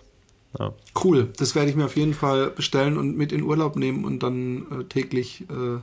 Ja. 0.59 0.73
Cool, 1.03 1.29
das 1.37 1.55
werde 1.55 1.69
ich 1.69 1.75
mir 1.75 1.85
auf 1.85 1.95
jeden 1.95 2.13
Fall 2.13 2.49
bestellen 2.51 2.97
und 2.97 3.17
mit 3.17 3.31
in 3.31 3.43
Urlaub 3.43 3.75
nehmen 3.75 4.05
und 4.05 4.21
dann 4.21 4.81
äh, 4.81 4.83
täglich. 4.83 5.45
Äh, 5.49 5.79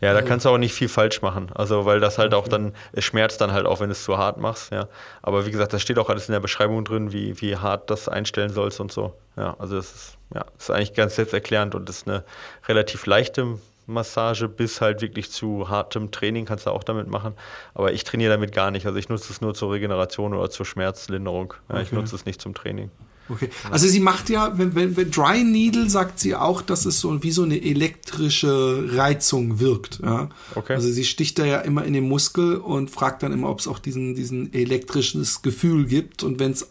ja, 0.00 0.12
da 0.12 0.20
äh, 0.20 0.22
kannst 0.22 0.46
du 0.46 0.50
auch 0.50 0.58
nicht 0.58 0.72
viel 0.72 0.88
falsch 0.88 1.22
machen. 1.22 1.50
Also, 1.54 1.84
weil 1.84 1.98
das 1.98 2.18
halt 2.18 2.32
auch 2.32 2.46
dann, 2.46 2.72
es 2.92 3.04
schmerzt 3.04 3.40
dann 3.40 3.52
halt 3.52 3.66
auch, 3.66 3.80
wenn 3.80 3.88
du 3.88 3.92
es 3.92 4.04
zu 4.04 4.16
hart 4.16 4.38
machst, 4.38 4.70
ja. 4.70 4.88
Aber 5.22 5.46
wie 5.46 5.50
gesagt, 5.50 5.72
das 5.72 5.82
steht 5.82 5.98
auch 5.98 6.08
alles 6.08 6.28
in 6.28 6.32
der 6.32 6.40
Beschreibung 6.40 6.84
drin, 6.84 7.12
wie, 7.12 7.40
wie 7.40 7.56
hart 7.56 7.90
das 7.90 8.08
einstellen 8.08 8.50
sollst 8.50 8.78
und 8.78 8.92
so. 8.92 9.14
Ja, 9.36 9.56
also 9.58 9.76
das 9.76 9.92
ist, 9.92 10.18
ja, 10.34 10.44
ist 10.56 10.70
eigentlich 10.70 10.94
ganz 10.94 11.16
selbsterklärend 11.16 11.74
und 11.74 11.88
das 11.88 11.98
ist 11.98 12.08
eine 12.08 12.24
relativ 12.68 13.06
leichte 13.06 13.58
Massage 13.88 14.48
bis 14.48 14.80
halt 14.80 15.00
wirklich 15.00 15.30
zu 15.30 15.70
hartem 15.70 16.10
Training 16.10 16.44
kannst 16.44 16.66
du 16.66 16.70
auch 16.70 16.84
damit 16.84 17.08
machen. 17.08 17.34
Aber 17.74 17.92
ich 17.92 18.04
trainiere 18.04 18.30
damit 18.30 18.52
gar 18.52 18.70
nicht. 18.70 18.86
Also 18.86 18.98
ich 18.98 19.08
nutze 19.08 19.32
es 19.32 19.40
nur 19.40 19.54
zur 19.54 19.72
Regeneration 19.72 20.34
oder 20.34 20.50
zur 20.50 20.66
Schmerzlinderung. 20.66 21.54
Ja, 21.68 21.76
okay. 21.76 21.84
Ich 21.84 21.92
nutze 21.92 22.14
es 22.14 22.26
nicht 22.26 22.40
zum 22.40 22.54
Training. 22.54 22.90
Okay. 23.28 23.50
Also 23.70 23.86
sie 23.86 24.00
macht 24.00 24.30
ja, 24.30 24.56
wenn, 24.58 24.74
wenn, 24.74 24.96
wenn 24.96 25.10
Dry 25.10 25.44
Needle 25.44 25.88
sagt 25.88 26.18
sie 26.18 26.34
auch, 26.34 26.62
dass 26.62 26.86
es 26.86 27.00
so 27.00 27.22
wie 27.22 27.30
so 27.30 27.42
eine 27.42 27.62
elektrische 27.62 28.88
Reizung 28.92 29.60
wirkt. 29.60 30.00
Ja? 30.02 30.28
Okay. 30.54 30.74
Also 30.74 30.90
sie 30.90 31.04
sticht 31.04 31.38
da 31.38 31.44
ja 31.44 31.58
immer 31.60 31.84
in 31.84 31.92
den 31.92 32.08
Muskel 32.08 32.56
und 32.56 32.90
fragt 32.90 33.22
dann 33.22 33.32
immer, 33.32 33.50
ob 33.50 33.60
es 33.60 33.68
auch 33.68 33.78
diesen, 33.78 34.14
diesen 34.14 34.52
elektrisches 34.52 35.42
Gefühl 35.42 35.86
gibt. 35.86 36.22
Und 36.22 36.38
wenn 36.38 36.52
es 36.52 36.62
äh, 36.62 36.66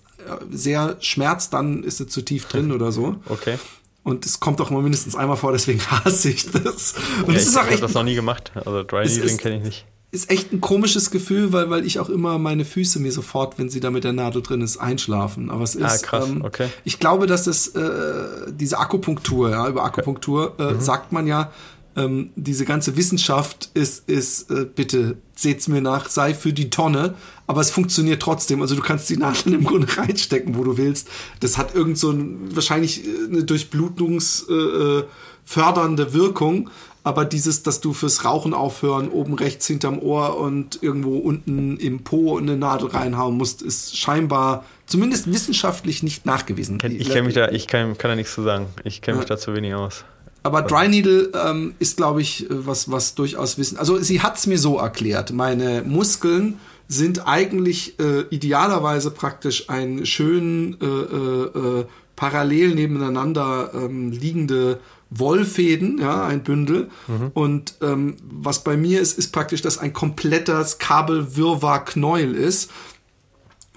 sehr 0.52 0.98
schmerzt, 1.00 1.54
dann 1.54 1.84
ist 1.84 2.02
es 2.02 2.08
zu 2.08 2.22
tief 2.22 2.46
drin 2.46 2.72
oder 2.72 2.92
so. 2.92 3.18
Okay. 3.28 3.58
Und 4.04 4.26
es 4.26 4.40
kommt 4.40 4.62
auch 4.62 4.72
immer 4.72 4.82
mindestens 4.82 5.16
einmal 5.16 5.38
vor, 5.38 5.52
deswegen 5.52 5.82
hasse 5.92 6.30
ich 6.30 6.50
das. 6.50 6.96
Und 7.26 7.34
ja, 7.34 7.40
das 7.40 7.50
ich 7.50 7.56
habe 7.56 7.78
das 7.78 7.94
noch 7.94 8.04
nie 8.04 8.16
gemacht. 8.16 8.52
Also 8.56 8.84
Dry 8.84 9.06
Needling 9.06 9.38
kenne 9.38 9.58
ich 9.58 9.64
nicht 9.64 9.86
ist 10.12 10.32
echt 10.32 10.54
ein 10.54 10.62
komisches 10.62 11.12
Gefühl, 11.12 11.52
weil, 11.52 11.70
weil 11.70 11.86
ich 11.86 12.00
auch 12.00 12.10
immer 12.10 12.38
meine 12.38 12.64
Füße 12.64 13.00
mir 13.00 13.12
sofort, 13.12 13.60
wenn 13.60 13.70
sie 13.70 13.82
da 13.82 13.92
mit 13.92 14.06
der 14.06 14.14
Nadel 14.14 14.42
drin 14.42 14.62
ist, 14.62 14.78
einschlafen. 14.78 15.50
Aber 15.50 15.64
es 15.64 15.76
ah, 15.76 15.86
ist, 15.86 16.04
ah, 16.04 16.08
krass, 16.08 16.30
ähm, 16.30 16.42
okay. 16.44 16.70
ich 16.86 17.00
glaube, 17.00 17.28
dass 17.28 17.44
das, 17.44 17.68
äh, 17.70 18.52
diese 18.52 18.80
Akupunktur, 18.80 19.50
ja, 19.50 19.68
über 19.68 19.84
Akupunktur 19.84 20.56
äh, 20.60 20.74
mhm. 20.74 20.82
sagt 20.82 21.12
man 21.12 21.28
ja, 21.28 21.52
ähm, 21.98 22.30
diese 22.36 22.64
ganze 22.64 22.96
Wissenschaft 22.96 23.72
ist, 23.74 24.08
ist 24.08 24.52
äh, 24.52 24.66
bitte 24.66 25.18
seht's 25.36 25.68
mir 25.68 25.82
nach, 25.82 26.08
sei 26.10 26.34
für 26.34 26.54
die 26.54 26.70
Tonne, 26.70 27.16
aber 27.48 27.60
es 27.62 27.72
funktioniert 27.72 28.22
trotzdem. 28.22 28.62
Also 28.62 28.76
du 28.76 28.82
kannst 28.82 29.10
die 29.10 29.18
Nadeln 29.18 29.56
im 29.56 29.66
Grunde 29.66 29.88
reinstecken, 29.98 30.56
wo 30.56 30.64
du 30.64 30.78
willst. 30.78 31.10
Das 31.40 31.58
hat 31.58 31.74
irgend 31.76 31.98
so 31.98 32.12
ein, 32.12 32.56
wahrscheinlich 32.56 33.06
äh, 33.06 33.10
eine 33.30 33.44
durchblutungsfördernde 33.44 36.04
äh, 36.04 36.14
Wirkung 36.14 36.70
aber 37.08 37.24
dieses, 37.24 37.64
dass 37.64 37.80
du 37.80 37.94
fürs 37.94 38.26
Rauchen 38.26 38.54
aufhören, 38.54 39.08
oben 39.08 39.34
rechts 39.36 39.66
hinterm 39.66 39.98
Ohr 40.00 40.38
und 40.38 40.84
irgendwo 40.84 41.18
unten 41.18 41.78
im 41.78 42.04
Po 42.04 42.38
eine 42.38 42.58
Nadel 42.58 42.90
reinhauen 42.90 43.38
musst, 43.38 43.62
ist 43.62 43.98
scheinbar 43.98 44.66
zumindest 44.88 45.32
wissenschaftlich 45.32 46.04
nicht 46.04 46.26
nachgewiesen. 46.26 46.80
Ich 46.98 47.08
kenne 47.10 47.24
mich 47.24 47.34
da, 47.34 47.48
ich 47.48 47.68
kann, 47.68 47.98
kann 47.98 48.10
da 48.12 48.16
nichts 48.16 48.34
zu 48.34 48.44
sagen. 48.44 48.66
Ich 48.84 49.02
kenne 49.02 49.20
mich 49.20 49.26
da 49.26 49.38
zu 49.38 49.56
wenig 49.56 49.74
aus. 49.74 50.04
Aber 50.44 50.62
Dry 50.64 50.90
Needle 50.90 51.32
ähm, 51.34 51.76
ist, 51.80 51.96
glaube 51.96 52.22
ich, 52.22 52.46
was, 52.50 52.92
was 52.92 53.16
durchaus 53.16 53.58
wissen. 53.58 53.78
Also 53.78 53.98
sie 54.00 54.22
hat 54.22 54.36
es 54.36 54.46
mir 54.46 54.60
so 54.60 54.78
erklärt. 54.78 55.32
Meine 55.32 55.84
Muskeln 55.84 56.60
sind 56.90 57.26
eigentlich 57.26 57.98
äh, 58.02 58.24
idealerweise 58.32 59.12
praktisch 59.12 59.70
ein 59.70 60.06
schön 60.06 60.76
äh, 60.82 60.86
äh, 60.86 61.80
äh 61.80 61.86
parallel 62.18 62.76
nebeneinander 62.76 63.72
ähm, 63.74 64.12
liegende 64.12 64.82
Wollfäden, 65.10 66.00
ja, 66.00 66.26
ein 66.26 66.44
Bündel. 66.44 66.90
Mhm. 67.08 67.32
Und 67.34 67.76
ähm, 67.82 68.18
was 68.30 68.66
bei 68.66 68.76
mir 68.76 69.00
ist, 69.00 69.18
ist 69.18 69.32
praktisch, 69.32 69.62
dass 69.62 69.78
ein 69.78 69.94
komplettes 69.94 70.80
Kabelwirrwarr-Knäuel 70.80 72.36
ist. 72.36 72.72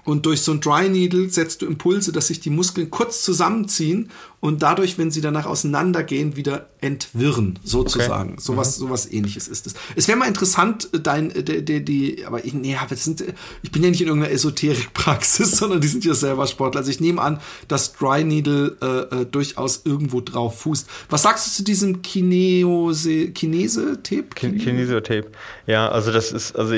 Und 0.03 0.25
durch 0.25 0.41
so 0.41 0.51
ein 0.51 0.59
Dry 0.59 0.89
Needle 0.89 1.29
setzt 1.29 1.61
du 1.61 1.67
Impulse, 1.67 2.11
dass 2.11 2.27
sich 2.27 2.41
die 2.41 2.49
Muskeln 2.49 2.89
kurz 2.89 3.23
zusammenziehen 3.23 4.09
und 4.41 4.63
dadurch, 4.63 4.97
wenn 4.97 5.11
sie 5.11 5.21
danach 5.21 5.45
auseinandergehen, 5.45 6.35
wieder 6.35 6.67
entwirren, 6.81 7.59
sozusagen. 7.63 8.33
Okay. 8.33 8.41
Sowas, 8.41 8.77
mhm. 8.77 8.87
sowas 8.87 9.11
ähnliches 9.11 9.47
ist 9.47 9.67
es. 9.67 9.75
Es 9.95 10.07
wäre 10.07 10.17
mal 10.17 10.27
interessant, 10.27 10.89
dein, 11.03 11.29
die, 11.29 11.63
die, 11.63 11.85
die 11.85 12.25
aber 12.25 12.43
ich, 12.43 12.53
nee, 12.53 12.75
aber 12.75 12.95
sind, 12.95 13.23
ich 13.61 13.71
bin 13.71 13.83
ja 13.83 13.91
nicht 13.91 14.01
in 14.01 14.07
irgendeiner 14.07 14.33
Esoterikpraxis, 14.33 15.51
sondern 15.57 15.79
die 15.79 15.87
sind 15.87 16.03
ja 16.05 16.15
selber 16.15 16.47
Sportler. 16.47 16.79
Also 16.79 16.89
ich 16.89 16.99
nehme 16.99 17.21
an, 17.21 17.39
dass 17.67 17.93
Dry 17.93 18.23
Needle 18.23 18.77
äh, 18.81 19.21
äh, 19.21 19.25
durchaus 19.27 19.81
irgendwo 19.85 20.21
drauf 20.21 20.61
fußt. 20.61 20.89
Was 21.11 21.21
sagst 21.21 21.45
du 21.45 21.51
zu 21.51 21.63
diesem 21.63 22.01
Kineose, 22.01 23.29
Kinese-Tape? 23.29 24.29
Kinesio-Tape. 24.33 25.27
Ja, 25.67 25.89
also 25.89 26.11
das 26.11 26.31
ist, 26.31 26.55
also 26.55 26.73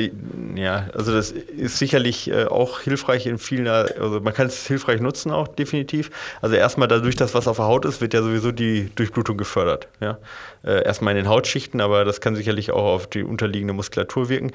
ja, 0.56 0.90
also 0.94 1.14
das 1.14 1.32
ist 1.32 1.78
sicherlich 1.78 2.30
äh, 2.30 2.44
auch 2.44 2.82
hilfreich 2.82 3.26
in 3.26 3.38
vielen, 3.38 3.68
also 3.68 4.20
man 4.20 4.34
kann 4.34 4.48
es 4.48 4.68
hilfreich 4.68 5.00
nutzen 5.00 5.32
auch 5.32 5.48
definitiv. 5.48 6.12
Also 6.42 6.56
erstmal 6.56 6.90
dadurch, 6.90 7.16
dass 7.16 7.34
was 7.34 7.48
auf 7.48 7.53
der 7.58 7.66
Haut 7.66 7.86
ist, 7.86 8.02
wird 8.02 8.14
ja 8.14 8.22
sowieso 8.22 8.52
die 8.52 8.90
Durchblutung 8.96 9.38
gefördert. 9.38 9.88
Ja? 10.00 10.18
Äh, 10.64 10.84
erstmal 10.84 11.16
in 11.16 11.24
den 11.24 11.30
Hautschichten, 11.30 11.82
aber 11.82 12.06
das 12.06 12.22
kann 12.22 12.36
sicherlich 12.36 12.72
auch 12.72 12.86
auf 12.86 13.08
die 13.08 13.24
unterliegende 13.24 13.74
Muskulatur 13.74 14.30
wirken. 14.30 14.52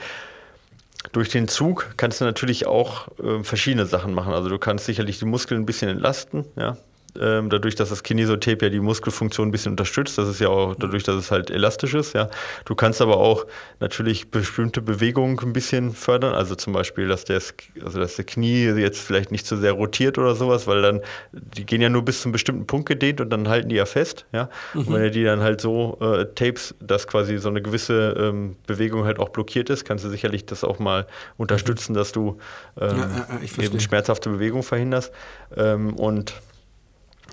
Durch 1.12 1.28
den 1.28 1.48
Zug 1.48 1.94
kannst 1.96 2.20
du 2.20 2.24
natürlich 2.24 2.66
auch 2.66 3.08
äh, 3.18 3.42
verschiedene 3.42 3.86
Sachen 3.86 4.14
machen. 4.14 4.32
Also 4.32 4.48
du 4.48 4.58
kannst 4.58 4.86
sicherlich 4.86 5.18
die 5.18 5.24
Muskeln 5.24 5.62
ein 5.62 5.66
bisschen 5.66 5.88
entlasten, 5.88 6.44
ja, 6.56 6.76
ähm, 7.20 7.50
dadurch, 7.50 7.74
dass 7.74 7.88
das 7.88 8.02
Kinesotape 8.02 8.66
ja 8.66 8.70
die 8.70 8.80
Muskelfunktion 8.80 9.48
ein 9.48 9.50
bisschen 9.50 9.72
unterstützt. 9.72 10.18
Das 10.18 10.28
ist 10.28 10.40
ja 10.40 10.48
auch 10.48 10.74
dadurch, 10.74 11.02
dass 11.04 11.16
es 11.16 11.30
halt 11.30 11.50
elastisch 11.50 11.94
ist. 11.94 12.14
Ja. 12.14 12.28
Du 12.64 12.74
kannst 12.74 13.00
aber 13.00 13.16
auch 13.16 13.46
natürlich 13.80 14.30
bestimmte 14.30 14.82
Bewegungen 14.82 15.38
ein 15.40 15.52
bisschen 15.52 15.92
fördern. 15.92 16.34
Also 16.34 16.54
zum 16.54 16.72
Beispiel, 16.72 17.08
dass, 17.08 17.24
der, 17.24 17.40
also 17.84 17.98
dass 17.98 18.16
der 18.16 18.24
Knie 18.24 18.64
jetzt 18.64 19.00
vielleicht 19.00 19.32
nicht 19.32 19.46
zu 19.46 19.56
so 19.56 19.62
sehr 19.62 19.72
rotiert 19.72 20.18
oder 20.18 20.34
sowas, 20.34 20.66
weil 20.66 20.82
dann, 20.82 21.00
die 21.32 21.64
gehen 21.64 21.80
ja 21.80 21.88
nur 21.88 22.04
bis 22.04 22.22
zu 22.22 22.28
einem 22.28 22.32
bestimmten 22.32 22.66
Punkt 22.66 22.88
gedehnt 22.88 23.20
und 23.20 23.30
dann 23.30 23.48
halten 23.48 23.68
die 23.68 23.76
ja 23.76 23.86
fest. 23.86 24.26
Ja. 24.32 24.48
Mhm. 24.74 24.80
Und 24.80 24.92
wenn 24.94 25.02
du 25.02 25.10
die 25.10 25.24
dann 25.24 25.40
halt 25.40 25.60
so 25.60 25.98
äh, 26.00 26.26
tapes, 26.34 26.74
dass 26.80 27.06
quasi 27.06 27.38
so 27.38 27.48
eine 27.48 27.62
gewisse 27.62 28.14
ähm, 28.18 28.56
Bewegung 28.66 29.04
halt 29.04 29.18
auch 29.18 29.30
blockiert 29.30 29.70
ist, 29.70 29.84
kannst 29.84 30.04
du 30.04 30.08
sicherlich 30.08 30.46
das 30.46 30.64
auch 30.64 30.78
mal 30.78 31.06
unterstützen, 31.36 31.94
dass 31.94 32.12
du 32.12 32.38
ähm, 32.80 32.98
ja, 32.98 33.40
ja, 33.56 33.64
eben 33.64 33.80
schmerzhafte 33.80 34.30
Bewegung 34.30 34.62
verhinderst. 34.62 35.12
Ähm, 35.56 35.94
und 35.94 36.34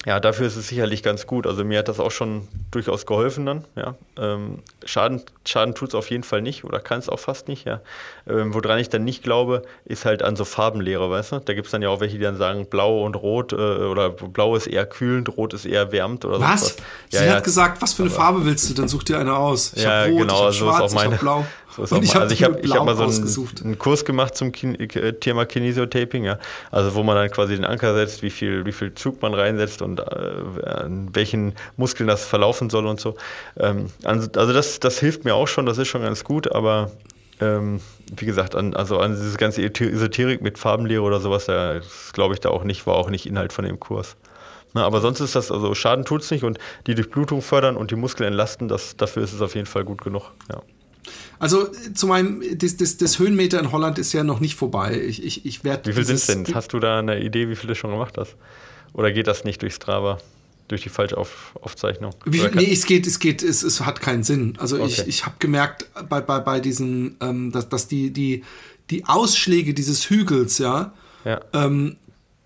ja, 0.06 0.20
dafür 0.20 0.46
ist 0.46 0.56
es 0.56 0.68
sicherlich 0.68 1.02
ganz 1.02 1.26
gut. 1.26 1.48
Also 1.48 1.65
mir 1.65 1.80
hat 1.80 1.88
das 1.88 2.00
auch 2.00 2.12
schon 2.12 2.48
durchaus 2.70 3.08
geholfen 3.08 3.46
dann. 3.46 3.65
Ja. 3.76 3.96
Ähm, 4.18 4.60
Schaden 4.86 5.24
Schaden 5.46 5.74
tut 5.74 5.89
es 5.89 5.96
auf 5.96 6.12
jeden 6.12 6.24
Fall 6.24 6.44
nicht 6.44 6.63
oder 6.63 6.80
kann 6.80 7.00
es 7.00 7.10
auch 7.10 7.20
fast 7.20 7.48
nicht. 7.48 7.65
Ja. 7.65 7.82
Ähm, 8.28 8.54
woran 8.54 8.78
ich 8.78 8.89
dann 8.89 9.04
nicht 9.04 9.24
glaube, 9.24 9.63
ist 9.84 10.06
halt 10.06 10.22
an 10.22 10.36
so 10.36 10.46
Farbenlehre, 10.46 11.10
weißt 11.10 11.32
du? 11.32 11.39
Da 11.39 11.54
gibt 11.54 11.65
es 11.65 11.72
dann 11.72 11.82
ja 11.82 11.89
auch 11.89 12.02
welche, 12.02 12.18
die 12.18 12.24
dann 12.24 12.38
sagen, 12.38 12.68
blau 12.68 13.04
und 13.04 13.15
rot 13.15 13.52
äh, 13.54 13.56
oder 13.56 14.12
blau 14.12 14.56
ist 14.56 14.68
eher 14.68 14.86
kühlend, 14.86 15.36
rot 15.38 15.54
ist 15.56 15.65
eher 15.65 15.91
wärmend 15.91 16.24
oder 16.24 16.36
so. 16.36 16.41
Was? 16.44 16.78
Ja, 17.10 17.20
Sie 17.20 17.26
ja, 17.26 17.34
hat 17.34 17.44
gesagt, 17.44 17.82
was 17.82 17.94
für 17.94 18.04
eine 18.04 18.12
Farbe 18.12 18.46
willst 18.46 18.70
du? 18.70 18.76
Dann 18.76 18.88
such 18.88 19.04
dir 19.04 19.18
eine 19.18 19.36
aus. 19.36 19.74
Ich 19.76 19.84
ja, 19.84 20.06
rot, 20.06 20.20
genau, 20.20 20.50
ich 20.50 20.58
so 20.58 20.65
schwarz, 20.65 20.91
ist 20.91 20.98
auch 20.98 21.02
meine. 21.02 21.15
Ich 21.15 21.22
blau. 21.22 21.46
So 21.76 22.02
ich 22.02 22.16
also 22.16 22.34
ich 22.34 22.44
habe 22.44 22.62
hab 22.70 22.86
mal 22.86 22.96
so 22.96 23.04
einen, 23.04 23.50
einen, 23.64 23.80
Kurs 23.80 24.06
gemacht 24.06 24.36
zum 24.36 24.52
Kin 24.52 24.80
äh, 24.80 25.14
Thema 25.14 25.46
Kinesiotaping, 25.46 26.24
ja. 26.24 26.40
Also 26.72 26.96
wo 26.96 27.04
man 27.04 27.16
dann 27.16 27.30
quasi 27.30 27.56
den 27.56 27.66
Anker 27.66 27.94
setzt, 27.94 28.22
wie 28.22 28.30
viel, 28.30 28.66
wie 28.66 28.72
viel 28.72 28.94
Zug 28.94 29.22
man 29.22 29.34
reinsetzt 29.34 29.82
und 29.82 30.00
äh, 30.00 30.04
an 30.66 31.10
welchen 31.14 31.54
Muskeln 31.78 32.08
das 32.08 32.26
verlaufen 32.26 32.70
soll 32.70 32.86
und 32.86 33.00
so. 33.00 33.16
Ähm, 33.58 33.88
also 34.04 34.28
das, 34.28 34.80
das 34.80 35.00
hilft 35.00 35.26
mir 35.26 35.36
auch 35.36 35.48
schon, 35.48 35.66
das 35.66 35.78
ist 35.78 35.88
schon 35.88 36.02
ganz 36.02 36.24
gut, 36.24 36.52
aber 36.52 36.92
ähm, 37.42 37.82
wie 38.16 38.26
gesagt, 38.26 38.56
an, 38.56 38.74
also 38.74 39.00
an 39.00 39.16
diese 39.16 39.38
ganze 39.38 39.64
Esoterik 39.64 40.42
mit 40.42 40.58
Farbenlehre 40.58 41.02
oder 41.02 41.20
sowas, 41.20 41.46
da 41.46 41.82
glaube 42.14 42.34
ich 42.34 42.40
da 42.40 42.50
auch 42.50 42.64
nicht, 42.64 42.88
war 42.88 42.96
auch 42.96 43.10
nicht 43.10 43.26
Inhalt 43.26 43.52
von 43.52 43.66
dem 43.66 43.80
Kurs. 43.80 44.16
Na, 44.74 44.86
aber 44.86 45.00
sonst 45.00 45.22
ist 45.22 45.36
das, 45.36 45.52
also 45.52 45.74
Schaden 45.74 46.04
tut 46.04 46.22
es 46.22 46.32
nicht 46.32 46.44
und 46.44 46.60
die 46.86 46.96
Durchblutung 46.96 47.42
fördern 47.42 47.78
und 47.78 47.92
die 47.92 47.96
Muskeln 47.96 48.28
entlasten, 48.28 48.68
das, 48.68 48.98
dafür 48.98 49.24
ist 49.24 49.34
es 49.34 49.42
auf 49.42 49.56
jeden 49.56 49.68
Fall 49.68 49.86
gut 49.86 50.02
genug. 50.02 50.32
Ja. 50.52 50.62
Also 51.39 51.68
zu 51.94 52.08
meinem, 52.08 52.41
das, 52.58 52.78
das, 52.78 52.98
das, 52.98 53.20
Höhenmeter 53.20 53.60
in 53.60 53.72
Holland 53.72 54.00
ist 54.00 54.13
ja 54.13 54.24
noch 54.24 54.39
nicht 54.39 54.56
vorbei. 54.56 55.00
Ich, 55.00 55.24
ich, 55.24 55.46
ich 55.46 55.63
Wie 55.63 55.94
viel 55.94 56.06
sind 56.06 56.15
es 56.15 56.28
denn? 56.28 56.46
Hast 56.54 56.74
du 56.74 56.80
da 56.80 57.00
eine 57.00 57.22
Idee, 57.22 57.50
wie 57.50 57.56
viele 57.56 57.74
du 57.74 57.76
schon 57.76 57.91
gemacht 57.91 58.18
hast? 58.18 58.36
Oder 58.94 59.12
geht 59.12 59.28
das 59.28 59.44
nicht 59.44 59.62
durch 59.62 59.76
Strava? 59.76 60.20
Durch 60.68 60.82
die 60.82 60.89
Falschaufzeichnung? 60.89 62.15
Wie, 62.26 62.41
nee, 62.54 62.72
es 62.72 62.88
geht, 62.88 63.06
es 63.06 63.20
geht, 63.20 63.44
es, 63.44 63.62
es 63.62 63.82
hat 63.82 64.02
keinen 64.02 64.24
Sinn. 64.24 64.56
Also 64.58 64.78
okay. 64.78 64.88
ich, 64.88 65.08
ich 65.08 65.26
habe 65.26 65.36
gemerkt 65.38 65.86
bei, 66.10 66.22
bei, 66.22 66.39
bei 66.39 66.60
diesen, 66.60 67.18
ähm, 67.22 67.52
dass, 67.52 67.70
dass 67.70 67.88
die, 67.88 68.12
die, 68.12 68.44
die 68.89 69.06
Ausschläge 69.06 69.76
dieses 69.76 70.10
Hügels, 70.10 70.58
ja, 70.58 70.94
ja. 71.24 71.39
Ähm, 71.54 71.98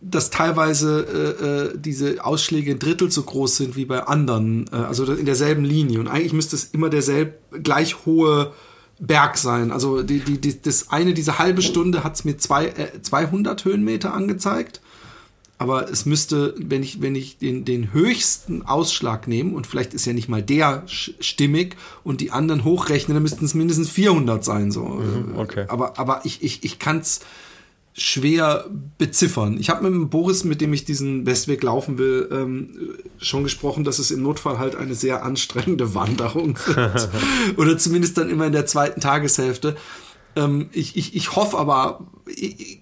dass 0.02 0.30
teilweise 0.30 1.06
äh, 1.42 1.46
äh, 1.46 1.78
diese 1.78 2.24
Ausschläge 2.24 2.72
ein 2.72 2.80
Drittel 2.80 3.12
so 3.12 3.24
groß 3.24 3.58
sind 3.58 3.76
wie 3.76 3.86
bei 3.86 4.04
anderen, 4.04 4.66
äh, 4.72 4.76
also 4.78 5.06
in 5.12 5.26
derselben 5.26 5.66
Linie. 5.66 6.00
Und 6.00 6.08
eigentlich 6.08 6.34
müsste 6.34 6.56
es 6.56 6.66
immer 6.66 6.90
derselbe 6.90 7.34
gleich 7.62 8.06
hohe 8.06 8.54
Berg 9.00 9.38
sein. 9.38 9.72
Also 9.72 10.04
die, 10.04 10.20
die, 10.20 10.40
die, 10.40 10.62
das 10.62 10.90
eine, 10.90 11.14
diese 11.14 11.40
halbe 11.40 11.62
Stunde 11.62 12.04
hat 12.04 12.16
es 12.16 12.24
mir 12.24 12.38
zwei, 12.38 12.68
äh, 12.68 13.02
200 13.02 13.66
Höhenmeter 13.66 14.14
angezeigt. 14.14 14.82
Aber 15.58 15.92
es 15.92 16.06
müsste, 16.06 16.56
wenn 16.58 16.82
ich, 16.84 17.02
wenn 17.02 17.16
ich 17.16 17.38
den, 17.38 17.66
den 17.66 17.92
höchsten 17.92 18.62
Ausschlag 18.62 19.28
nehme, 19.28 19.54
und 19.54 19.68
vielleicht 19.68 19.94
ist 19.94 20.06
ja 20.06 20.14
nicht 20.14 20.30
mal 20.30 20.42
der 20.42 20.84
stimmig, 20.88 21.76
und 22.06 22.22
die 22.22 22.32
anderen 22.32 22.64
hochrechne, 22.64 23.14
dann 23.14 23.24
müssten 23.24 23.44
es 23.44 23.54
mindestens 23.54 23.90
400 23.90 24.46
sein. 24.46 24.72
So. 24.72 24.86
Mhm, 24.86 25.38
okay. 25.38 25.66
Aber, 25.68 26.00
aber 26.00 26.22
ich, 26.24 26.42
ich, 26.44 26.64
ich 26.64 26.80
kann 26.80 27.00
es 27.00 27.20
schwer 27.94 28.66
beziffern. 28.98 29.58
Ich 29.60 29.70
habe 29.70 29.84
mit 29.84 29.94
dem 29.94 30.10
Boris, 30.10 30.44
mit 30.44 30.62
dem 30.62 30.72
ich 30.74 30.86
diesen 30.86 31.26
Westweg 31.26 31.64
laufen 31.64 31.98
will, 31.98 32.30
ähm, 32.32 32.96
schon 33.18 33.44
gesprochen, 33.44 33.84
dass 33.84 34.00
es 34.00 34.12
im 34.12 34.22
Notfall 34.22 34.58
halt 34.58 34.76
eine 34.76 34.96
sehr 34.96 35.24
anstrengende 35.24 35.94
Wanderung 35.96 36.58
wird. 36.66 37.10
Oder 37.58 37.78
zumindest 37.78 38.18
dann 38.18 38.30
immer 38.30 38.46
in 38.46 38.54
der 38.54 38.66
zweiten 38.66 39.02
Tageshälfte. 39.02 39.76
Ähm, 40.36 40.70
ich, 40.72 40.96
ich, 40.96 41.16
ich 41.16 41.36
hoffe 41.36 41.58
aber, 41.58 42.08
ich, 42.28 42.82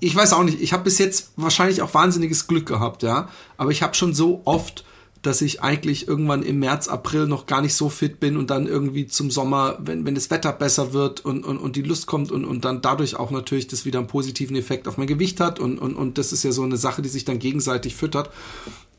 ich 0.00 0.14
weiß 0.14 0.32
auch 0.32 0.44
nicht, 0.44 0.60
ich 0.60 0.72
habe 0.72 0.84
bis 0.84 0.98
jetzt 0.98 1.32
wahrscheinlich 1.36 1.82
auch 1.82 1.92
wahnsinniges 1.92 2.46
Glück 2.46 2.66
gehabt, 2.66 3.02
ja. 3.02 3.28
Aber 3.56 3.70
ich 3.70 3.82
habe 3.82 3.94
schon 3.94 4.14
so 4.14 4.42
oft 4.44 4.84
dass 5.28 5.42
ich 5.42 5.62
eigentlich 5.62 6.08
irgendwann 6.08 6.42
im 6.42 6.58
März, 6.58 6.88
April 6.88 7.26
noch 7.26 7.44
gar 7.44 7.60
nicht 7.60 7.74
so 7.74 7.90
fit 7.90 8.18
bin 8.18 8.38
und 8.38 8.48
dann 8.48 8.66
irgendwie 8.66 9.06
zum 9.06 9.30
Sommer, 9.30 9.76
wenn, 9.78 10.06
wenn 10.06 10.14
das 10.14 10.30
Wetter 10.30 10.54
besser 10.54 10.94
wird 10.94 11.22
und, 11.22 11.44
und, 11.44 11.58
und 11.58 11.76
die 11.76 11.82
Lust 11.82 12.06
kommt 12.06 12.32
und, 12.32 12.46
und 12.46 12.64
dann 12.64 12.80
dadurch 12.80 13.16
auch 13.16 13.30
natürlich 13.30 13.66
das 13.66 13.84
wieder 13.84 13.98
einen 13.98 14.08
positiven 14.08 14.56
Effekt 14.56 14.88
auf 14.88 14.96
mein 14.96 15.06
Gewicht 15.06 15.38
hat 15.38 15.60
und, 15.60 15.78
und, 15.78 15.96
und 15.96 16.16
das 16.16 16.32
ist 16.32 16.44
ja 16.44 16.52
so 16.52 16.62
eine 16.62 16.78
Sache, 16.78 17.02
die 17.02 17.10
sich 17.10 17.26
dann 17.26 17.38
gegenseitig 17.38 17.94
füttert. 17.94 18.30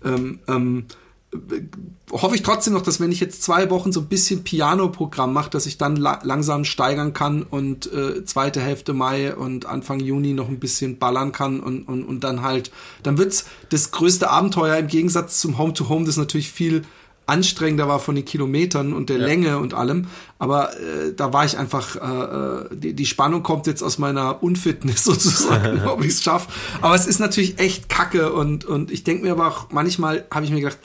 Ähm, 0.06 0.38
ähm, 0.48 0.86
hoffe 2.12 2.36
ich 2.36 2.42
trotzdem 2.42 2.74
noch, 2.74 2.82
dass 2.82 3.00
wenn 3.00 3.12
ich 3.12 3.20
jetzt 3.20 3.44
zwei 3.44 3.70
Wochen 3.70 3.92
so 3.92 4.00
ein 4.00 4.08
bisschen 4.08 4.44
Piano-Programm 4.44 5.32
mache, 5.32 5.50
dass 5.52 5.66
ich 5.66 5.78
dann 5.78 5.96
la 5.96 6.20
langsam 6.24 6.66
steigern 6.66 7.14
kann 7.14 7.44
und 7.44 7.92
äh, 7.94 8.26
zweite 8.26 8.62
Hälfte 8.62 8.94
Mai 8.94 9.36
und 9.36 9.66
Anfang 9.66 10.00
Juni 10.00 10.34
noch 10.34 10.50
ein 10.50 10.60
bisschen 10.60 10.98
ballern 10.98 11.32
kann 11.32 11.60
und, 11.60 11.84
und, 11.84 12.04
und 12.04 12.24
dann 12.24 12.42
halt, 12.42 12.72
dann 13.04 13.18
wird's 13.18 13.46
das 13.70 13.92
größte 13.92 14.30
Abenteuer 14.30 14.78
im 14.78 14.88
Gegensatz 14.88 15.40
zum 15.40 15.58
Home-to-Home, 15.58 16.06
das 16.06 16.18
natürlich 16.18 16.52
viel 16.52 16.84
anstrengender 17.28 17.88
war 17.88 18.00
von 18.00 18.16
den 18.16 18.26
Kilometern 18.26 18.92
und 18.92 19.10
der 19.10 19.20
ja. 19.20 19.26
Länge 19.28 19.60
und 19.60 19.76
allem. 19.76 20.08
Aber 20.40 20.74
äh, 20.74 21.14
da 21.16 21.32
war 21.32 21.46
ich 21.46 21.60
einfach, 21.60 21.96
äh, 21.96 22.72
äh 22.72 22.76
die, 22.76 22.94
die 22.96 23.06
Spannung 23.06 23.44
kommt 23.44 23.68
jetzt 23.68 23.84
aus 23.84 24.00
meiner 24.00 24.42
Unfitness 24.42 25.04
sozusagen, 25.06 25.82
ob 25.86 26.04
ich 26.04 26.14
es 26.14 26.24
schaffe. 26.24 26.50
Aber 26.82 26.96
es 26.96 27.06
ist 27.06 27.20
natürlich 27.20 27.60
echt 27.60 27.88
kacke 27.88 28.34
und, 28.34 28.66
und 28.66 28.90
ich 28.90 29.04
denke 29.04 29.24
mir 29.24 29.34
aber 29.34 29.48
auch, 29.48 29.68
manchmal 29.72 30.26
habe 30.32 30.46
ich 30.46 30.52
mir 30.52 30.62
gedacht, 30.62 30.80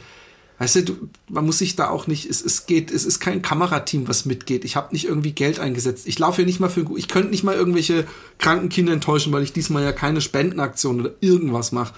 Weißt 0.59 0.77
du, 0.77 0.83
du, 0.83 1.09
man 1.29 1.47
muss 1.47 1.59
sich 1.59 1.75
da 1.75 1.91
auch 1.91 2.07
nicht, 2.07 2.31
es, 2.31 2.41
es 2.41 2.67
geht, 2.67 2.93
es 2.93 3.05
ist 3.05 3.19
kein 3.19 3.43
Kamerateam, 3.43 4.07
was 4.07 4.25
mitgeht. 4.25 4.65
Ich 4.65 4.77
habe 4.77 4.93
nicht 4.93 5.07
irgendwie 5.07 5.33
Geld 5.33 5.59
eingesetzt. 5.59 6.07
Ich 6.07 6.19
laufe 6.21 6.43
ja 6.43 6.47
nicht 6.47 6.61
mal 6.61 6.69
für, 6.69 6.87
ich 6.97 7.09
könnte 7.09 7.31
nicht 7.31 7.43
mal 7.43 7.57
irgendwelche 7.57 8.07
kranken 8.39 8.69
Kinder 8.69 8.93
enttäuschen, 8.93 9.33
weil 9.33 9.43
ich 9.43 9.53
diesmal 9.53 9.83
ja 9.83 9.93
keine 9.93 10.21
Spendenaktion 10.21 11.01
oder 11.01 11.11
irgendwas 11.21 11.73
mache. 11.73 11.95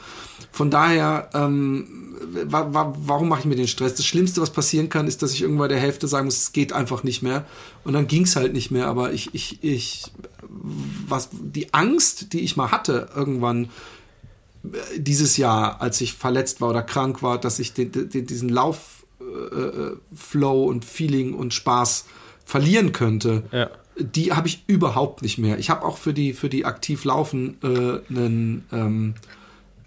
Von 0.53 0.71
daher, 0.71 1.29
ähm, 1.35 2.07
wa, 2.45 2.73
wa, 2.73 2.95
warum 2.99 3.29
mache 3.29 3.41
ich 3.41 3.47
mir 3.47 3.57
den 3.57 3.69
Stress? 3.69 3.95
Das 3.95 4.07
Schlimmste, 4.07 4.41
was 4.41 4.51
passieren 4.51 4.89
kann, 4.89 5.07
ist, 5.07 5.23
dass 5.23 5.33
ich 5.33 5.43
irgendwann 5.43 5.69
der 5.69 5.79
Hälfte 5.79 6.09
sagen 6.09 6.25
muss, 6.25 6.39
es 6.39 6.53
geht 6.53 6.73
einfach 6.73 7.03
nicht 7.03 7.23
mehr. 7.23 7.45
Und 7.85 7.93
dann 7.93 8.07
ging 8.07 8.23
es 8.23 8.37
halt 8.37 8.55
nicht 8.55 8.71
mehr. 8.71 8.87
Aber 8.87 9.13
ich, 9.13 9.35
ich, 9.35 9.63
ich, 9.63 10.05
was, 11.07 11.29
die 11.33 11.75
Angst, 11.75 12.33
die 12.33 12.41
ich 12.41 12.57
mal 12.57 12.71
hatte, 12.71 13.11
irgendwann, 13.15 13.69
dieses 14.97 15.37
Jahr, 15.37 15.81
als 15.81 16.01
ich 16.01 16.15
verletzt 16.15 16.61
war 16.61 16.71
oder 16.71 16.83
krank 16.83 17.23
war, 17.23 17.39
dass 17.39 17.59
ich 17.59 17.73
den, 17.73 17.93
den, 17.93 18.27
diesen 18.27 18.49
Laufflow 18.49 18.85
äh, 20.41 20.69
und 20.69 20.85
Feeling 20.85 21.35
und 21.35 21.55
Spaß 21.55 22.07
verlieren 22.45 22.93
könnte. 22.93 23.45
Ja. 23.53 23.71
Die 23.99 24.33
habe 24.33 24.49
ich 24.49 24.65
überhaupt 24.67 25.23
nicht 25.23 25.39
mehr. 25.39 25.59
Ich 25.59 25.71
habe 25.71 25.85
auch 25.85 25.97
für 25.97 26.13
die, 26.13 26.33
für 26.33 26.49
die 26.49 26.65
aktiv 26.65 27.05
laufen 27.05 27.57
äh, 27.63 28.01
einen 28.11 28.65
ähm, 28.73 29.15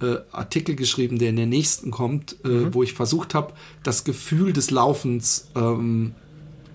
äh, 0.02 0.18
Artikel 0.32 0.76
geschrieben, 0.76 1.20
der 1.20 1.30
in 1.30 1.36
der 1.36 1.46
nächsten 1.46 1.92
kommt, 1.92 2.38
äh, 2.44 2.48
mhm. 2.48 2.74
wo 2.74 2.84
ich 2.84 2.94
versucht 2.94 3.36
habe, 3.36 3.54
das 3.84 4.04
Gefühl 4.04 4.54
des 4.54 4.72
Laufens 4.72 5.50
ähm, 5.56 6.16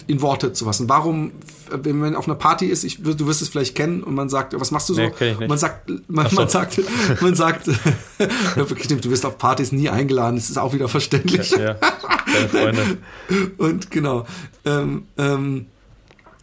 in 0.06 0.20
Worte 0.22 0.52
zu 0.52 0.64
fassen. 0.64 0.88
Warum, 0.88 1.32
wenn 1.70 1.98
man 1.98 2.16
auf 2.16 2.26
einer 2.26 2.34
Party 2.34 2.66
ist, 2.66 2.84
ich, 2.84 3.02
du 3.02 3.26
wirst 3.26 3.42
es 3.42 3.48
vielleicht 3.48 3.74
kennen 3.74 4.02
und 4.02 4.14
man 4.14 4.28
sagt, 4.28 4.58
was 4.58 4.70
machst 4.70 4.88
du 4.88 4.94
so? 4.94 5.00
Nee, 5.00 5.10
kenn 5.10 5.32
ich 5.32 5.38
nicht. 5.40 5.48
Man 5.48 5.58
sagt, 5.58 5.90
man, 6.08 6.28
so. 6.28 6.36
man 6.36 6.48
sagt, 6.48 6.80
man 7.20 7.34
sagt, 7.34 7.66
ja, 8.18 8.64
du 8.64 9.10
wirst 9.10 9.26
auf 9.26 9.38
Partys 9.38 9.72
nie 9.72 9.88
eingeladen, 9.88 10.36
das 10.36 10.50
ist 10.50 10.58
auch 10.58 10.72
wieder 10.74 10.88
verständlich. 10.88 11.50
Ja, 11.52 11.74
deine 11.74 12.48
Freunde. 12.48 12.98
Und 13.58 13.90
genau, 13.90 14.26
ähm, 14.64 15.04
ähm, 15.16 15.66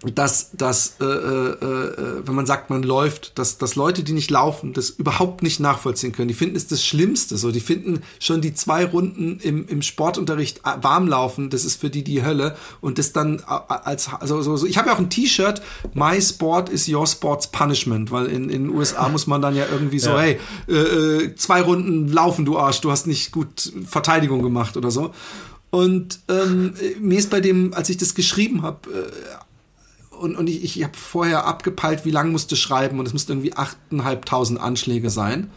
dass, 0.03 0.49
dass 0.53 0.95
äh, 0.99 1.05
äh, 1.05 1.07
äh, 1.07 2.21
wenn 2.25 2.33
man 2.33 2.47
sagt, 2.47 2.71
man 2.71 2.81
läuft, 2.81 3.37
dass, 3.37 3.59
dass 3.59 3.75
Leute, 3.75 4.03
die 4.03 4.13
nicht 4.13 4.31
laufen, 4.31 4.73
das 4.73 4.89
überhaupt 4.89 5.43
nicht 5.43 5.59
nachvollziehen 5.59 6.11
können. 6.11 6.27
Die 6.27 6.33
finden 6.33 6.55
es 6.55 6.65
das 6.67 6.83
Schlimmste. 6.83 7.37
So, 7.37 7.51
die 7.51 7.59
finden 7.59 8.01
schon 8.19 8.41
die 8.41 8.55
zwei 8.55 8.83
Runden 8.85 9.39
im, 9.39 9.67
im 9.67 9.83
Sportunterricht 9.83 10.59
äh, 10.59 10.81
warm 10.81 11.07
laufen, 11.07 11.51
das 11.51 11.65
ist 11.65 11.79
für 11.79 11.91
die 11.91 12.03
die 12.03 12.23
Hölle. 12.23 12.55
Und 12.81 12.97
das 12.97 13.13
dann 13.13 13.39
äh, 13.39 13.43
als 13.67 14.09
also 14.11 14.41
so, 14.41 14.57
so. 14.57 14.65
ich 14.65 14.77
habe 14.79 14.89
ja 14.89 14.95
auch 14.95 14.99
ein 14.99 15.11
T-Shirt, 15.11 15.61
My 15.93 16.19
Sport 16.19 16.69
is 16.69 16.89
Your 16.89 17.05
Sports 17.05 17.47
Punishment, 17.51 18.09
weil 18.09 18.25
in, 18.25 18.49
in 18.49 18.63
den 18.63 18.69
USA 18.69 19.07
muss 19.07 19.27
man 19.27 19.41
dann 19.41 19.55
ja 19.55 19.65
irgendwie 19.71 19.99
so, 19.99 20.11
Ja. 20.11 20.21
hey, 20.21 20.39
äh, 20.67 21.35
zwei 21.35 21.61
Runden 21.61 22.07
laufen, 22.11 22.45
du 22.45 22.57
Arsch, 22.57 22.81
du 22.81 22.89
hast 22.89 23.05
nicht 23.05 23.31
gut 23.31 23.71
Verteidigung 23.87 24.41
gemacht 24.41 24.77
oder 24.77 24.89
so. 24.89 25.11
Und 25.69 26.19
ähm, 26.27 26.73
mir 26.99 27.19
ist 27.19 27.29
bei 27.29 27.39
dem, 27.39 27.73
als 27.73 27.89
ich 27.89 27.97
das 27.97 28.15
geschrieben 28.15 28.63
habe, 28.63 28.89
äh, 28.89 29.11
und, 30.21 30.35
und 30.35 30.47
ich, 30.47 30.63
ich 30.63 30.83
habe 30.83 30.97
vorher 30.97 31.45
abgepeilt, 31.45 32.05
wie 32.05 32.11
lang 32.11 32.31
musste 32.31 32.55
schreiben 32.55 32.99
und 32.99 33.07
es 33.07 33.13
mussten 33.13 33.31
irgendwie 33.31 33.53
8.500 33.53 34.57
Anschläge 34.57 35.09
sein. 35.09 35.49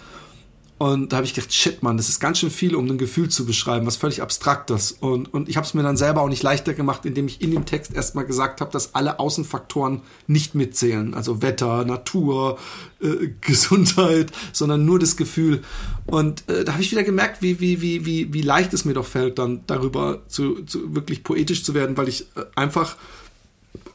Und 0.76 1.12
da 1.12 1.18
habe 1.18 1.26
ich 1.26 1.34
gedacht, 1.34 1.52
shit, 1.54 1.84
Mann, 1.84 1.96
das 1.96 2.08
ist 2.08 2.18
ganz 2.18 2.40
schön 2.40 2.50
viel, 2.50 2.74
um 2.74 2.84
ein 2.90 2.98
Gefühl 2.98 3.28
zu 3.28 3.46
beschreiben, 3.46 3.86
was 3.86 3.96
völlig 3.96 4.22
abstraktes. 4.22 4.90
Und, 4.90 5.32
und 5.32 5.48
ich 5.48 5.56
habe 5.56 5.64
es 5.64 5.72
mir 5.72 5.84
dann 5.84 5.96
selber 5.96 6.22
auch 6.22 6.28
nicht 6.28 6.42
leichter 6.42 6.74
gemacht, 6.74 7.06
indem 7.06 7.26
ich 7.26 7.40
in 7.40 7.52
dem 7.52 7.64
Text 7.64 7.94
erstmal 7.94 8.26
gesagt 8.26 8.60
habe, 8.60 8.72
dass 8.72 8.94
alle 8.94 9.20
Außenfaktoren 9.20 10.02
nicht 10.26 10.56
mitzählen. 10.56 11.14
Also 11.14 11.42
Wetter, 11.42 11.84
Natur, 11.84 12.58
äh, 13.00 13.28
Gesundheit, 13.40 14.32
sondern 14.52 14.84
nur 14.84 14.98
das 14.98 15.16
Gefühl. 15.16 15.62
Und 16.06 16.48
äh, 16.48 16.64
da 16.64 16.72
habe 16.72 16.82
ich 16.82 16.90
wieder 16.90 17.04
gemerkt, 17.04 17.40
wie, 17.40 17.60
wie, 17.60 17.80
wie, 17.80 18.04
wie, 18.04 18.32
wie 18.32 18.42
leicht 18.42 18.74
es 18.74 18.84
mir 18.84 18.94
doch 18.94 19.06
fällt, 19.06 19.38
dann 19.38 19.60
darüber 19.68 20.22
zu, 20.26 20.64
zu 20.64 20.92
wirklich 20.94 21.22
poetisch 21.22 21.62
zu 21.62 21.74
werden, 21.74 21.96
weil 21.96 22.08
ich 22.08 22.22
äh, 22.34 22.44
einfach 22.56 22.96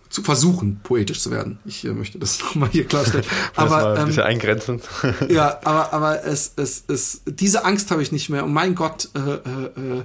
zu 0.10 0.24
versuchen, 0.24 0.80
poetisch 0.84 1.22
zu 1.22 1.32
werden. 1.32 1.60
Ich 1.66 1.86
äh, 1.86 1.90
möchte 1.90 2.18
das 2.20 2.40
nochmal 2.44 2.70
hier 2.70 2.86
klarstellen. 2.86 3.26
Aber, 3.56 3.94
ein 3.94 4.02
ähm, 4.02 4.06
bisschen 4.08 4.24
eingrenzen. 4.24 4.82
ja, 5.30 5.60
aber, 5.64 5.94
aber 5.94 6.26
es, 6.26 6.54
es, 6.56 6.84
es, 6.88 7.22
diese 7.26 7.66
Angst 7.66 7.92
habe 7.92 8.02
ich 8.02 8.12
nicht 8.12 8.30
mehr. 8.30 8.44
Und 8.44 8.54
mein 8.54 8.76
Gott, 8.76 9.10
äh, 9.16 9.20
äh, 9.20 10.00
äh, 10.00 10.04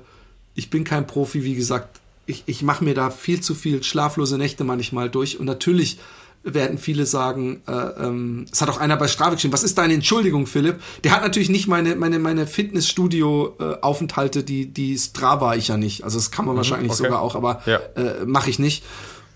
ich 0.54 0.70
bin 0.70 0.84
kein 0.84 1.06
Profi, 1.06 1.44
wie 1.44 1.54
gesagt. 1.54 2.00
Ich, 2.26 2.44
ich 2.46 2.62
mache 2.62 2.84
mir 2.84 2.94
da 2.94 3.10
viel 3.10 3.40
zu 3.40 3.54
viel 3.54 3.82
schlaflose 3.82 4.38
Nächte 4.38 4.64
manchmal 4.64 5.10
durch. 5.10 5.38
Und 5.40 5.46
natürlich 5.46 5.98
werden 6.42 6.76
viele 6.78 7.06
sagen, 7.06 7.62
äh, 7.66 7.72
ähm, 7.72 8.44
es 8.52 8.60
hat 8.60 8.68
auch 8.68 8.78
einer 8.78 8.98
bei 8.98 9.08
Strave 9.08 9.36
geschrieben, 9.36 9.54
was 9.54 9.62
ist 9.62 9.78
deine 9.78 9.94
Entschuldigung, 9.94 10.46
Philipp? 10.46 10.80
Der 11.02 11.12
hat 11.12 11.22
natürlich 11.22 11.48
nicht 11.48 11.66
meine, 11.66 11.96
meine, 11.96 12.18
meine 12.18 12.46
Fitnessstudio-Aufenthalte, 12.46 14.44
die, 14.44 14.66
die 14.66 14.98
Strava 14.98 15.54
ich 15.54 15.68
ja 15.68 15.78
nicht. 15.78 16.04
Also 16.04 16.18
das 16.18 16.30
kann 16.30 16.44
man 16.44 16.56
wahrscheinlich 16.56 16.92
okay. 16.92 17.04
sogar 17.04 17.20
auch, 17.22 17.34
aber 17.34 17.62
Ja. 17.64 17.78
äh, 17.96 18.26
mache 18.26 18.50
ich 18.50 18.58
nicht. 18.58 18.84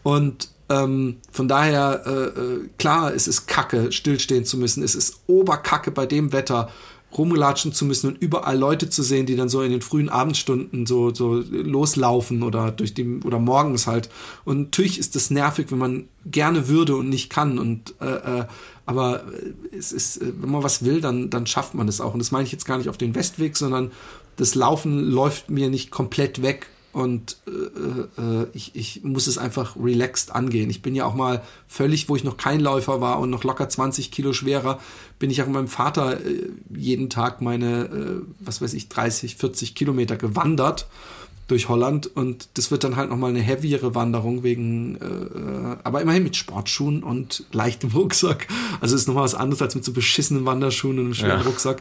Und 0.02 0.50
ähm, 0.68 1.16
von 1.30 1.48
daher, 1.48 2.02
äh, 2.06 2.40
äh, 2.40 2.68
klar, 2.78 3.14
es 3.14 3.26
ist 3.26 3.46
Kacke, 3.46 3.92
stillstehen 3.92 4.44
zu 4.44 4.58
müssen. 4.58 4.82
Es 4.82 4.94
ist 4.94 5.20
Oberkacke 5.26 5.90
bei 5.90 6.06
dem 6.06 6.32
Wetter 6.32 6.70
rumlatschen 7.16 7.72
zu 7.72 7.86
müssen 7.86 8.08
und 8.08 8.18
überall 8.18 8.58
Leute 8.58 8.90
zu 8.90 9.02
sehen, 9.02 9.24
die 9.24 9.34
dann 9.34 9.48
so 9.48 9.62
in 9.62 9.70
den 9.70 9.80
frühen 9.80 10.10
Abendstunden 10.10 10.84
so, 10.84 11.14
so 11.14 11.42
loslaufen 11.50 12.42
oder 12.42 12.70
durch 12.70 12.92
die 12.92 13.20
oder 13.24 13.38
morgens 13.38 13.86
halt. 13.86 14.10
Und 14.44 14.58
natürlich 14.64 14.98
ist 14.98 15.16
das 15.16 15.30
nervig, 15.30 15.70
wenn 15.70 15.78
man 15.78 16.08
gerne 16.26 16.68
würde 16.68 16.96
und 16.96 17.08
nicht 17.08 17.30
kann. 17.30 17.58
Und 17.58 17.94
äh, 18.00 18.40
äh, 18.40 18.44
aber 18.84 19.24
es 19.76 19.92
ist, 19.92 20.18
äh, 20.18 20.32
wenn 20.38 20.50
man 20.50 20.62
was 20.62 20.84
will, 20.84 21.00
dann, 21.00 21.30
dann 21.30 21.46
schafft 21.46 21.74
man 21.74 21.86
das 21.86 22.02
auch. 22.02 22.12
Und 22.12 22.18
das 22.18 22.30
meine 22.30 22.44
ich 22.44 22.52
jetzt 22.52 22.66
gar 22.66 22.76
nicht 22.76 22.90
auf 22.90 22.98
den 22.98 23.14
Westweg, 23.14 23.56
sondern 23.56 23.90
das 24.36 24.54
Laufen 24.54 25.00
läuft 25.00 25.48
mir 25.48 25.70
nicht 25.70 25.90
komplett 25.90 26.42
weg 26.42 26.68
und 26.98 27.36
äh, 27.46 28.20
äh, 28.20 28.46
ich, 28.54 28.74
ich 28.74 29.04
muss 29.04 29.28
es 29.28 29.38
einfach 29.38 29.76
relaxed 29.76 30.34
angehen. 30.34 30.68
Ich 30.68 30.82
bin 30.82 30.96
ja 30.96 31.04
auch 31.04 31.14
mal 31.14 31.42
völlig, 31.68 32.08
wo 32.08 32.16
ich 32.16 32.24
noch 32.24 32.36
kein 32.36 32.58
Läufer 32.58 33.00
war 33.00 33.20
und 33.20 33.30
noch 33.30 33.44
locker 33.44 33.68
20 33.68 34.10
Kilo 34.10 34.32
schwerer, 34.32 34.80
bin 35.20 35.30
ich 35.30 35.40
auch 35.40 35.46
mit 35.46 35.54
meinem 35.54 35.68
Vater 35.68 36.20
äh, 36.20 36.50
jeden 36.74 37.08
Tag 37.08 37.40
meine, 37.40 37.84
äh, 37.84 38.22
was 38.40 38.60
weiß 38.60 38.74
ich, 38.74 38.88
30, 38.88 39.36
40 39.36 39.76
Kilometer 39.76 40.16
gewandert 40.16 40.88
durch 41.46 41.68
Holland 41.68 42.08
und 42.14 42.48
das 42.54 42.72
wird 42.72 42.82
dann 42.82 42.96
halt 42.96 43.10
nochmal 43.10 43.30
eine 43.30 43.40
heavyere 43.40 43.94
Wanderung 43.94 44.42
wegen, 44.42 44.96
äh, 44.96 45.76
aber 45.84 46.02
immerhin 46.02 46.24
mit 46.24 46.36
Sportschuhen 46.36 47.04
und 47.04 47.44
leichtem 47.52 47.90
Rucksack. 47.94 48.48
Also 48.80 48.96
ist 48.96 49.06
nochmal 49.06 49.24
was 49.24 49.36
anderes 49.36 49.62
als 49.62 49.76
mit 49.76 49.84
so 49.84 49.92
beschissenen 49.92 50.44
Wanderschuhen 50.46 50.98
und 50.98 51.04
einem 51.04 51.14
schweren 51.14 51.40
Ja. 51.40 51.46
Rucksack. 51.46 51.80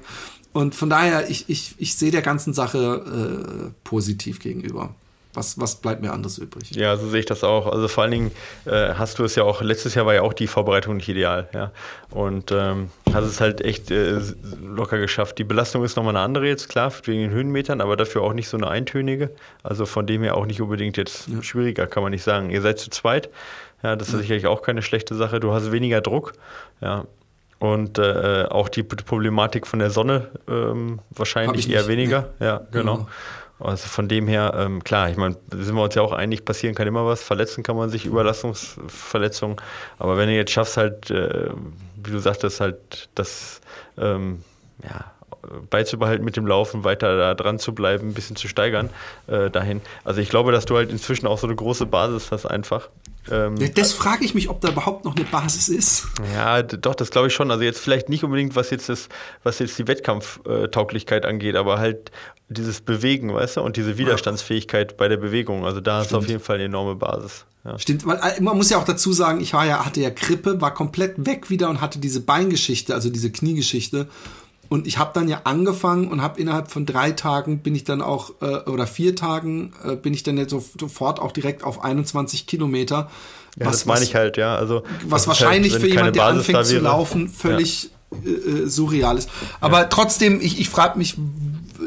Und 0.54 0.76
von 0.76 0.90
daher, 0.90 1.30
ich, 1.30 1.50
ich, 1.50 1.74
ich 1.80 1.96
sehe 1.96 2.12
der 2.12 2.22
ganzen 2.22 2.54
Sache 2.54 3.68
äh, 3.68 3.72
positiv 3.84 4.40
gegenüber. 4.40 4.96
Was, 5.38 5.60
was 5.60 5.76
bleibt 5.76 6.02
mir 6.02 6.12
anderes 6.12 6.40
übrig? 6.40 6.72
Ja, 6.72 6.98
so 6.98 7.08
sehe 7.08 7.20
ich 7.20 7.28
das 7.28 7.44
auch. 7.44 7.68
Also 7.68 7.88
vor 7.88 8.02
allen 8.04 8.12
Dingen 8.12 8.32
äh, 8.66 8.96
hast 8.96 9.20
du 9.20 9.24
es 9.24 9.36
ja 9.36 9.44
auch, 9.44 9.62
letztes 9.62 9.94
Jahr 9.94 10.08
war 10.08 10.16
ja 10.16 10.24
auch 10.24 10.34
die 10.34 10.48
Vorbereitung 10.48 10.98
nicht 10.98 11.08
ideal, 11.10 11.48
ja. 11.54 11.72
Und 12.10 12.52
ähm, 12.52 12.90
hast 13.14 13.26
es 13.26 13.40
halt 13.40 13.62
echt 13.62 13.92
äh, 13.92 14.20
locker 14.60 14.98
geschafft. 14.98 15.38
Die 15.38 15.44
Belastung 15.44 15.84
ist 15.84 15.96
nochmal 15.96 16.16
eine 16.16 16.26
andere 16.26 16.48
jetzt, 16.48 16.70
klar, 16.70 16.92
wegen 17.04 17.22
den 17.22 17.30
Höhenmetern, 17.30 17.82
aber 17.82 17.96
dafür 17.96 18.24
auch 18.24 18.34
nicht 18.34 18.50
so 18.50 18.58
eine 18.58 18.68
eintönige. 18.68 19.30
Also 19.62 19.86
von 19.86 20.08
dem 20.08 20.24
her 20.24 20.36
auch 20.38 20.48
nicht 20.48 20.60
unbedingt 20.60 20.98
jetzt 20.98 21.28
Ja. 21.28 21.44
schwieriger, 21.44 21.86
kann 21.86 22.02
man 22.02 22.12
nicht 22.12 22.24
sagen. 22.24 22.50
Ihr 22.50 22.64
seid 22.64 22.80
zu 22.80 22.90
zweit, 22.90 23.30
ja, 23.84 23.96
das 23.96 24.10
ist 24.10 24.22
sicherlich 24.22 24.48
auch 24.48 24.64
keine 24.64 24.82
schlechte 24.82 25.14
Sache. 25.14 25.40
Du 25.40 25.54
hast 25.54 25.72
weniger 25.72 26.02
Druck, 26.02 26.34
ja. 26.82 27.06
Und 27.60 27.98
äh, 28.00 28.46
auch 28.50 28.70
die 28.70 28.84
Problematik 28.84 29.66
von 29.68 29.80
der 29.80 29.90
Sonne 29.92 30.30
ähm, 30.48 31.00
wahrscheinlich 31.12 31.68
ich 31.68 31.72
eher 31.74 31.82
nicht, 31.82 31.90
weniger. 31.90 32.30
Ja, 32.40 32.62
genau. 32.72 32.96
Genau. 32.98 33.08
Also 33.60 33.88
von 33.88 34.08
dem 34.08 34.28
her, 34.28 34.54
ähm, 34.56 34.84
klar, 34.84 35.10
ich 35.10 35.18
meine, 35.18 35.36
sind 35.52 35.76
wir 35.76 35.84
uns 35.84 35.96
ja 35.96 36.04
auch 36.04 36.12
einig, 36.12 36.46
passieren 36.46 36.76
kann 36.76 36.88
immer 36.88 37.06
was, 37.06 37.24
verletzen 37.24 37.64
kann 37.64 37.76
man 37.76 37.90
sich, 37.90 38.06
Überlastungsverletzungen. 38.06 39.58
Aber 39.98 40.18
wenn 40.18 40.30
du 40.30 40.36
jetzt 40.36 40.52
schaffst, 40.52 40.78
halt, 40.78 41.10
äh, 41.10 41.50
wie 41.96 42.12
du 42.12 42.20
sagtest, 42.20 42.60
halt 42.62 43.10
das 43.16 43.62
ähm, 43.98 44.44
ja, 44.84 45.12
beizubehalten 45.70 46.24
mit 46.24 46.36
dem 46.36 46.48
Laufen, 46.48 46.84
weiter 46.84 47.18
da 47.18 47.34
dran 47.34 47.60
zu 47.60 47.74
bleiben, 47.74 48.10
ein 48.10 48.14
bisschen 48.14 48.36
zu 48.36 48.48
steigern 48.48 48.90
äh, 49.28 49.50
dahin. 49.50 49.82
Also 50.04 50.22
ich 50.22 50.30
glaube, 50.30 50.52
dass 50.52 50.66
du 50.66 50.76
halt 50.76 50.92
inzwischen 50.92 51.28
auch 51.28 51.38
so 51.38 51.48
eine 51.48 51.56
große 51.56 51.86
Basis 51.86 52.32
hast 52.32 52.46
einfach. 52.46 52.90
Ähm, 53.30 53.58
Ja, 53.58 53.68
das 53.68 53.94
frage 53.94 54.24
ich 54.24 54.34
mich, 54.34 54.50
ob 54.50 54.62
da 54.62 54.70
überhaupt 54.70 55.06
noch 55.06 55.16
eine 55.16 55.26
Basis 55.26 55.70
ist. 55.70 56.08
ja, 56.34 56.62
doch, 56.64 56.96
das 56.96 57.12
glaube 57.12 57.28
ich 57.28 57.34
schon. 57.34 57.52
Also 57.52 57.64
jetzt 57.64 57.80
vielleicht 57.80 58.10
nicht 58.10 58.24
unbedingt, 58.24 58.56
was 58.56 58.70
jetzt 58.70 58.90
das, 58.90 59.10
was 59.44 59.60
jetzt 59.60 59.78
die 59.78 59.88
Wettkampftauglichkeit 59.88 61.26
angeht, 61.26 61.56
aber 61.56 61.80
halt 61.80 62.12
dieses 62.50 62.80
Bewegen, 62.82 63.34
weißt 63.34 63.58
du, 63.58 63.62
und 63.62 63.76
diese 63.76 63.98
Widerstandsfähigkeit 63.98 64.96
bei 64.96 65.10
der 65.10 65.18
Bewegung. 65.18 65.66
Also 65.66 65.82
da 65.82 66.02
ist 66.02 66.08
Stimmt. 66.08 66.24
auf 66.24 66.30
jeden 66.30 66.40
Fall 66.40 66.56
eine 66.56 66.66
enorme 66.66 66.96
Basis. 66.96 67.46
Ja. 67.66 67.78
Stimmt, 67.78 68.06
weil 68.06 68.18
äh, 68.18 68.42
man 68.42 68.56
muss 68.56 68.70
ja 68.70 68.78
auch 68.78 68.86
dazu 68.86 69.12
sagen, 69.12 69.42
ich 69.42 69.54
war 69.54 69.66
ja, 69.66 69.86
hatte 69.86 70.00
ja 70.00 70.10
Grippe, 70.10 70.62
war 70.62 70.74
komplett 70.74 71.26
weg 71.26 71.50
wieder 71.50 71.70
und 71.70 71.82
hatte 71.82 72.00
diese 72.00 72.22
Beingeschichte, 72.22 72.94
also 72.94 73.10
diese 73.10 73.30
Kniegeschichte. 73.30 74.08
Und 74.70 74.88
ich 74.88 74.98
habe 74.98 75.12
dann 75.14 75.28
ja 75.28 75.42
angefangen 75.44 76.10
und 76.10 76.22
habe 76.22 76.40
innerhalb 76.40 76.72
von 76.72 76.86
drei 76.86 77.12
Tagen 77.12 77.60
bin 77.60 77.76
ich 77.76 77.84
dann 77.84 78.02
auch, 78.02 78.32
äh, 78.42 78.70
oder 78.70 78.88
vier 78.88 79.16
Tagen, 79.16 79.74
äh, 79.84 79.96
bin 79.96 80.14
ich 80.14 80.24
dann 80.24 80.38
jetzt 80.38 80.52
so, 80.52 80.64
sofort 80.80 81.20
auch 81.20 81.32
direkt 81.32 81.64
auf 81.64 81.84
21 81.84 82.48
Kilometer. 82.48 83.10
Ja, 83.60 83.66
das 83.66 83.86
meine 83.86 84.04
ich 84.04 84.16
halt, 84.16 84.38
ja. 84.38 84.56
Also, 84.56 84.84
was 85.08 85.28
wahrscheinlich 85.28 85.74
halt, 85.74 85.82
für 85.82 85.88
wenn 85.88 85.96
keine 85.96 86.12
jemand, 86.12 86.16
der 86.16 86.22
Basis 86.22 86.50
anfängt 86.50 86.66
zu 86.68 86.80
laufen, 86.80 87.30
völlig 87.30 87.90
äh, 88.24 88.30
äh, 88.30 88.68
surreal 88.68 89.18
ist. 89.18 89.30
Aber 89.60 89.90
trotzdem, 89.90 90.40
ich, 90.42 90.60
ich 90.60 90.70
frage 90.70 90.98
mich, 90.98 91.18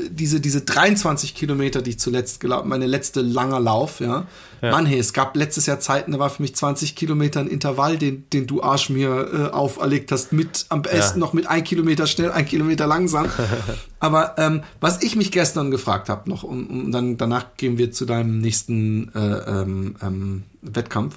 diese, 0.08 0.40
diese 0.40 0.62
23 0.62 1.34
Kilometer, 1.34 1.82
die 1.82 1.90
ich 1.90 1.98
zuletzt 1.98 2.40
gelaufen, 2.40 2.68
meine 2.68 2.86
letzte 2.86 3.20
langer 3.20 3.60
Lauf, 3.60 4.00
ja. 4.00 4.26
Ja. 4.62 4.72
Mann, 4.72 4.84
hey, 4.84 4.98
es 4.98 5.12
gab 5.12 5.36
letztes 5.36 5.66
Jahr 5.66 5.80
Zeiten, 5.80 6.12
da 6.12 6.18
war 6.18 6.28
für 6.28 6.42
mich 6.42 6.54
20 6.54 6.94
Kilometer 6.94 7.40
ein 7.40 7.46
Intervall, 7.46 7.96
den, 7.96 8.28
den 8.30 8.46
du 8.46 8.62
Arsch 8.62 8.90
mir 8.90 9.28
äh, 9.32 9.54
auferlegt 9.54 10.12
hast, 10.12 10.32
mit 10.32 10.66
am 10.68 10.82
besten 10.82 11.18
noch 11.18 11.32
mit 11.32 11.46
ein 11.46 11.64
Kilometer 11.64 12.06
schnell, 12.06 12.30
ein 12.30 12.44
Kilometer 12.44 12.86
langsam. 12.86 13.26
Aber 14.00 14.34
ähm, 14.38 14.62
was 14.80 15.02
ich 15.02 15.16
mich 15.16 15.32
gestern 15.32 15.70
gefragt 15.70 16.08
habe, 16.08 16.28
noch, 16.28 16.42
und, 16.42 16.66
und 16.66 16.92
dann 16.92 17.16
danach 17.16 17.56
gehen 17.56 17.78
wir 17.78 17.90
zu 17.90 18.04
deinem 18.04 18.40
nächsten 18.40 19.14
äh, 19.14 19.18
ähm, 19.18 19.96
ähm, 20.02 20.42
Wettkampf. 20.60 21.16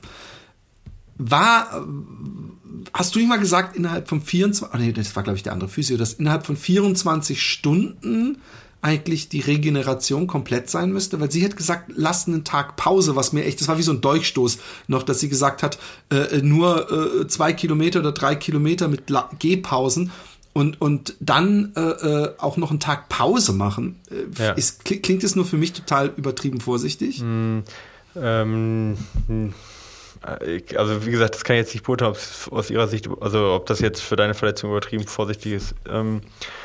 War, 1.17 1.85
hast 2.93 3.13
du 3.13 3.19
nicht 3.19 3.27
mal 3.27 3.39
gesagt, 3.39 3.75
innerhalb 3.75 4.07
von 4.07 4.21
24, 4.21 4.73
oh 4.73 4.77
nee, 4.77 4.93
das 4.93 5.15
war 5.15 5.23
glaube 5.23 5.37
ich 5.37 5.43
der 5.43 5.53
andere 5.53 5.69
Physio, 5.69 5.97
dass 5.97 6.13
innerhalb 6.13 6.45
von 6.45 6.57
24 6.57 7.41
Stunden 7.41 8.37
eigentlich 8.83 9.29
die 9.29 9.39
Regeneration 9.39 10.27
komplett 10.27 10.69
sein 10.69 10.91
müsste, 10.91 11.19
weil 11.19 11.31
sie 11.31 11.43
hat 11.43 11.55
gesagt, 11.55 11.91
lass 11.95 12.27
einen 12.27 12.43
Tag 12.43 12.75
Pause, 12.75 13.15
was 13.15 13.31
mir 13.33 13.45
echt, 13.45 13.61
das 13.61 13.67
war 13.69 13.77
wie 13.77 13.83
so 13.83 13.93
ein 13.93 14.01
Dolchstoß 14.01 14.59
noch, 14.87 15.03
dass 15.03 15.19
sie 15.21 15.29
gesagt 15.29 15.63
hat, 15.63 15.79
äh, 16.11 16.37
nur 16.41 17.21
äh, 17.21 17.27
zwei 17.27 17.53
Kilometer 17.53 17.99
oder 18.01 18.11
drei 18.11 18.35
Kilometer 18.35 18.89
mit 18.89 19.09
La 19.09 19.29
Gehpausen 19.39 20.11
und, 20.51 20.81
und 20.81 21.15
dann 21.19 21.71
äh, 21.75 21.81
äh, 21.81 22.33
auch 22.37 22.57
noch 22.57 22.69
einen 22.69 22.79
Tag 22.79 23.09
Pause 23.09 23.53
machen. 23.53 23.99
Äh, 24.11 24.43
Ja. 24.43 24.51
ist, 24.51 24.85
klingt 24.85 25.23
es 25.23 25.35
nur 25.35 25.45
für 25.45 25.57
mich 25.57 25.73
total 25.73 26.11
übertrieben 26.17 26.59
vorsichtig? 26.59 27.21
Ähm, 27.21 27.63
hm, 29.27 29.53
äh, 30.25 30.61
also 30.75 31.05
wie 31.05 31.11
gesagt, 31.11 31.35
das 31.35 31.43
kann 31.43 31.55
ich 31.55 31.61
jetzt 31.61 31.73
nicht 31.73 31.85
beurteilen, 31.85 32.11
ob 32.11 32.17
es 32.17 32.49
aus 32.51 32.69
Ihrer 32.69 32.87
Sicht, 32.87 33.07
also 33.21 33.53
ob 33.53 33.65
das 33.65 33.79
jetzt 33.79 34.01
für 34.01 34.15
deine 34.15 34.33
Verletzung 34.33 34.69
übertrieben 34.71 35.07
vorsichtig 35.07 35.53
ist. 35.53 35.75
Ähm, 35.89 36.17
äh, 36.17 36.62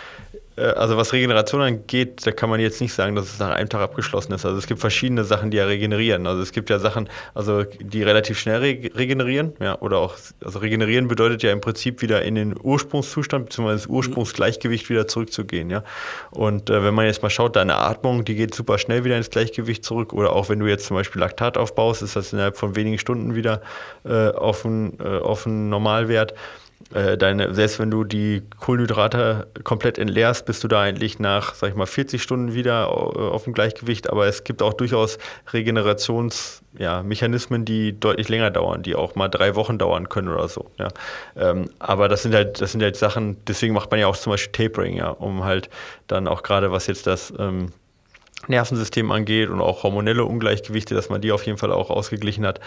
also 0.58 0.96
was 0.96 1.12
Regeneration 1.12 1.60
angeht, 1.60 2.26
da 2.26 2.32
kann 2.32 2.50
man 2.50 2.60
jetzt 2.60 2.80
nicht 2.80 2.92
sagen, 2.92 3.14
dass 3.14 3.26
es 3.26 3.38
nach 3.38 3.50
einem 3.50 3.68
Tag 3.68 3.80
abgeschlossen 3.80 4.32
ist. 4.32 4.44
Also 4.44 4.58
es 4.58 4.66
gibt 4.66 4.80
verschiedene 4.80 5.24
Sachen, 5.24 5.50
die 5.50 5.56
ja 5.56 5.64
regenerieren. 5.64 6.26
Also 6.26 6.42
es 6.42 6.52
gibt 6.52 6.70
ja 6.70 6.78
Sachen, 6.78 7.08
also 7.34 7.64
die 7.64 8.02
relativ 8.02 8.38
schnell 8.38 8.60
re 8.60 8.90
regenerieren, 8.94 9.54
ja, 9.60 9.78
oder 9.80 9.98
auch, 9.98 10.16
also 10.44 10.58
regenerieren 10.58 11.08
bedeutet 11.08 11.42
ja 11.42 11.52
im 11.52 11.60
Prinzip 11.60 12.02
wieder 12.02 12.22
in 12.22 12.34
den 12.34 12.54
Ursprungszustand 12.60 13.46
bzw. 13.46 13.72
das 13.72 13.86
Ursprungsgleichgewicht 13.86 14.90
wieder 14.90 15.08
zurückzugehen, 15.08 15.70
ja. 15.70 15.82
Und 16.30 16.70
äh, 16.70 16.82
wenn 16.82 16.94
man 16.94 17.06
jetzt 17.06 17.22
mal 17.22 17.30
schaut, 17.30 17.56
deine 17.56 17.76
Atmung, 17.76 18.24
die 18.24 18.34
geht 18.34 18.54
super 18.54 18.78
schnell 18.78 19.04
wieder 19.04 19.16
ins 19.16 19.30
Gleichgewicht 19.30 19.84
zurück. 19.84 20.12
Oder 20.12 20.32
auch 20.32 20.48
wenn 20.48 20.58
du 20.58 20.66
jetzt 20.66 20.86
zum 20.86 20.96
Beispiel 20.96 21.20
Laktat 21.20 21.56
aufbaust, 21.56 22.02
ist 22.02 22.16
das 22.16 22.32
innerhalb 22.32 22.56
von 22.56 22.76
wenigen 22.76 22.98
Stunden 22.98 23.34
wieder 23.34 23.62
äh, 24.04 24.28
auf 24.30 24.64
einen 24.64 24.98
äh, 25.00 25.48
Normalwert. 25.48 26.34
Äh, 26.94 27.18
deine, 27.18 27.54
selbst 27.54 27.78
wenn 27.78 27.90
du 27.90 28.04
die 28.04 28.42
Kohlenhydrate 28.60 29.48
komplett 29.62 29.98
entleerst, 29.98 30.46
bist 30.46 30.64
du 30.64 30.68
da 30.68 30.80
eigentlich 30.80 31.18
nach, 31.18 31.54
sag 31.54 31.68
ich 31.68 31.74
mal, 31.74 31.86
40 31.86 32.22
Stunden 32.22 32.54
wieder 32.54 32.84
äh, 32.84 32.88
auf 32.88 33.44
dem 33.44 33.52
Gleichgewicht. 33.52 34.08
Aber 34.08 34.26
es 34.26 34.44
gibt 34.44 34.62
auch 34.62 34.72
durchaus 34.72 35.18
Regenerationsmechanismen, 35.52 37.60
ja, 37.62 37.64
die 37.64 38.00
deutlich 38.00 38.30
länger 38.30 38.50
dauern, 38.50 38.82
die 38.82 38.94
auch 38.94 39.16
mal 39.16 39.28
drei 39.28 39.54
Wochen 39.54 39.76
dauern 39.76 40.08
können 40.08 40.28
oder 40.28 40.48
so. 40.48 40.70
Ja. 40.78 40.88
Ähm, 41.36 41.68
aber 41.78 42.08
das 42.08 42.22
sind 42.22 42.34
halt, 42.34 42.58
das 42.60 42.72
sind 42.72 42.82
halt 42.82 42.96
Sachen, 42.96 43.36
deswegen 43.46 43.74
macht 43.74 43.90
man 43.90 44.00
ja 44.00 44.06
auch 44.06 44.16
zum 44.16 44.30
Beispiel 44.30 44.52
Tapering, 44.52 44.96
ja, 44.96 45.10
um 45.10 45.44
halt 45.44 45.68
dann 46.06 46.26
auch 46.26 46.42
gerade, 46.42 46.72
was 46.72 46.86
jetzt 46.86 47.06
das 47.06 47.34
ähm, 47.38 47.72
Nervensystem 48.46 49.10
angeht 49.10 49.50
und 49.50 49.60
auch 49.60 49.82
hormonelle 49.82 50.24
Ungleichgewichte, 50.24 50.94
dass 50.94 51.10
man 51.10 51.20
die 51.20 51.32
auf 51.32 51.44
jeden 51.44 51.58
Fall 51.58 51.72
auch 51.72 51.90
ausgeglichen 51.90 52.46
hat. 52.46 52.60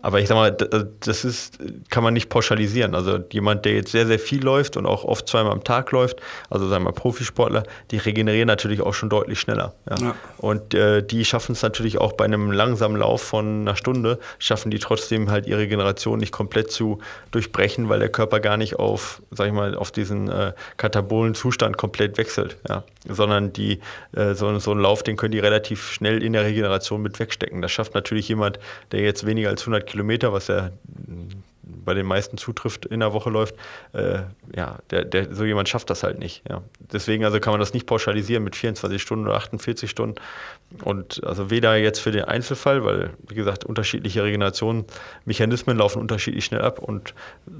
Aber 0.00 0.20
ich 0.20 0.28
sag 0.28 0.36
mal, 0.36 0.52
das 0.52 1.24
ist, 1.24 1.58
kann 1.90 2.04
man 2.04 2.14
nicht 2.14 2.28
pauschalisieren. 2.28 2.94
Also 2.94 3.18
jemand, 3.32 3.64
der 3.64 3.74
jetzt 3.74 3.90
sehr, 3.90 4.06
sehr 4.06 4.18
viel 4.18 4.42
läuft 4.42 4.76
und 4.76 4.86
auch 4.86 5.04
oft 5.04 5.28
zweimal 5.28 5.52
am 5.52 5.64
Tag 5.64 5.90
läuft, 5.92 6.20
also 6.48 6.68
sagen 6.68 6.84
wir 6.84 6.90
mal 6.90 6.92
Profisportler, 6.92 7.64
die 7.90 7.96
regenerieren 7.96 8.46
natürlich 8.46 8.80
auch 8.80 8.94
schon 8.94 9.10
deutlich 9.10 9.40
schneller. 9.40 9.74
Ja. 9.90 9.96
Ja. 10.00 10.14
Und 10.38 10.74
äh, 10.74 11.02
die 11.02 11.24
schaffen 11.24 11.52
es 11.52 11.62
natürlich 11.62 11.98
auch 11.98 12.12
bei 12.12 12.24
einem 12.24 12.52
langsamen 12.52 12.96
Lauf 12.96 13.22
von 13.22 13.62
einer 13.62 13.76
Stunde, 13.76 14.18
schaffen 14.38 14.70
die 14.70 14.78
trotzdem 14.78 15.30
halt 15.30 15.46
ihre 15.46 15.60
Regeneration 15.60 16.18
nicht 16.18 16.32
komplett 16.32 16.70
zu 16.70 17.00
durchbrechen, 17.32 17.88
weil 17.88 17.98
der 17.98 18.10
Körper 18.10 18.40
gar 18.40 18.56
nicht 18.56 18.78
auf, 18.78 19.22
sag 19.30 19.48
ich 19.48 19.52
mal, 19.52 19.74
auf 19.74 19.90
diesen 19.90 20.30
äh, 20.30 20.52
katabolen 20.76 21.34
Zustand 21.34 21.76
komplett 21.76 22.16
wechselt. 22.16 22.56
Ja. 22.68 22.84
Sondern 23.08 23.52
die, 23.52 23.80
äh, 24.12 24.34
so, 24.34 24.58
so 24.58 24.70
einen 24.72 24.80
Lauf, 24.80 25.02
den 25.02 25.16
können 25.16 25.32
die 25.32 25.38
relativ 25.38 25.90
schnell 25.90 26.22
in 26.22 26.32
der 26.32 26.44
Regeneration 26.44 27.02
mit 27.02 27.18
wegstecken. 27.18 27.62
Das 27.62 27.72
schafft 27.72 27.94
natürlich 27.94 28.28
jemand, 28.28 28.58
der 28.92 29.00
jetzt 29.00 29.26
weniger 29.26 29.48
als 29.48 29.62
100 29.62 29.86
Kilometer, 29.86 30.32
was 30.32 30.48
ja 30.48 30.70
bei 31.86 31.94
den 31.94 32.04
meisten 32.04 32.36
zutrifft, 32.36 32.84
in 32.84 33.00
der 33.00 33.14
Woche 33.14 33.30
läuft, 33.30 33.54
äh, 33.94 34.18
ja, 34.54 34.78
der, 34.90 35.06
der, 35.06 35.34
so 35.34 35.44
jemand 35.44 35.70
schafft 35.70 35.88
das 35.88 36.02
halt 36.02 36.18
nicht. 36.18 36.42
Ja. 36.48 36.62
Deswegen 36.92 37.24
also 37.24 37.40
kann 37.40 37.52
man 37.52 37.60
das 37.60 37.72
nicht 37.72 37.86
pauschalisieren 37.86 38.44
mit 38.44 38.56
24 38.56 39.00
Stunden 39.00 39.26
oder 39.26 39.36
48 39.36 39.88
Stunden. 39.88 40.16
Und 40.82 41.24
also 41.24 41.48
weder 41.48 41.76
jetzt 41.76 42.00
für 42.00 42.10
den 42.10 42.24
Einzelfall, 42.24 42.84
weil, 42.84 43.10
wie 43.28 43.36
gesagt, 43.36 43.64
unterschiedliche 43.64 44.24
Regenerationsmechanismen 44.24 45.78
laufen 45.78 46.00
unterschiedlich 46.00 46.44
schnell 46.44 46.60
ab 46.60 46.80
und 46.80 47.14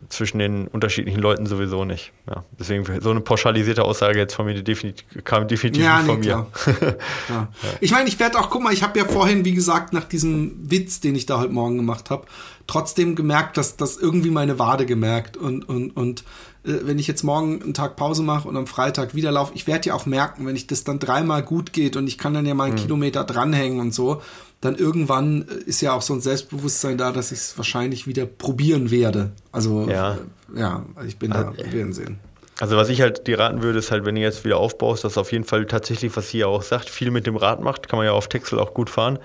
zwischen 0.09 0.39
den 0.41 0.67
unterschiedlichen 0.67 1.21
Leuten 1.21 1.47
sowieso 1.47 1.85
nicht. 1.85 2.13
Ja. 2.29 2.45
Deswegen 2.59 2.85
so 3.01 3.11
eine 3.11 3.21
pauschalisierte 3.21 3.85
Aussage 3.85 4.19
jetzt 4.19 4.35
von 4.35 4.45
mir 4.45 4.61
definitiv, 4.61 5.07
kam 5.25 5.47
definitiv 5.47 5.85
ja, 5.85 5.99
nicht 5.99 6.07
von 6.07 6.21
nee, 6.21 6.27
mir. 6.27 6.47
ja. 7.29 7.49
Ich 7.81 7.93
meine, 7.93 8.09
ich 8.09 8.19
werde 8.19 8.41
auch, 8.41 8.51
guck 8.51 8.63
mal, 8.63 8.73
ich 8.73 8.83
habe 8.83 8.99
ja 8.99 9.05
vorhin, 9.05 9.45
wie 9.45 9.55
gesagt, 9.55 9.93
nach 9.93 10.05
diesem 10.05 10.69
Witz, 10.69 10.99
den 10.99 11.15
ich 11.15 11.27
da 11.27 11.39
heute 11.39 11.53
Morgen 11.53 11.77
gemacht 11.77 12.11
habe, 12.11 12.27
trotzdem 12.67 13.15
gemerkt, 13.15 13.57
dass 13.57 13.77
das 13.77 13.97
irgendwie 13.97 14.31
meine 14.31 14.59
Wade 14.59 14.87
gemerkt 14.87 15.37
und 15.37 15.69
und 15.69 15.91
und 15.91 16.25
äh, 16.65 16.81
wenn 16.83 16.99
ich 16.99 17.07
jetzt 17.07 17.23
morgen 17.23 17.63
einen 17.63 17.75
Tag 17.75 17.97
Pause 17.97 18.23
mache 18.23 18.49
und 18.49 18.57
am 18.57 18.67
Freitag 18.67 19.15
wieder 19.15 19.31
laufe, 19.31 19.53
ich 19.55 19.67
werde 19.67 19.89
ja 19.89 19.95
auch 19.95 20.07
merken, 20.07 20.47
wenn 20.47 20.57
ich 20.57 20.67
das 20.67 20.85
dann 20.85 20.99
dreimal 20.99 21.43
gut 21.43 21.73
geht 21.73 21.97
und 21.97 22.07
ich 22.07 22.19
kann 22.19 22.35
dann 22.35 22.47
ja 22.47 22.55
mal 22.55 22.65
einen 22.65 22.75
mhm. 22.75 22.81
Kilometer 22.81 23.25
dranhängen 23.25 23.81
und 23.81 23.95
so, 23.95 24.23
dann 24.61 24.77
irgendwann 24.77 25.47
äh, 25.49 25.55
ist 25.65 25.81
ja 25.81 25.93
auch 25.93 26.03
so 26.03 26.15
ein 26.15 26.21
Selbstbewusstsein 26.21 26.99
da, 26.99 27.13
dass 27.13 27.33
ich 27.33 27.39
es 27.39 27.59
wahrscheinlich 27.59 28.07
wieder 28.07 28.27
probieren 28.27 28.91
werde. 28.91 29.33
Also 29.53 29.89
ja, 29.89 30.15
äh, 30.55 30.61
ja 30.61 30.85
ich 31.07 31.19
bin 31.19 31.31
da, 31.31 31.53
wir 31.57 31.73
werden 31.73 31.93
sehen. 31.93 32.19
Also 32.59 32.79
was 32.79 32.89
ich 32.89 33.03
halt 33.03 33.27
dir 33.27 33.39
raten 33.39 33.63
würde, 33.63 33.79
ist 33.79 33.91
halt, 33.91 34.07
wenn 34.07 34.15
du 34.15 34.23
jetzt 34.23 34.45
wieder 34.45 34.57
aufbaust, 34.57 35.05
dass 35.05 35.19
auf 35.19 35.31
jeden 35.31 35.45
Fall 35.45 35.67
tatsächlich, 35.67 36.17
was 36.17 36.31
sie 36.31 36.39
ja 36.39 36.47
auch 36.47 36.63
sagt, 36.63 36.89
viel 36.89 37.11
mit 37.11 37.27
dem 37.27 37.37
Rad 37.37 37.61
macht, 37.61 37.87
kann 37.87 37.99
man 37.99 38.07
ja 38.07 38.13
auf 38.13 38.29
Texel 38.29 38.59
auch 38.59 38.73
gut 38.73 38.89
fahren. 38.89 39.19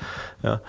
Ja 0.43 0.61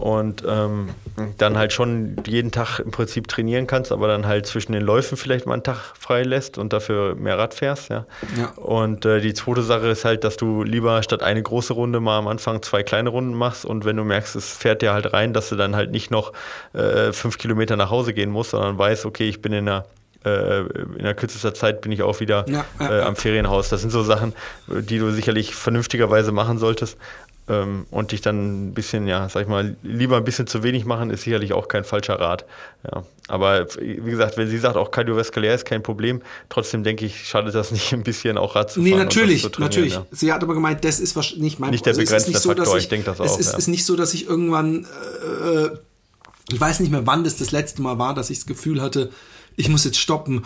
und 0.00 0.42
ähm, 0.48 0.88
dann 1.36 1.58
halt 1.58 1.72
schon 1.74 2.16
jeden 2.26 2.50
Tag 2.50 2.78
im 2.80 2.90
Prinzip 2.90 3.28
trainieren 3.28 3.66
kannst, 3.66 3.92
aber 3.92 4.08
dann 4.08 4.26
halt 4.26 4.46
zwischen 4.46 4.72
den 4.72 4.82
Läufen 4.82 5.18
vielleicht 5.18 5.46
mal 5.46 5.52
einen 5.52 5.62
Tag 5.62 5.94
frei 5.98 6.22
lässt 6.22 6.56
und 6.56 6.72
dafür 6.72 7.14
mehr 7.14 7.36
Rad 7.36 7.52
fährst. 7.52 7.90
Ja. 7.90 8.06
ja. 8.36 8.50
Und 8.56 9.04
äh, 9.04 9.20
die 9.20 9.34
zweite 9.34 9.62
Sache 9.62 9.88
ist 9.88 10.06
halt, 10.06 10.24
dass 10.24 10.38
du 10.38 10.62
lieber 10.62 11.02
statt 11.02 11.22
eine 11.22 11.42
große 11.42 11.74
Runde 11.74 12.00
mal 12.00 12.18
am 12.18 12.28
Anfang 12.28 12.62
zwei 12.62 12.82
kleine 12.82 13.10
Runden 13.10 13.34
machst 13.34 13.66
und 13.66 13.84
wenn 13.84 13.96
du 13.96 14.04
merkst, 14.04 14.36
es 14.36 14.56
fährt 14.56 14.80
dir 14.80 14.94
halt 14.94 15.12
rein, 15.12 15.34
dass 15.34 15.50
du 15.50 15.56
dann 15.56 15.76
halt 15.76 15.90
nicht 15.90 16.10
noch 16.10 16.32
äh, 16.72 17.12
fünf 17.12 17.36
Kilometer 17.36 17.76
nach 17.76 17.90
Hause 17.90 18.14
gehen 18.14 18.30
musst, 18.30 18.50
sondern 18.50 18.78
weißt, 18.78 19.04
okay, 19.04 19.28
ich 19.28 19.42
bin 19.42 19.52
in 19.52 19.68
einer 19.68 19.84
äh, 20.24 20.60
in 20.60 21.02
der 21.02 21.14
kürzester 21.14 21.54
Zeit 21.54 21.80
bin 21.80 21.92
ich 21.92 22.02
auch 22.02 22.20
wieder 22.20 22.44
ja, 22.48 22.64
ja, 22.78 22.98
äh, 22.98 23.02
am 23.02 23.16
Ferienhaus. 23.16 23.68
Das 23.68 23.80
sind 23.80 23.90
so 23.90 24.02
Sachen, 24.02 24.34
die 24.66 24.98
du 24.98 25.10
sicherlich 25.12 25.54
vernünftigerweise 25.54 26.32
machen 26.32 26.58
solltest. 26.58 26.96
Ähm, 27.48 27.86
und 27.90 28.12
dich 28.12 28.20
dann 28.20 28.68
ein 28.68 28.74
bisschen, 28.74 29.08
ja, 29.08 29.28
sag 29.28 29.42
ich 29.42 29.48
mal, 29.48 29.74
lieber 29.82 30.18
ein 30.18 30.24
bisschen 30.24 30.46
zu 30.46 30.62
wenig 30.62 30.84
machen, 30.84 31.10
ist 31.10 31.22
sicherlich 31.22 31.52
auch 31.52 31.66
kein 31.66 31.82
falscher 31.82 32.20
Rat. 32.20 32.44
Ja. 32.84 33.02
Aber 33.26 33.66
wie 33.80 34.10
gesagt, 34.10 34.36
wenn 34.36 34.48
sie 34.48 34.58
sagt, 34.58 34.76
auch 34.76 34.92
kardiovaskulär 34.92 35.54
ist 35.54 35.64
kein 35.64 35.82
Problem, 35.82 36.22
trotzdem 36.48 36.84
denke 36.84 37.06
ich, 37.06 37.26
schadet 37.26 37.54
das 37.54 37.72
nicht 37.72 37.92
ein 37.92 38.04
bisschen 38.04 38.38
auch 38.38 38.54
Rad 38.54 38.70
zu 38.70 38.80
fahren. 38.80 38.90
Nee, 38.90 38.96
natürlich, 38.96 39.58
natürlich. 39.58 39.94
Ja. 39.94 40.06
Sie 40.12 40.32
hat 40.32 40.44
aber 40.44 40.54
gemeint, 40.54 40.84
das 40.84 41.00
ist 41.00 41.16
nicht 41.38 41.58
mein 41.58 41.70
Nicht 41.70 41.86
der 41.86 41.92
also 41.92 42.02
begrenzte 42.02 42.30
nicht 42.30 42.42
Faktor, 42.42 42.66
so, 42.66 42.76
ich, 42.76 42.84
ich 42.84 42.88
denke 42.88 43.06
das 43.06 43.20
auch. 43.20 43.24
Es 43.24 43.38
ist, 43.38 43.52
ja. 43.52 43.58
ist, 43.58 43.66
nicht 43.66 43.84
so, 43.84 43.96
dass 43.96 44.14
ich 44.14 44.28
irgendwann, 44.28 44.84
äh, 44.84 45.70
ich 46.52 46.60
weiß 46.60 46.78
nicht 46.78 46.92
mehr, 46.92 47.06
wann 47.06 47.24
das 47.24 47.36
das 47.36 47.50
letzte 47.50 47.82
Mal 47.82 47.98
war, 47.98 48.14
dass 48.14 48.30
ich 48.30 48.38
das 48.38 48.46
Gefühl 48.46 48.80
hatte, 48.80 49.10
ich 49.56 49.68
muss 49.68 49.84
jetzt 49.84 49.98
stoppen, 49.98 50.44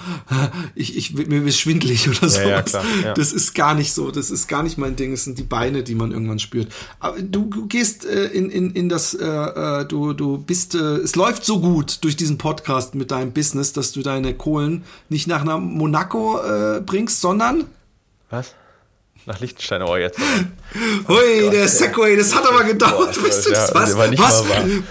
ich, 0.75 0.97
ich, 0.97 1.15
mir 1.15 1.45
ist 1.45 1.59
schwindelig 1.59 2.09
oder 2.17 2.29
so. 2.29 2.41
Ja, 2.41 2.65
ja, 2.65 2.83
ja. 3.03 3.15
Das 3.15 3.33
ist 3.33 3.55
gar 3.55 3.75
nicht 3.75 3.93
so, 3.93 4.11
das 4.11 4.31
ist 4.31 4.49
gar 4.49 4.63
nicht 4.63 4.79
mein 4.79 4.97
Ding, 4.97 5.13
es 5.13 5.25
sind 5.25 5.39
die 5.39 5.45
Beine, 5.45 5.83
die 5.83 5.95
man 5.95 6.13
irgendwann 6.13 6.39
spürt. 6.39 6.73
Aber 7.01 7.21
du, 7.21 7.45
du 7.47 7.67
gehst 7.67 8.05
äh, 8.05 8.27
in, 8.27 8.51
in, 8.51 8.71
in 8.73 8.89
das, 8.89 9.15
äh, 9.15 9.25
äh, 9.25 9.85
du, 9.87 10.13
du 10.13 10.39
bist, 10.39 10.75
äh, 10.75 10.79
es 10.79 11.17
läuft 11.17 11.45
so 11.45 11.61
gut 11.61 11.99
durch 12.03 12.17
diesen 12.17 12.39
Podcast 12.39 12.95
mit 12.95 13.11
deinem 13.11 13.33
Business, 13.33 13.73
dass 13.73 13.93
du 13.93 14.03
deine 14.03 14.35
Kohlen 14.35 14.85
nicht 15.09 15.27
nach 15.27 15.45
nach 15.45 15.59
Monaco 15.61 16.41
äh, 16.41 16.81
bringst, 16.81 17.21
sondern 17.21 17.65
was? 18.31 18.55
Nach 19.27 19.41
Liechtenstein, 19.41 19.83
oh 19.83 19.97
jetzt. 19.97 20.19
Hui, 21.09 21.47
oh 21.47 21.51
der 21.51 21.67
Segway, 21.67 22.15
das 22.17 22.35
hat 22.35 22.47
aber 22.47 22.65
gedauert. 22.65 23.15
Boah, 23.15 23.27
das, 23.27 23.49
ja, 23.49 23.69
was? 23.75 23.97
was? 23.97 24.45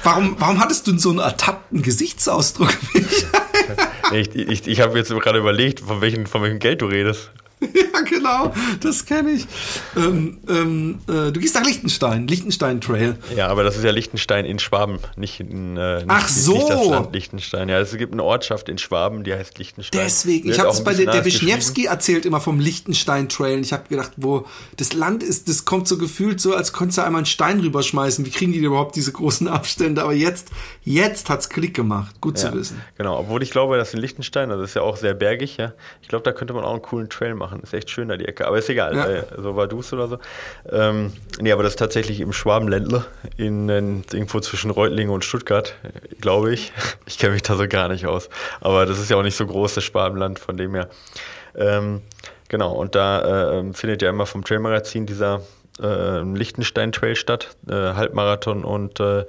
Warum, 0.04 0.36
warum 0.40 0.60
hattest 0.60 0.88
du 0.88 0.98
so 0.98 1.12
einen 1.12 1.20
ertappten 1.20 1.84
Gesichtsausdruck? 1.84 2.74
ich 4.12 4.36
ich, 4.36 4.68
ich 4.68 4.82
habe 4.82 4.98
jetzt 4.98 5.10
gerade 5.10 5.38
überlegt, 5.38 5.82
von 5.82 6.02
welchem, 6.02 6.26
von 6.26 6.42
welchem 6.42 6.58
Geld 6.58 6.82
du 6.82 6.88
redest. 6.88 7.30
ja, 7.74 8.02
genau, 8.02 8.54
das 8.82 9.06
kenne 9.06 9.32
ich. 9.32 9.48
Ähm, 9.96 10.38
ähm, 10.48 11.00
äh, 11.08 11.32
du 11.32 11.40
gehst 11.40 11.56
nach 11.56 11.66
Liechtenstein, 11.66 12.28
Liechtenstein 12.28 12.82
Trail. 12.82 13.18
Ja, 13.36 13.48
aber 13.48 13.64
das 13.64 13.78
ist 13.78 13.84
ja 13.84 13.92
Liechtenstein 13.92 14.46
in 14.46 14.60
Schwaben, 14.60 15.00
nicht, 15.16 15.40
in, 15.40 15.78
äh, 15.78 15.98
nicht, 15.98 16.06
Ach 16.08 16.28
so. 16.28 16.54
nicht 16.54 16.70
das 16.70 16.88
Land 16.88 17.14
Liechtenstein. 17.14 17.70
Ja, 17.70 17.80
es 17.80 17.96
gibt 17.96 18.14
eine 18.14 18.24
Ortschaft 18.24 18.70
in 18.70 18.78
Schwaben, 18.78 19.24
die 19.24 19.34
heißt 19.34 19.58
Liechtenstein. 19.58 20.02
Deswegen, 20.04 20.50
ich 20.50 20.60
habe 20.60 20.70
es 20.70 20.84
bei 20.84 20.94
der, 20.94 21.12
der 21.12 21.26
Wischniewski 21.26 21.86
erzählt 21.86 22.26
immer 22.26 22.42
vom 22.42 22.60
Liechtenstein 22.60 23.30
Trail. 23.30 23.60
Ich 23.60 23.74
habe 23.74 23.88
gedacht, 23.88 24.12
wo 24.18 24.46
das 24.78 24.94
Land 24.94 25.24
ist, 25.24 25.48
das 25.50 25.66
kommt 25.66 25.88
so 25.88 25.98
gefühlt 25.98 26.42
so, 26.42 26.56
als 26.56 26.74
könntest 26.74 26.98
du 26.98 27.04
einmal 27.04 27.20
einen 27.20 27.26
Stein 27.26 27.60
rüberschmeißen. 27.60 28.26
Wie 28.26 28.32
kriegen 28.32 28.52
die 28.52 28.60
überhaupt 28.60 28.96
diese 28.96 29.12
großen 29.12 29.48
Abstände? 29.48 30.04
Aber 30.04 30.14
jetzt, 30.14 30.50
jetzt 30.84 31.30
hat's 31.30 31.50
Klick 31.50 31.74
gemacht. 31.74 32.20
Gut 32.22 32.40
ja, 32.40 32.52
zu 32.52 32.58
wissen. 32.58 32.82
Genau, 32.98 33.20
obwohl 33.20 33.44
ich 33.44 33.52
glaube, 33.52 33.78
dass 33.78 33.94
in 33.94 34.00
Liechtenstein, 34.00 34.50
also 34.50 34.62
das 34.62 34.72
ist 34.72 34.76
ja 34.76 34.82
auch 34.82 34.98
sehr 34.98 35.14
bergig, 35.14 35.58
ja. 35.58 35.74
Ich 36.02 36.08
glaube, 36.08 36.24
da 36.24 36.32
könnte 36.32 36.54
man 36.54 36.64
auch 36.64 36.74
einen 36.74 36.82
coolen 36.82 37.10
Trail 37.10 37.36
machen 37.36 37.53
machen. 37.54 37.64
Ist 37.64 37.74
echt 37.74 37.90
schön 37.90 38.10
da 38.10 38.18
die 38.18 38.26
Ecke. 38.28 38.48
Aber 38.48 38.58
ist 38.58 38.70
egal. 38.70 38.96
Ja. 38.96 39.08
Äh, 39.08 39.24
so 39.38 39.56
war 39.56 39.68
Du's 39.68 39.94
oder 39.94 40.08
so. 40.08 40.18
Ähm, 40.70 41.14
nee, 41.40 41.52
aber 41.52 41.64
das 41.64 41.74
ist 41.74 41.80
tatsächlich 41.80 42.20
im 42.20 42.34
Schwabenländle, 42.34 43.06
in, 43.38 43.70
in, 43.70 44.04
irgendwo 44.12 44.40
zwischen 44.40 44.72
Reutlingen 44.72 45.14
und 45.14 45.24
Stuttgart, 45.24 45.76
glaube 46.20 46.54
ich. 46.54 46.72
Ich 47.06 47.18
kenne 47.20 47.34
mich 47.34 47.44
da 47.44 47.56
so 47.56 47.68
gar 47.68 47.90
nicht 47.90 48.06
aus. 48.06 48.30
Aber 48.62 48.86
das 48.86 49.00
ist 49.00 49.10
ja 49.10 49.18
auch 49.18 49.24
nicht 49.24 49.36
so 49.36 49.46
groß, 49.46 49.74
das 49.76 49.84
Schwabenland, 49.84 50.40
von 50.40 50.58
dem 50.58 50.74
her. 50.74 50.90
Ähm, 51.56 52.02
genau, 52.48 52.72
und 52.74 52.96
da 52.96 53.60
äh, 53.60 53.74
findet 53.74 54.02
ja 54.02 54.10
immer 54.10 54.26
vom 54.26 54.44
Trailmagazin 54.44 55.06
dieser 55.06 55.42
äh, 55.82 56.22
Liechtenstein-Trail 56.22 57.16
statt, 57.16 57.56
äh, 57.68 57.74
Halbmarathon 57.74 58.64
und 58.64 59.00
äh 59.00 59.26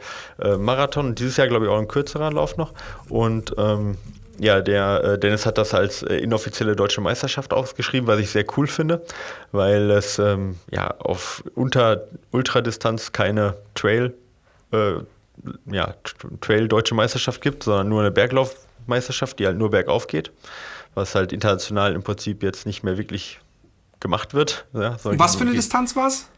Marathon. 0.57 1.15
Dieses 1.15 1.37
Jahr, 1.37 1.49
glaube 1.49 1.67
ich, 1.67 1.71
auch 1.71 1.79
ein 1.79 1.89
kürzerer 1.89 2.33
Lauf 2.33 2.57
noch. 2.57 2.73
Und 3.09 3.55
ähm, 3.59 3.99
ja, 4.39 4.61
der 4.61 5.05
äh, 5.05 5.19
Dennis 5.19 5.47
hat 5.47 5.59
das 5.59 5.75
als 5.75 6.03
äh, 6.03 6.17
inoffizielle 6.17 6.77
deutsche 6.77 7.01
Meisterschaft 7.01 7.53
ausgeschrieben, 7.53 8.07
was 8.07 8.19
ich 8.19 8.31
sehr 8.31 8.45
cool 8.57 8.67
finde, 8.67 9.03
weil 9.53 9.91
es 9.91 10.19
ähm, 10.19 10.57
ja 10.71 10.89
auf 10.99 11.45
unter 11.55 12.09
Ultradistanz 12.31 13.13
keine 13.13 13.57
Trail 13.75 14.15
äh, 14.73 14.95
ja, 15.71 15.95
Trail-Deutsche 16.41 16.95
Meisterschaft 16.95 17.41
gibt, 17.41 17.65
sondern 17.65 17.89
nur 17.89 18.01
eine 18.01 18.11
Berglaufmeisterschaft, 18.11 19.39
die 19.39 19.47
halt 19.47 19.59
nur 19.59 19.71
bergauf 19.71 20.07
geht, 20.07 20.33
was 20.95 21.15
halt 21.15 21.33
international 21.33 21.95
im 21.95 22.03
Prinzip 22.03 22.43
jetzt 22.43 22.67
nicht 22.67 22.83
mehr 22.83 22.97
wirklich 22.99 23.41
gemacht 24.01 24.35
wird. 24.35 24.67
Ja, 24.73 24.97
was 25.03 25.37
für 25.37 25.43
eine 25.43 25.53
Distanz 25.53 25.97
war 25.97 26.09
es? 26.09 26.29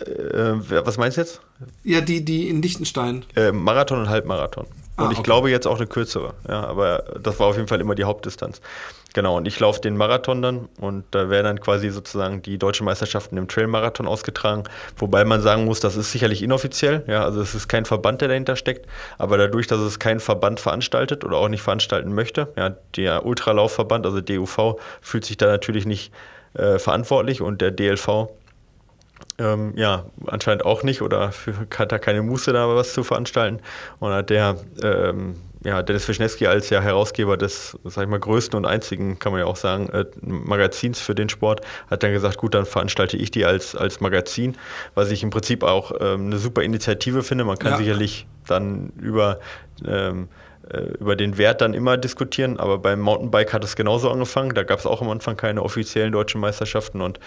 Äh, 0.00 0.54
was 0.84 0.98
meinst 0.98 1.16
du 1.16 1.22
jetzt? 1.22 1.40
Ja, 1.84 2.00
die, 2.00 2.24
die 2.24 2.48
in 2.48 2.62
Liechtenstein. 2.62 3.24
Äh, 3.36 3.52
Marathon 3.52 4.00
und 4.00 4.08
Halbmarathon. 4.08 4.66
Und 5.02 5.08
ah, 5.08 5.12
ich 5.12 5.18
okay. 5.18 5.24
glaube 5.24 5.50
jetzt 5.50 5.66
auch 5.66 5.76
eine 5.76 5.86
kürzere. 5.86 6.34
Ja, 6.48 6.64
aber 6.64 7.04
das 7.20 7.38
war 7.38 7.48
auf 7.48 7.56
jeden 7.56 7.68
Fall 7.68 7.80
immer 7.80 7.94
die 7.94 8.04
Hauptdistanz. 8.04 8.60
Genau, 9.14 9.36
und 9.36 9.46
ich 9.46 9.60
laufe 9.60 9.80
den 9.80 9.96
Marathon 9.96 10.40
dann 10.40 10.68
und 10.80 11.04
da 11.10 11.28
werden 11.28 11.44
dann 11.44 11.60
quasi 11.60 11.90
sozusagen 11.90 12.40
die 12.40 12.56
deutschen 12.56 12.86
Meisterschaften 12.86 13.36
im 13.36 13.46
Trailmarathon 13.46 14.06
ausgetragen. 14.08 14.64
Wobei 14.96 15.24
man 15.24 15.42
sagen 15.42 15.66
muss, 15.66 15.80
das 15.80 15.96
ist 15.96 16.12
sicherlich 16.12 16.42
inoffiziell. 16.42 17.04
Ja, 17.06 17.24
also 17.24 17.42
es 17.42 17.54
ist 17.54 17.68
kein 17.68 17.84
Verband, 17.84 18.22
der 18.22 18.28
dahinter 18.28 18.56
steckt. 18.56 18.86
Aber 19.18 19.36
dadurch, 19.36 19.66
dass 19.66 19.80
es 19.80 19.98
kein 19.98 20.18
Verband 20.18 20.60
veranstaltet 20.60 21.24
oder 21.24 21.36
auch 21.36 21.48
nicht 21.48 21.62
veranstalten 21.62 22.14
möchte, 22.14 22.48
ja, 22.56 22.74
der 22.96 23.26
Ultralaufverband, 23.26 24.06
also 24.06 24.20
DUV, 24.20 24.80
fühlt 25.02 25.26
sich 25.26 25.36
da 25.36 25.46
natürlich 25.46 25.84
nicht 25.84 26.10
äh, 26.54 26.78
verantwortlich 26.78 27.42
und 27.42 27.60
der 27.60 27.70
DLV 27.70 28.28
ähm, 29.38 29.72
ja, 29.76 30.06
anscheinend 30.26 30.64
auch 30.64 30.82
nicht 30.82 31.02
oder 31.02 31.32
für, 31.32 31.54
hat 31.76 31.92
da 31.92 31.98
keine 31.98 32.22
Muße, 32.22 32.52
da 32.52 32.68
was 32.74 32.92
zu 32.92 33.04
veranstalten. 33.04 33.60
Und 33.98 34.12
hat 34.12 34.30
der 34.30 34.56
ähm, 34.82 35.36
ja, 35.64 35.82
Dennis 35.82 36.08
Wischnewski 36.08 36.46
als 36.46 36.70
ja 36.70 36.80
Herausgeber 36.80 37.36
des, 37.36 37.76
sag 37.84 38.04
ich 38.04 38.10
mal, 38.10 38.18
größten 38.18 38.56
und 38.56 38.66
einzigen, 38.66 39.18
kann 39.18 39.32
man 39.32 39.40
ja 39.40 39.46
auch 39.46 39.56
sagen, 39.56 39.88
äh, 39.90 40.04
Magazins 40.20 41.00
für 41.00 41.14
den 41.14 41.28
Sport, 41.28 41.60
hat 41.90 42.02
dann 42.02 42.12
gesagt, 42.12 42.38
gut, 42.38 42.54
dann 42.54 42.66
veranstalte 42.66 43.16
ich 43.16 43.30
die 43.30 43.44
als, 43.44 43.76
als 43.76 44.00
Magazin, 44.00 44.56
was 44.94 45.10
ich 45.10 45.22
im 45.22 45.30
Prinzip 45.30 45.62
auch 45.62 45.92
ähm, 46.00 46.26
eine 46.26 46.38
super 46.38 46.62
Initiative 46.62 47.22
finde. 47.22 47.44
Man 47.44 47.58
kann 47.58 47.72
ja. 47.72 47.78
sicherlich 47.78 48.26
dann 48.46 48.92
über 49.00 49.38
ähm, 49.86 50.24
äh, 50.24 50.41
über 50.98 51.16
den 51.16 51.38
Wert 51.38 51.60
dann 51.60 51.74
immer 51.74 51.96
diskutieren, 51.96 52.58
aber 52.58 52.78
beim 52.78 53.00
Mountainbike 53.00 53.52
hat 53.52 53.64
es 53.64 53.76
genauso 53.76 54.10
angefangen. 54.10 54.54
Da 54.54 54.62
gab 54.62 54.78
es 54.78 54.86
auch 54.86 55.02
am 55.02 55.10
Anfang 55.10 55.36
keine 55.36 55.62
offiziellen 55.62 56.12
deutschen 56.12 56.40
Meisterschaften 56.40 57.00
und 57.00 57.18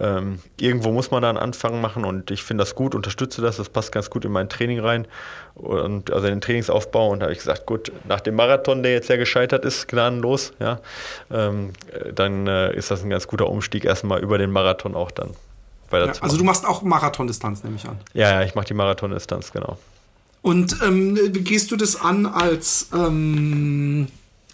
ähm, 0.00 0.40
irgendwo 0.58 0.90
muss 0.92 1.10
man 1.10 1.22
da 1.22 1.28
einen 1.28 1.38
Anfang 1.38 1.80
machen 1.80 2.04
und 2.04 2.30
ich 2.30 2.42
finde 2.42 2.62
das 2.62 2.74
gut, 2.74 2.94
unterstütze 2.94 3.42
das, 3.42 3.56
das 3.56 3.68
passt 3.68 3.92
ganz 3.92 4.10
gut 4.10 4.24
in 4.24 4.32
mein 4.32 4.48
Training 4.48 4.80
rein 4.80 5.06
und 5.54 6.12
also 6.12 6.26
in 6.26 6.34
den 6.34 6.40
Trainingsaufbau 6.40 7.10
und 7.10 7.20
da 7.20 7.24
habe 7.24 7.32
ich 7.32 7.38
gesagt, 7.38 7.66
gut, 7.66 7.92
nach 8.04 8.20
dem 8.20 8.36
Marathon, 8.36 8.82
der 8.82 8.92
jetzt 8.92 9.08
ja 9.08 9.16
gescheitert 9.16 9.64
ist, 9.64 9.88
gnadenlos, 9.88 10.52
ja, 10.60 10.80
ähm, 11.30 11.72
dann 12.14 12.46
äh, 12.46 12.74
ist 12.74 12.90
das 12.90 13.02
ein 13.02 13.10
ganz 13.10 13.26
guter 13.26 13.48
Umstieg 13.48 13.84
erstmal 13.84 14.20
über 14.20 14.38
den 14.38 14.50
Marathon 14.50 14.94
auch 14.94 15.10
dann. 15.10 15.30
Ja, 15.92 16.12
also 16.20 16.36
du 16.36 16.42
machst 16.42 16.66
auch 16.66 16.82
Marathondistanz, 16.82 17.62
nehme 17.62 17.76
ich 17.76 17.86
an. 17.86 17.98
Ja, 18.14 18.30
ja, 18.30 18.42
ich 18.42 18.56
mache 18.56 18.66
die 18.66 18.74
Marathondistanz, 18.74 19.52
genau. 19.52 19.78
Und 20.44 20.76
ähm, 20.86 21.18
wie 21.32 21.40
gehst 21.40 21.70
du 21.70 21.76
das 21.76 21.98
an 21.98 22.26
als, 22.26 22.90
ähm, 22.92 24.08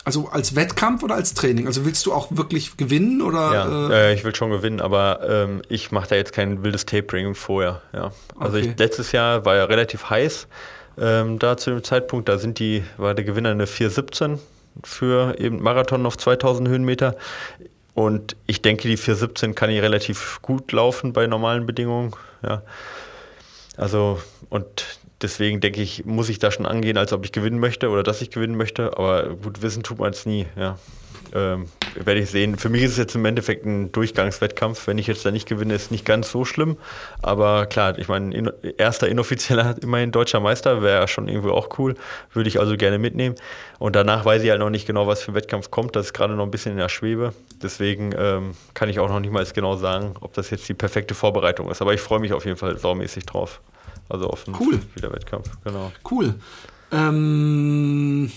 also 0.05 0.29
als 0.29 0.55
Wettkampf 0.55 1.03
oder 1.03 1.17
als 1.17 1.35
Training? 1.35 1.67
Also 1.67 1.85
willst 1.85 2.07
du 2.07 2.13
auch 2.13 2.29
wirklich 2.31 2.77
gewinnen 2.77 3.21
oder? 3.21 3.53
Ja, 3.53 3.91
äh, 3.91 4.15
ich 4.15 4.23
will 4.23 4.33
schon 4.33 4.51
gewinnen, 4.51 4.81
aber 4.81 5.19
ähm, 5.29 5.63
ich 5.69 5.91
mache 5.91 6.11
da 6.11 6.15
jetzt 6.15 6.33
kein 6.33 6.63
wildes 6.63 6.87
Tapering 6.87 7.35
vorher. 7.35 7.83
Ja. 7.93 8.13
Also 8.39 8.59
okay. 8.59 8.71
ich, 8.71 8.79
letztes 8.79 9.11
Jahr 9.11 9.45
war 9.45 9.57
ja 9.57 9.65
relativ 9.65 10.11
heiß 10.11 10.47
ähm, 10.97 11.41
da 11.41 11.57
zu 11.57 11.71
dem 11.71 11.83
Zeitpunkt. 11.83 12.29
Da 12.29 12.39
sind 12.39 12.61
die, 12.61 12.85
war 12.97 13.17
der 13.17 13.25
Gewinner 13.25 13.51
eine 13.51 13.67
417 13.67 14.39
für 14.85 15.41
eben 15.41 15.61
Marathon 15.61 16.07
auf 16.07 16.17
2000 16.17 16.69
Höhenmeter. 16.69 17.17
Und 17.95 18.37
ich 18.47 18.63
denke, 18.63 18.87
die 18.87 18.97
417 18.97 19.57
kann 19.57 19.71
ich 19.71 19.83
relativ 19.83 20.39
gut 20.41 20.71
laufen 20.71 21.13
bei 21.13 21.27
normalen 21.27 21.67
Bedingungen. 21.67 22.13
Ja. 22.45 22.63
Also, 23.77 24.21
und 24.51 25.00
deswegen 25.23 25.61
denke 25.61 25.81
ich, 25.81 26.05
muss 26.05 26.29
ich 26.29 26.39
da 26.39 26.51
schon 26.51 26.67
angehen, 26.67 26.97
als 26.97 27.13
ob 27.13 27.25
ich 27.25 27.33
gewinnen 27.33 27.59
möchte 27.59 27.91
oder 27.91 28.03
dass 28.03 28.23
ich 28.23 28.31
gewinnen 28.31 28.57
möchte. 28.57 28.97
Aber 28.97 29.35
gut, 29.37 29.63
wissen 29.63 29.83
tut 29.83 29.99
man 29.99 30.11
es 30.11 30.27
nie. 30.27 30.47
Ja. 30.57 30.79
Ähm, 31.33 31.67
werde 31.95 32.21
ich 32.21 32.31
sehen. 32.31 32.57
Für 32.59 32.69
mich 32.69 32.83
ist 32.83 32.93
es 32.93 32.97
jetzt 32.97 33.15
im 33.15 33.25
Endeffekt 33.25 33.65
ein 33.65 33.93
Durchgangswettkampf. 33.93 34.87
Wenn 34.87 34.99
ich 34.99 35.07
jetzt 35.07 35.25
da 35.25 35.31
nicht 35.31 35.49
gewinne, 35.49 35.75
ist 35.75 35.93
nicht 35.93 36.05
ganz 36.05 36.31
so 36.31 36.45
schlimm. 36.45 36.77
Aber 37.23 37.67
klar, 37.67 37.99
ich 37.99 38.09
meine, 38.09 38.35
in, 38.35 38.51
erster 38.79 39.09
inoffizieller, 39.09 39.77
immerhin 39.83 40.11
deutscher 40.11 40.41
Meister, 40.41 40.83
wäre 40.83 41.07
schon 41.07 41.29
irgendwie 41.29 41.51
auch 41.51 41.79
cool. 41.79 41.95
Würde 42.33 42.49
ich 42.49 42.59
also 42.59 42.77
gerne 42.77 42.99
mitnehmen. 42.99 43.37
Und 43.79 43.95
danach 43.95 44.25
weiß 44.25 44.43
ich 44.43 44.51
halt 44.51 44.61
noch 44.61 44.71
nicht 44.71 44.87
genau, 44.87 45.07
was 45.07 45.23
für 45.23 45.33
ein 45.33 45.35
Wettkampf 45.35 45.71
kommt. 45.71 45.95
Das 45.95 46.07
ist 46.07 46.13
gerade 46.15 46.35
noch 46.35 46.45
ein 46.45 46.51
bisschen 46.51 46.73
in 46.73 46.79
der 46.79 46.89
Schwebe. 46.89 47.33
Deswegen 47.63 48.13
ähm, 48.17 48.55
kann 48.75 48.89
ich 48.89 48.99
auch 48.99 49.09
noch 49.09 49.21
nicht 49.21 49.33
mal 49.33 49.45
genau 49.45 49.77
sagen, 49.77 50.15
ob 50.21 50.35
das 50.35 50.51
jetzt 50.51 50.69
die 50.69 50.75
perfekte 50.75 51.15
Vorbereitung 51.15 51.71
ist. 51.71 51.81
Aber 51.81 51.95
ich 51.95 52.01
freue 52.01 52.19
mich 52.19 52.33
auf 52.33 52.45
jeden 52.45 52.57
Fall 52.57 52.77
saumäßig 52.77 53.27
drauf. 53.27 53.61
Also 54.11 54.27
auf 54.27 54.47
einen 54.47 54.57
cool. 54.61 54.81
Wiederwettkampf, 54.95 55.49
genau. 55.65 55.93
Cool. 56.11 56.35
Ähm, 56.91 58.31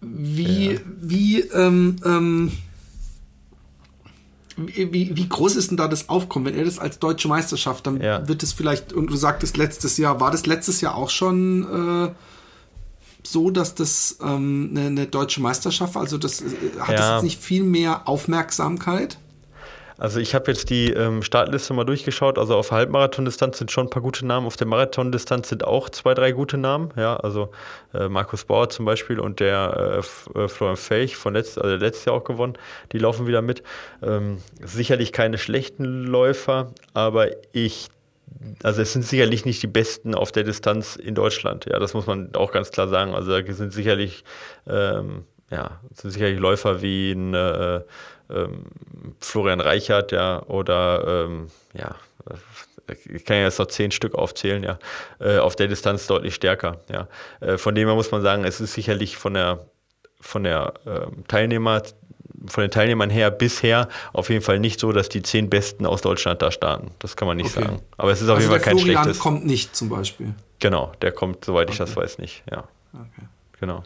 wie, 0.00 0.72
ja. 0.72 0.80
wie, 1.00 1.40
ähm, 1.40 1.96
ähm, 2.04 2.52
wie, 4.56 5.16
wie, 5.16 5.28
groß 5.28 5.56
ist 5.56 5.70
denn 5.70 5.76
da 5.76 5.88
das 5.88 6.08
Aufkommen? 6.08 6.46
Wenn 6.46 6.54
er 6.54 6.64
das 6.64 6.78
als 6.78 6.98
deutsche 6.98 7.28
Meisterschaft, 7.28 7.86
dann 7.86 8.00
ja. 8.00 8.26
wird 8.28 8.42
es 8.42 8.52
vielleicht, 8.52 8.92
und 8.92 9.08
du 9.08 9.16
sagtest 9.16 9.56
letztes 9.56 9.96
Jahr, 9.96 10.20
war 10.20 10.30
das 10.30 10.46
letztes 10.46 10.80
Jahr 10.80 10.94
auch 10.94 11.10
schon 11.10 12.06
äh, 12.08 12.12
so, 13.26 13.50
dass 13.50 13.74
das 13.74 14.18
ähm, 14.22 14.70
eine, 14.70 14.86
eine, 14.86 15.06
deutsche 15.06 15.40
Meisterschaft? 15.40 15.96
Also 15.96 16.18
das, 16.18 16.40
äh, 16.40 16.44
hat 16.78 16.90
ja. 16.90 16.96
das 16.96 17.10
jetzt 17.14 17.22
nicht 17.24 17.42
viel 17.42 17.64
mehr 17.64 18.08
Aufmerksamkeit? 18.08 19.18
Also 20.00 20.18
ich 20.18 20.34
habe 20.34 20.50
jetzt 20.50 20.70
die 20.70 20.92
ähm, 20.92 21.22
Startliste 21.22 21.74
mal 21.74 21.84
durchgeschaut. 21.84 22.38
Also 22.38 22.56
auf 22.56 22.72
Halbmarathon-Distanz 22.72 23.58
sind 23.58 23.70
schon 23.70 23.86
ein 23.86 23.90
paar 23.90 24.02
gute 24.02 24.26
Namen. 24.26 24.46
Auf 24.46 24.56
der 24.56 24.66
Marathon-Distanz 24.66 25.50
sind 25.50 25.62
auch 25.62 25.90
zwei, 25.90 26.14
drei 26.14 26.32
gute 26.32 26.56
Namen. 26.56 26.90
Ja, 26.96 27.16
also 27.18 27.50
äh, 27.92 28.08
Markus 28.08 28.46
Bauer 28.46 28.70
zum 28.70 28.86
Beispiel 28.86 29.20
und 29.20 29.40
der 29.40 30.02
äh, 30.34 30.38
äh 30.38 30.48
Florian 30.48 30.78
Fähig 30.78 31.16
von 31.16 31.34
letzt, 31.34 31.60
also 31.60 31.76
letztes 31.76 32.06
Jahr 32.06 32.16
auch 32.16 32.24
gewonnen. 32.24 32.54
Die 32.92 32.98
laufen 32.98 33.26
wieder 33.26 33.42
mit. 33.42 33.62
Ähm, 34.02 34.38
sicherlich 34.64 35.12
keine 35.12 35.36
schlechten 35.36 35.84
Läufer, 35.84 36.72
aber 36.94 37.28
ich 37.52 37.88
also 38.62 38.80
es 38.80 38.92
sind 38.92 39.04
sicherlich 39.04 39.44
nicht 39.44 39.62
die 39.62 39.66
besten 39.66 40.14
auf 40.14 40.32
der 40.32 40.44
Distanz 40.44 40.96
in 40.96 41.14
Deutschland. 41.14 41.66
Ja, 41.66 41.78
das 41.78 41.94
muss 41.94 42.06
man 42.06 42.34
auch 42.36 42.52
ganz 42.52 42.70
klar 42.70 42.88
sagen. 42.88 43.14
Also 43.14 43.38
da 43.38 43.52
sind 43.52 43.72
sicherlich 43.72 44.24
ähm, 44.66 45.24
ja, 45.50 45.80
sind 45.94 46.10
sicherlich 46.10 46.38
Läufer 46.38 46.82
wie 46.82 47.12
ein 47.12 47.34
äh, 47.34 47.80
ähm, 48.30 48.64
Florian 49.18 49.60
Reichert, 49.60 50.12
ja, 50.12 50.42
oder 50.44 51.26
ähm, 51.26 51.48
ja, 51.74 51.94
ich 53.04 53.24
kann 53.24 53.36
ja 53.36 53.44
jetzt 53.44 53.58
noch 53.58 53.66
zehn 53.66 53.90
Stück 53.90 54.14
aufzählen, 54.14 54.62
ja, 54.62 54.78
äh, 55.20 55.38
auf 55.38 55.56
der 55.56 55.68
Distanz 55.68 56.06
deutlich 56.06 56.34
stärker, 56.34 56.80
ja. 56.88 57.08
Äh, 57.40 57.58
von 57.58 57.74
dem 57.74 57.88
her 57.88 57.94
muss 57.94 58.10
man 58.10 58.22
sagen, 58.22 58.44
es 58.44 58.60
ist 58.60 58.74
sicherlich 58.74 59.16
von 59.16 59.34
der 59.34 59.66
von 60.20 60.44
der 60.44 60.74
ähm, 60.86 61.24
Teilnehmer 61.28 61.82
von 62.46 62.62
den 62.62 62.70
Teilnehmern 62.70 63.10
her 63.10 63.30
bisher 63.30 63.88
auf 64.12 64.30
jeden 64.30 64.42
Fall 64.42 64.58
nicht 64.58 64.80
so, 64.80 64.92
dass 64.92 65.08
die 65.08 65.22
zehn 65.22 65.50
Besten 65.50 65.84
aus 65.84 66.00
Deutschland 66.00 66.40
da 66.40 66.50
starten. 66.50 66.92
Das 66.98 67.16
kann 67.16 67.28
man 67.28 67.36
nicht 67.36 67.54
okay. 67.54 67.66
sagen. 67.66 67.82
Aber 67.96 68.12
es 68.12 68.22
ist 68.22 68.28
auf 68.28 68.36
also 68.36 68.48
jeden 68.48 68.52
Fall 68.52 68.64
kein 68.64 68.78
Florian 68.78 69.02
schlechtes. 69.02 69.22
kommt 69.22 69.44
nicht 69.44 69.76
zum 69.76 69.88
Beispiel. 69.88 70.34
Genau, 70.58 70.92
der 71.02 71.12
kommt, 71.12 71.44
soweit 71.44 71.68
okay. 71.68 71.72
ich 71.72 71.78
das 71.78 71.96
weiß, 71.96 72.18
nicht. 72.18 72.42
Ja. 72.50 72.64
Okay. 72.94 73.26
Genau. 73.60 73.82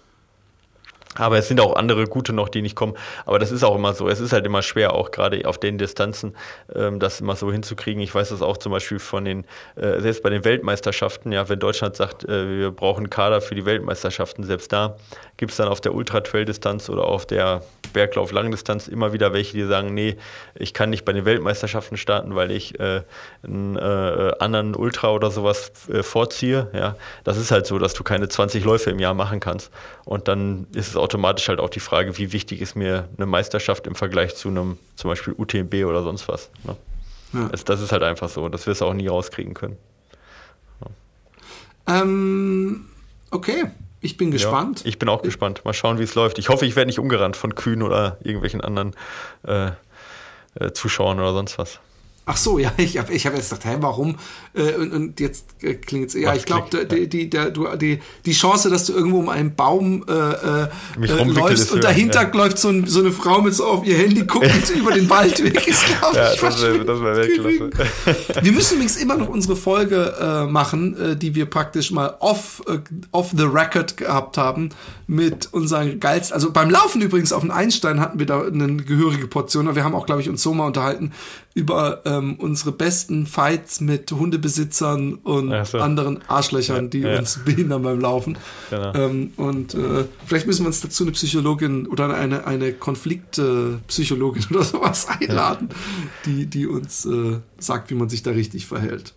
Aber 1.17 1.39
es 1.39 1.49
sind 1.49 1.61
auch 1.61 1.77
andere 1.77 2.07
gute 2.07 2.33
noch, 2.33 2.49
die 2.49 2.63
nicht 2.63 2.77
kommen. 2.77 2.95
Aber 3.27 3.39
das 3.39 3.53
ist 3.53 3.63
auch 3.63 3.75
immer 3.75 3.95
so. 3.95 4.09
Es 4.09 4.21
ist 4.21 4.33
halt 4.33 4.47
immer 4.47 4.63
schwer, 4.63 4.93
auch 4.95 5.11
gerade 5.11 5.47
auf 5.47 5.59
den 5.59 5.79
Distanzen, 5.79 6.37
ähm, 6.75 6.99
das 6.99 7.21
immer 7.21 7.37
so 7.37 7.53
hinzukriegen. 7.53 8.03
Ich 8.03 8.15
weiß 8.15 8.31
das 8.31 8.43
auch 8.43 8.57
zum 8.57 8.73
Beispiel 8.73 8.99
von 8.99 9.25
den, 9.25 9.45
äh, 9.77 10.01
selbst 10.01 10.23
bei 10.23 10.31
den 10.31 10.45
Weltmeisterschaften, 10.45 11.33
ja, 11.33 11.49
wenn 11.49 11.59
Deutschland 11.59 11.97
sagt, 11.97 12.25
äh, 12.25 12.59
wir 12.59 12.71
brauchen 12.71 13.11
Kader 13.11 13.41
für 13.41 13.55
die 13.55 13.65
Weltmeisterschaften, 13.65 14.45
selbst 14.45 14.73
da 14.73 14.97
gibt 15.37 15.51
es 15.51 15.57
dann 15.57 15.69
auf 15.69 15.81
der 15.81 15.95
Ultra-Trail-Distanz 15.95 16.89
oder 16.89 17.05
auf 17.05 17.27
der 17.27 17.63
Berglauf-Langdistanz 17.93 18.89
immer 18.89 19.13
wieder 19.13 19.33
welche, 19.33 19.57
die 19.57 19.65
sagen, 19.65 19.95
nee, 19.95 20.17
ich 20.55 20.75
kann 20.75 20.91
nicht 20.91 21.05
bei 21.05 21.13
den 21.13 21.25
Weltmeisterschaften 21.25 21.97
starten, 21.97 22.35
weil 22.35 22.51
ich 22.51 22.79
äh, 22.79 23.03
einen 23.43 23.77
äh, 23.77 24.33
anderen 24.39 24.75
Ultra 24.77 25.11
oder 25.11 25.31
sowas 25.31 25.73
äh, 25.89 26.03
vorziehe. 26.03 26.69
Ja, 26.73 26.97
das 27.25 27.37
ist 27.37 27.51
halt 27.51 27.67
so, 27.67 27.79
dass 27.79 27.95
du 27.95 28.05
keine 28.05 28.29
20 28.29 28.65
Läufe 28.65 28.91
im 28.91 28.99
Jahr 28.99 29.15
machen 29.15 29.41
kannst. 29.41 29.71
Und 30.05 30.29
dann 30.29 30.67
ist 30.75 30.89
es 30.89 30.97
automatisch 31.05 31.49
halt 31.49 31.61
auch 31.61 31.69
die 31.69 31.81
Frage, 31.81 32.17
wie 32.19 32.33
wichtig 32.33 32.63
ist 32.63 32.75
mir 32.75 33.09
eine 33.17 33.27
Meisterschaft 33.27 33.87
im 33.87 33.95
Vergleich 33.95 34.35
zu 34.35 34.49
einem 34.49 34.79
zum 34.97 35.11
Beispiel 35.11 35.35
UTMB 35.37 35.85
oder 35.85 36.03
sonst 36.03 36.27
was. 36.29 36.51
Ne? 36.65 36.77
Ja. 37.35 37.49
Das, 37.49 37.65
das, 37.65 37.81
ist 37.83 37.93
halt 37.93 38.03
einfach 38.03 38.29
so. 38.29 38.49
Das 38.49 38.67
wirst 38.67 38.81
du 38.81 38.87
auch 38.87 38.95
nie 38.95 39.07
rauskriegen 39.07 39.55
können. 39.55 39.77
Ja. 40.81 42.01
Ähm, 42.01 42.87
okay. 43.31 43.67
Ich 44.01 44.17
bin 44.17 44.31
gespannt. 44.31 44.81
Ja, 44.81 44.89
ich 44.89 44.99
bin 44.99 45.09
auch 45.09 45.23
gespannt. 45.23 45.65
Mal 45.65 45.73
schauen, 45.73 45.99
wie 45.99 46.03
es 46.03 46.15
läuft. 46.15 46.39
Ich 46.39 46.49
hoffe, 46.49 46.67
ich 46.67 46.77
werde 46.77 46.89
nicht 46.89 46.99
umgerannt 46.99 47.37
von 47.37 47.55
Kühen 47.55 47.83
oder 47.83 48.19
irgendwelchen 48.23 48.61
anderen 48.61 48.95
äh, 49.47 49.71
äh, 50.55 50.73
Zuschauern 50.73 51.19
oder 51.21 51.33
sonst 51.33 51.59
was. 51.59 51.81
Ach 52.27 52.37
so, 52.39 52.59
ja, 52.59 52.73
ich 52.79 52.97
habe 52.99 53.13
ich 53.13 53.27
hab 53.27 53.35
jetzt 53.35 53.51
gedacht, 53.51 53.67
hä, 53.67 53.77
warum? 53.81 54.17
Äh, 54.55 54.73
und, 54.77 54.93
und 54.93 55.21
jetzt 55.21 55.45
äh, 55.63 55.75
klingt 55.75 56.09
es, 56.09 56.15
ja, 56.15 56.29
Macht 56.29 56.39
ich 56.39 56.45
glaube, 56.47 56.87
die, 56.87 57.07
die, 57.09 57.29
der- 57.29 57.51
du- 57.51 57.77
die, 57.77 58.01
die 58.25 58.33
Chance, 58.33 58.71
dass 58.71 58.87
du 58.87 58.95
irgendwo 58.95 59.19
um 59.19 59.29
einen 59.29 59.55
Baum 59.55 60.05
äh, 60.09 60.13
äh, 60.13 60.69
äh, 61.03 61.25
läufst 61.25 61.73
und 61.73 61.85
dahinter 61.85 62.23
ja. 62.23 62.31
läuft 62.33 62.59
so, 62.59 62.69
ein, 62.71 62.87
so 62.87 63.01
eine 63.01 63.13
Frau 63.13 63.43
mit 63.43 63.55
so 63.55 63.67
auf 63.67 63.85
ihr 63.87 63.99
Handy 63.99 64.25
guckend 64.25 64.71
über 64.77 64.93
den 64.93 65.11
Waldweg, 65.11 65.67
ist, 65.67 65.85
glaube 65.87 66.17
Ja, 66.17 66.33
ich, 66.33 66.41
das 66.41 66.63
wäre 66.63 66.85
das 66.85 67.01
wär 67.01 67.27
gering. 67.27 67.71
Wir 68.43 68.53
müssen 68.53 68.75
übrigens 68.75 68.97
immer 68.97 69.17
noch 69.17 69.29
unsere 69.29 69.57
Folge 69.57 70.15
äh, 70.19 70.47
machen, 70.47 70.97
äh, 70.99 71.17
die 71.17 71.35
wir 71.35 71.47
praktisch 71.47 71.91
mal 71.91 72.17
off, 72.21 72.63
äh, 72.67 72.79
off 73.13 73.31
the 73.37 73.45
record 73.45 73.97
gehabt 73.99 74.39
haben 74.39 74.71
mit 75.07 75.53
unseren 75.53 76.01
geilsten. 76.01 76.35
Also 76.35 76.51
beim 76.53 76.71
Laufen 76.71 77.03
übrigens 77.03 77.33
auf 77.33 77.43
dem 77.43 77.51
Einstein 77.51 78.01
hatten 78.01 78.19
wir 78.19 78.25
da 78.27 78.43
eine 78.43 78.77
gehörige 78.77 79.27
Portion. 79.27 79.67
aber 79.67 79.77
Wir 79.77 79.85
haben 79.85 79.95
auch, 79.95 80.07
glaube 80.07 80.23
ich, 80.23 80.31
uns 80.31 80.43
so 80.43 80.55
mal 80.55 80.67
unterhalten 80.67 81.13
über 81.55 82.03
ähm, 82.05 82.35
unsere 82.41 82.73
besten 82.73 83.27
Fights 83.27 83.81
mit 83.81 84.11
Hundebesitzern 84.11 85.15
und 85.15 85.55
so. 85.67 85.79
anderen 85.79 86.21
Arschlöchern, 86.29 86.91
die 86.91 86.99
Ja. 87.01 87.19
uns 87.19 87.39
behindern 87.45 87.83
beim 87.85 88.01
Laufen. 88.01 88.37
Genau. 88.71 88.93
Ähm, 88.95 89.33
und 89.37 89.73
äh, 89.75 90.05
vielleicht 90.27 90.49
müssen 90.49 90.65
wir 90.65 90.67
uns 90.67 90.81
dazu 90.81 91.05
eine 91.05 91.13
Psychologin 91.13 91.87
oder 91.87 92.13
eine, 92.13 92.47
eine 92.49 92.73
Konfliktpsychologin 92.73 94.47
oder 94.51 94.65
sowas 94.65 95.07
einladen, 95.09 95.69
die, 96.27 96.47
die 96.47 96.67
uns 96.67 97.07
äh, 97.07 97.39
sagt, 97.59 97.91
wie 97.91 97.95
man 97.95 98.09
sich 98.09 98.23
da 98.25 98.33
richtig 98.33 98.67
verhält. 98.67 99.15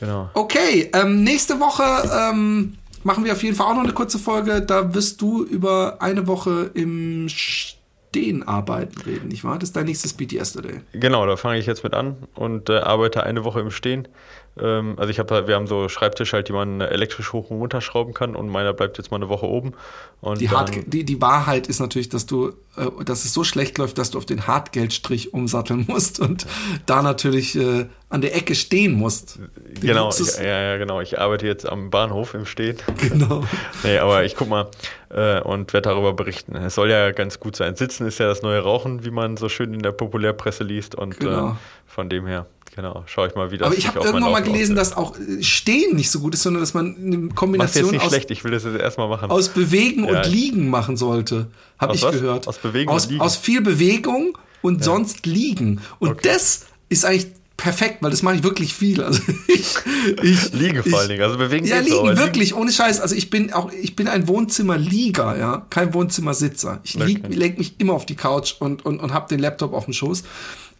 Genau. 0.00 0.28
Okay, 0.34 0.90
ähm, 0.92 1.22
nächste 1.22 1.58
Woche 1.60 1.84
ähm, 2.30 2.74
machen 3.04 3.24
wir 3.24 3.32
auf 3.32 3.42
jeden 3.42 3.54
Fall 3.56 3.66
auch 3.68 3.74
noch 3.76 3.84
eine 3.84 3.92
kurze 3.94 4.18
Folge. 4.18 4.60
Da 4.60 4.92
wirst 4.92 5.20
du 5.22 5.44
über 5.44 5.98
eine 6.02 6.26
Woche 6.26 6.70
im 6.74 7.28
Stehen 8.16 8.48
arbeiten 8.48 8.98
reden, 9.02 9.28
nicht 9.28 9.44
wahr? 9.44 9.58
Das 9.58 9.68
ist 9.68 9.76
dein 9.76 9.84
nächstes 9.84 10.14
Beat 10.14 10.32
Yesterday. 10.32 10.80
Genau, 10.92 11.26
da 11.26 11.36
fange 11.36 11.58
ich 11.58 11.66
jetzt 11.66 11.84
mit 11.84 11.92
an 11.92 12.16
und 12.34 12.70
äh, 12.70 12.78
arbeite 12.78 13.24
eine 13.24 13.44
Woche 13.44 13.60
im 13.60 13.70
Stehen. 13.70 14.08
Ähm, 14.60 14.94
also 14.96 15.10
ich 15.10 15.18
habe, 15.18 15.46
wir 15.46 15.54
haben 15.54 15.66
so 15.66 15.88
Schreibtische 15.88 16.36
halt, 16.36 16.48
die 16.48 16.52
man 16.52 16.80
elektrisch 16.80 17.32
hoch 17.32 17.50
und 17.50 17.58
runter 17.58 17.80
schrauben 17.80 18.14
kann 18.14 18.34
und 18.34 18.48
meiner 18.48 18.72
bleibt 18.72 18.98
jetzt 18.98 19.10
mal 19.10 19.16
eine 19.18 19.28
Woche 19.28 19.46
oben. 19.46 19.72
Und 20.20 20.40
Die, 20.40 20.48
Hart, 20.50 20.70
die, 20.86 21.04
die 21.04 21.20
Wahrheit 21.20 21.66
ist 21.66 21.78
natürlich, 21.78 22.08
dass 22.08 22.24
du, 22.26 22.48
äh, 22.76 23.04
dass 23.04 23.24
es 23.24 23.34
so 23.34 23.44
schlecht 23.44 23.76
läuft, 23.78 23.98
dass 23.98 24.10
du 24.10 24.18
auf 24.18 24.24
den 24.26 24.46
Hartgeldstrich 24.46 25.34
umsatteln 25.34 25.84
musst 25.88 26.20
und 26.20 26.46
da 26.86 27.02
natürlich 27.02 27.54
äh, 27.56 27.86
an 28.08 28.20
der 28.20 28.34
Ecke 28.36 28.54
stehen 28.54 28.94
musst. 28.94 29.38
Die 29.82 29.88
genau, 29.88 30.10
ich, 30.10 30.36
ja, 30.38 30.44
ja, 30.62 30.76
genau. 30.78 31.00
Ich 31.00 31.18
arbeite 31.18 31.46
jetzt 31.46 31.68
am 31.68 31.90
Bahnhof 31.90 32.34
im 32.34 32.46
Stehen. 32.46 32.76
genau. 32.98 33.44
Nee, 33.82 33.98
aber 33.98 34.24
ich 34.24 34.36
guck 34.36 34.48
mal 34.48 34.68
äh, 35.10 35.40
und 35.40 35.72
werde 35.72 35.90
darüber 35.90 36.12
berichten. 36.14 36.56
Es 36.56 36.74
soll 36.76 36.90
ja 36.90 37.10
ganz 37.12 37.38
gut 37.40 37.56
sein. 37.56 37.76
Sitzen 37.76 38.06
ist 38.06 38.18
ja 38.18 38.26
das 38.26 38.42
neue 38.42 38.60
Rauchen, 38.60 39.04
wie 39.04 39.10
man 39.10 39.36
so 39.36 39.48
schön 39.48 39.74
in 39.74 39.82
der 39.82 39.92
Populärpresse 39.92 40.64
liest. 40.64 40.94
Und 40.94 41.20
Genau. 41.20 41.50
äh, 41.50 41.54
von 41.86 42.08
dem 42.08 42.26
her, 42.26 42.46
genau, 42.76 43.02
schaue 43.06 43.28
ich 43.28 43.34
mal, 43.34 43.50
wie 43.50 43.58
das 43.58 43.66
Aber 43.66 43.76
ich 43.76 43.88
habe 43.88 43.98
irgendwann 44.00 44.30
mal 44.32 44.42
gelesen, 44.42 44.76
dass 44.76 44.96
auch 44.96 45.18
äh, 45.18 45.42
Stehen 45.42 45.96
nicht 45.96 46.10
so 46.10 46.20
gut 46.20 46.34
ist, 46.34 46.42
sondern 46.44 46.62
dass 46.62 46.74
man 46.74 46.94
eine 46.96 47.28
Kombination 47.30 47.90
nicht 47.90 48.02
aus, 48.04 48.10
schlecht, 48.12 48.30
ich 48.30 48.44
will 48.44 48.52
das 48.52 48.62
jetzt 48.64 48.78
erstmal 48.78 49.08
machen. 49.08 49.30
aus 49.30 49.48
Bewegen 49.48 50.04
Ja. 50.08 50.22
und 50.22 50.30
Liegen 50.30 50.68
machen 50.70 50.96
sollte. 50.96 51.48
Habe 51.78 51.94
ich 51.96 52.02
was? 52.02 52.12
gehört. 52.12 52.46
Aus 52.46 52.58
Bewegen 52.58 52.90
aus, 52.90 53.06
und 53.06 53.10
Liegen? 53.12 53.22
Aus 53.22 53.36
viel 53.36 53.60
Bewegung 53.62 54.38
und 54.62 54.84
sonst 54.84 55.26
Liegen. 55.26 55.80
Und 55.98 56.10
Okay. 56.10 56.28
das 56.28 56.66
ist 56.88 57.04
eigentlich 57.04 57.26
perfekt, 57.56 58.02
weil 58.02 58.10
das 58.10 58.22
mache 58.22 58.34
ich 58.36 58.42
wirklich 58.42 58.74
viel. 58.74 59.00
Also 59.02 59.22
ich, 59.48 59.74
ich 60.22 60.52
Liegen 60.52 60.82
vor 60.82 60.98
allen 60.98 61.08
Dingen. 61.08 61.22
Also 61.22 61.38
bewegen 61.38 61.66
Ja, 61.66 61.80
liegen, 61.80 62.16
wirklich, 62.18 62.54
ohne 62.54 62.70
Scheiß. 62.70 63.00
Also 63.00 63.14
ich 63.14 63.30
bin 63.30 63.52
auch, 63.52 63.72
ich 63.72 63.96
bin 63.96 64.08
ein 64.08 64.28
Wohnzimmerlieger, 64.28 65.38
ja, 65.38 65.66
kein 65.70 65.94
Wohnzimmersitzer. 65.94 66.80
Ich 66.84 66.94
lieg, 66.94 67.22
Okay. 67.24 67.34
leg 67.34 67.58
mich 67.58 67.74
immer 67.80 67.94
auf 67.94 68.04
die 68.06 68.14
Couch 68.14 68.54
und, 68.60 68.84
und, 68.84 69.00
und 69.00 69.12
hab 69.14 69.28
den 69.28 69.38
Laptop 69.40 69.72
auf 69.72 69.84
dem 69.86 69.94
Schoß. 69.94 70.22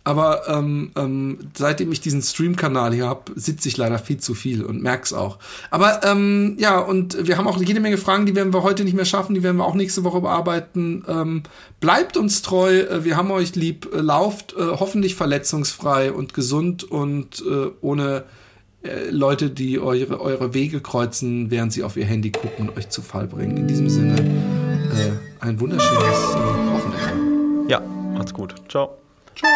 Aber 0.07 0.43
ähm, 0.47 0.93
ähm, 0.95 1.39
seitdem 1.59 1.91
ich 1.91 2.01
diesen 2.01 2.23
Stream-Kanal 2.23 2.95
hier 2.95 3.09
hab, 3.09 3.33
sitze 3.35 3.69
ich 3.69 3.77
leider 3.77 3.99
viel 3.99 4.19
zu 4.19 4.35
viel 4.35 4.63
und 4.63 4.81
merk's 4.81 5.13
auch. 5.13 5.41
Aber 5.73 6.05
ähm, 6.05 6.55
ja, 6.61 6.79
und 6.79 7.27
wir 7.27 7.37
haben 7.37 7.49
auch 7.49 7.61
jede 7.61 7.81
Menge 7.81 7.99
Fragen, 7.99 8.25
die 8.25 8.37
werden 8.37 8.55
wir 8.55 8.63
heute 8.63 8.85
nicht 8.85 8.95
mehr 8.95 9.05
schaffen, 9.05 9.35
die 9.35 9.43
werden 9.43 9.57
wir 9.57 9.65
auch 9.65 9.75
nächste 9.75 10.05
Woche 10.05 10.21
bearbeiten. 10.21 11.05
Ähm, 11.09 11.43
bleibt 11.81 12.17
uns 12.17 12.43
treu, 12.43 12.83
äh, 12.83 13.05
wir 13.05 13.17
haben 13.17 13.33
euch 13.33 13.57
lieb, 13.57 13.89
äh, 13.93 13.99
lauft 13.99 14.53
äh, 14.53 14.61
hoffentlich 14.79 15.17
verletzungsfrei 15.17 16.13
und 16.13 16.35
gesund 16.35 16.85
und 16.85 17.43
äh, 17.45 17.71
ohne 17.81 18.23
äh, 18.85 19.11
Leute, 19.11 19.51
die 19.51 19.81
eure, 19.81 20.21
eure 20.21 20.55
Wege 20.55 20.81
kreuzen, 20.81 21.51
während 21.51 21.73
sie 21.73 21.83
auf 21.83 21.97
ihr 21.97 22.07
Handy 22.07 22.31
gucken 22.31 22.69
und 22.69 22.77
euch 22.77 22.91
zu 22.91 23.03
Fall 23.03 23.27
bringen. 23.27 23.57
In 23.57 23.67
diesem 23.67 23.91
Sinne, 23.91 24.21
äh, 24.21 25.45
ein 25.45 25.59
wunderschönes 25.59 25.99
äh, 25.99 26.37
Wochenende. 26.73 27.69
Ja, 27.69 27.81
macht's 28.15 28.33
gut. 28.33 28.55
Ciao. 28.69 28.99
Tschüss. 29.37 29.49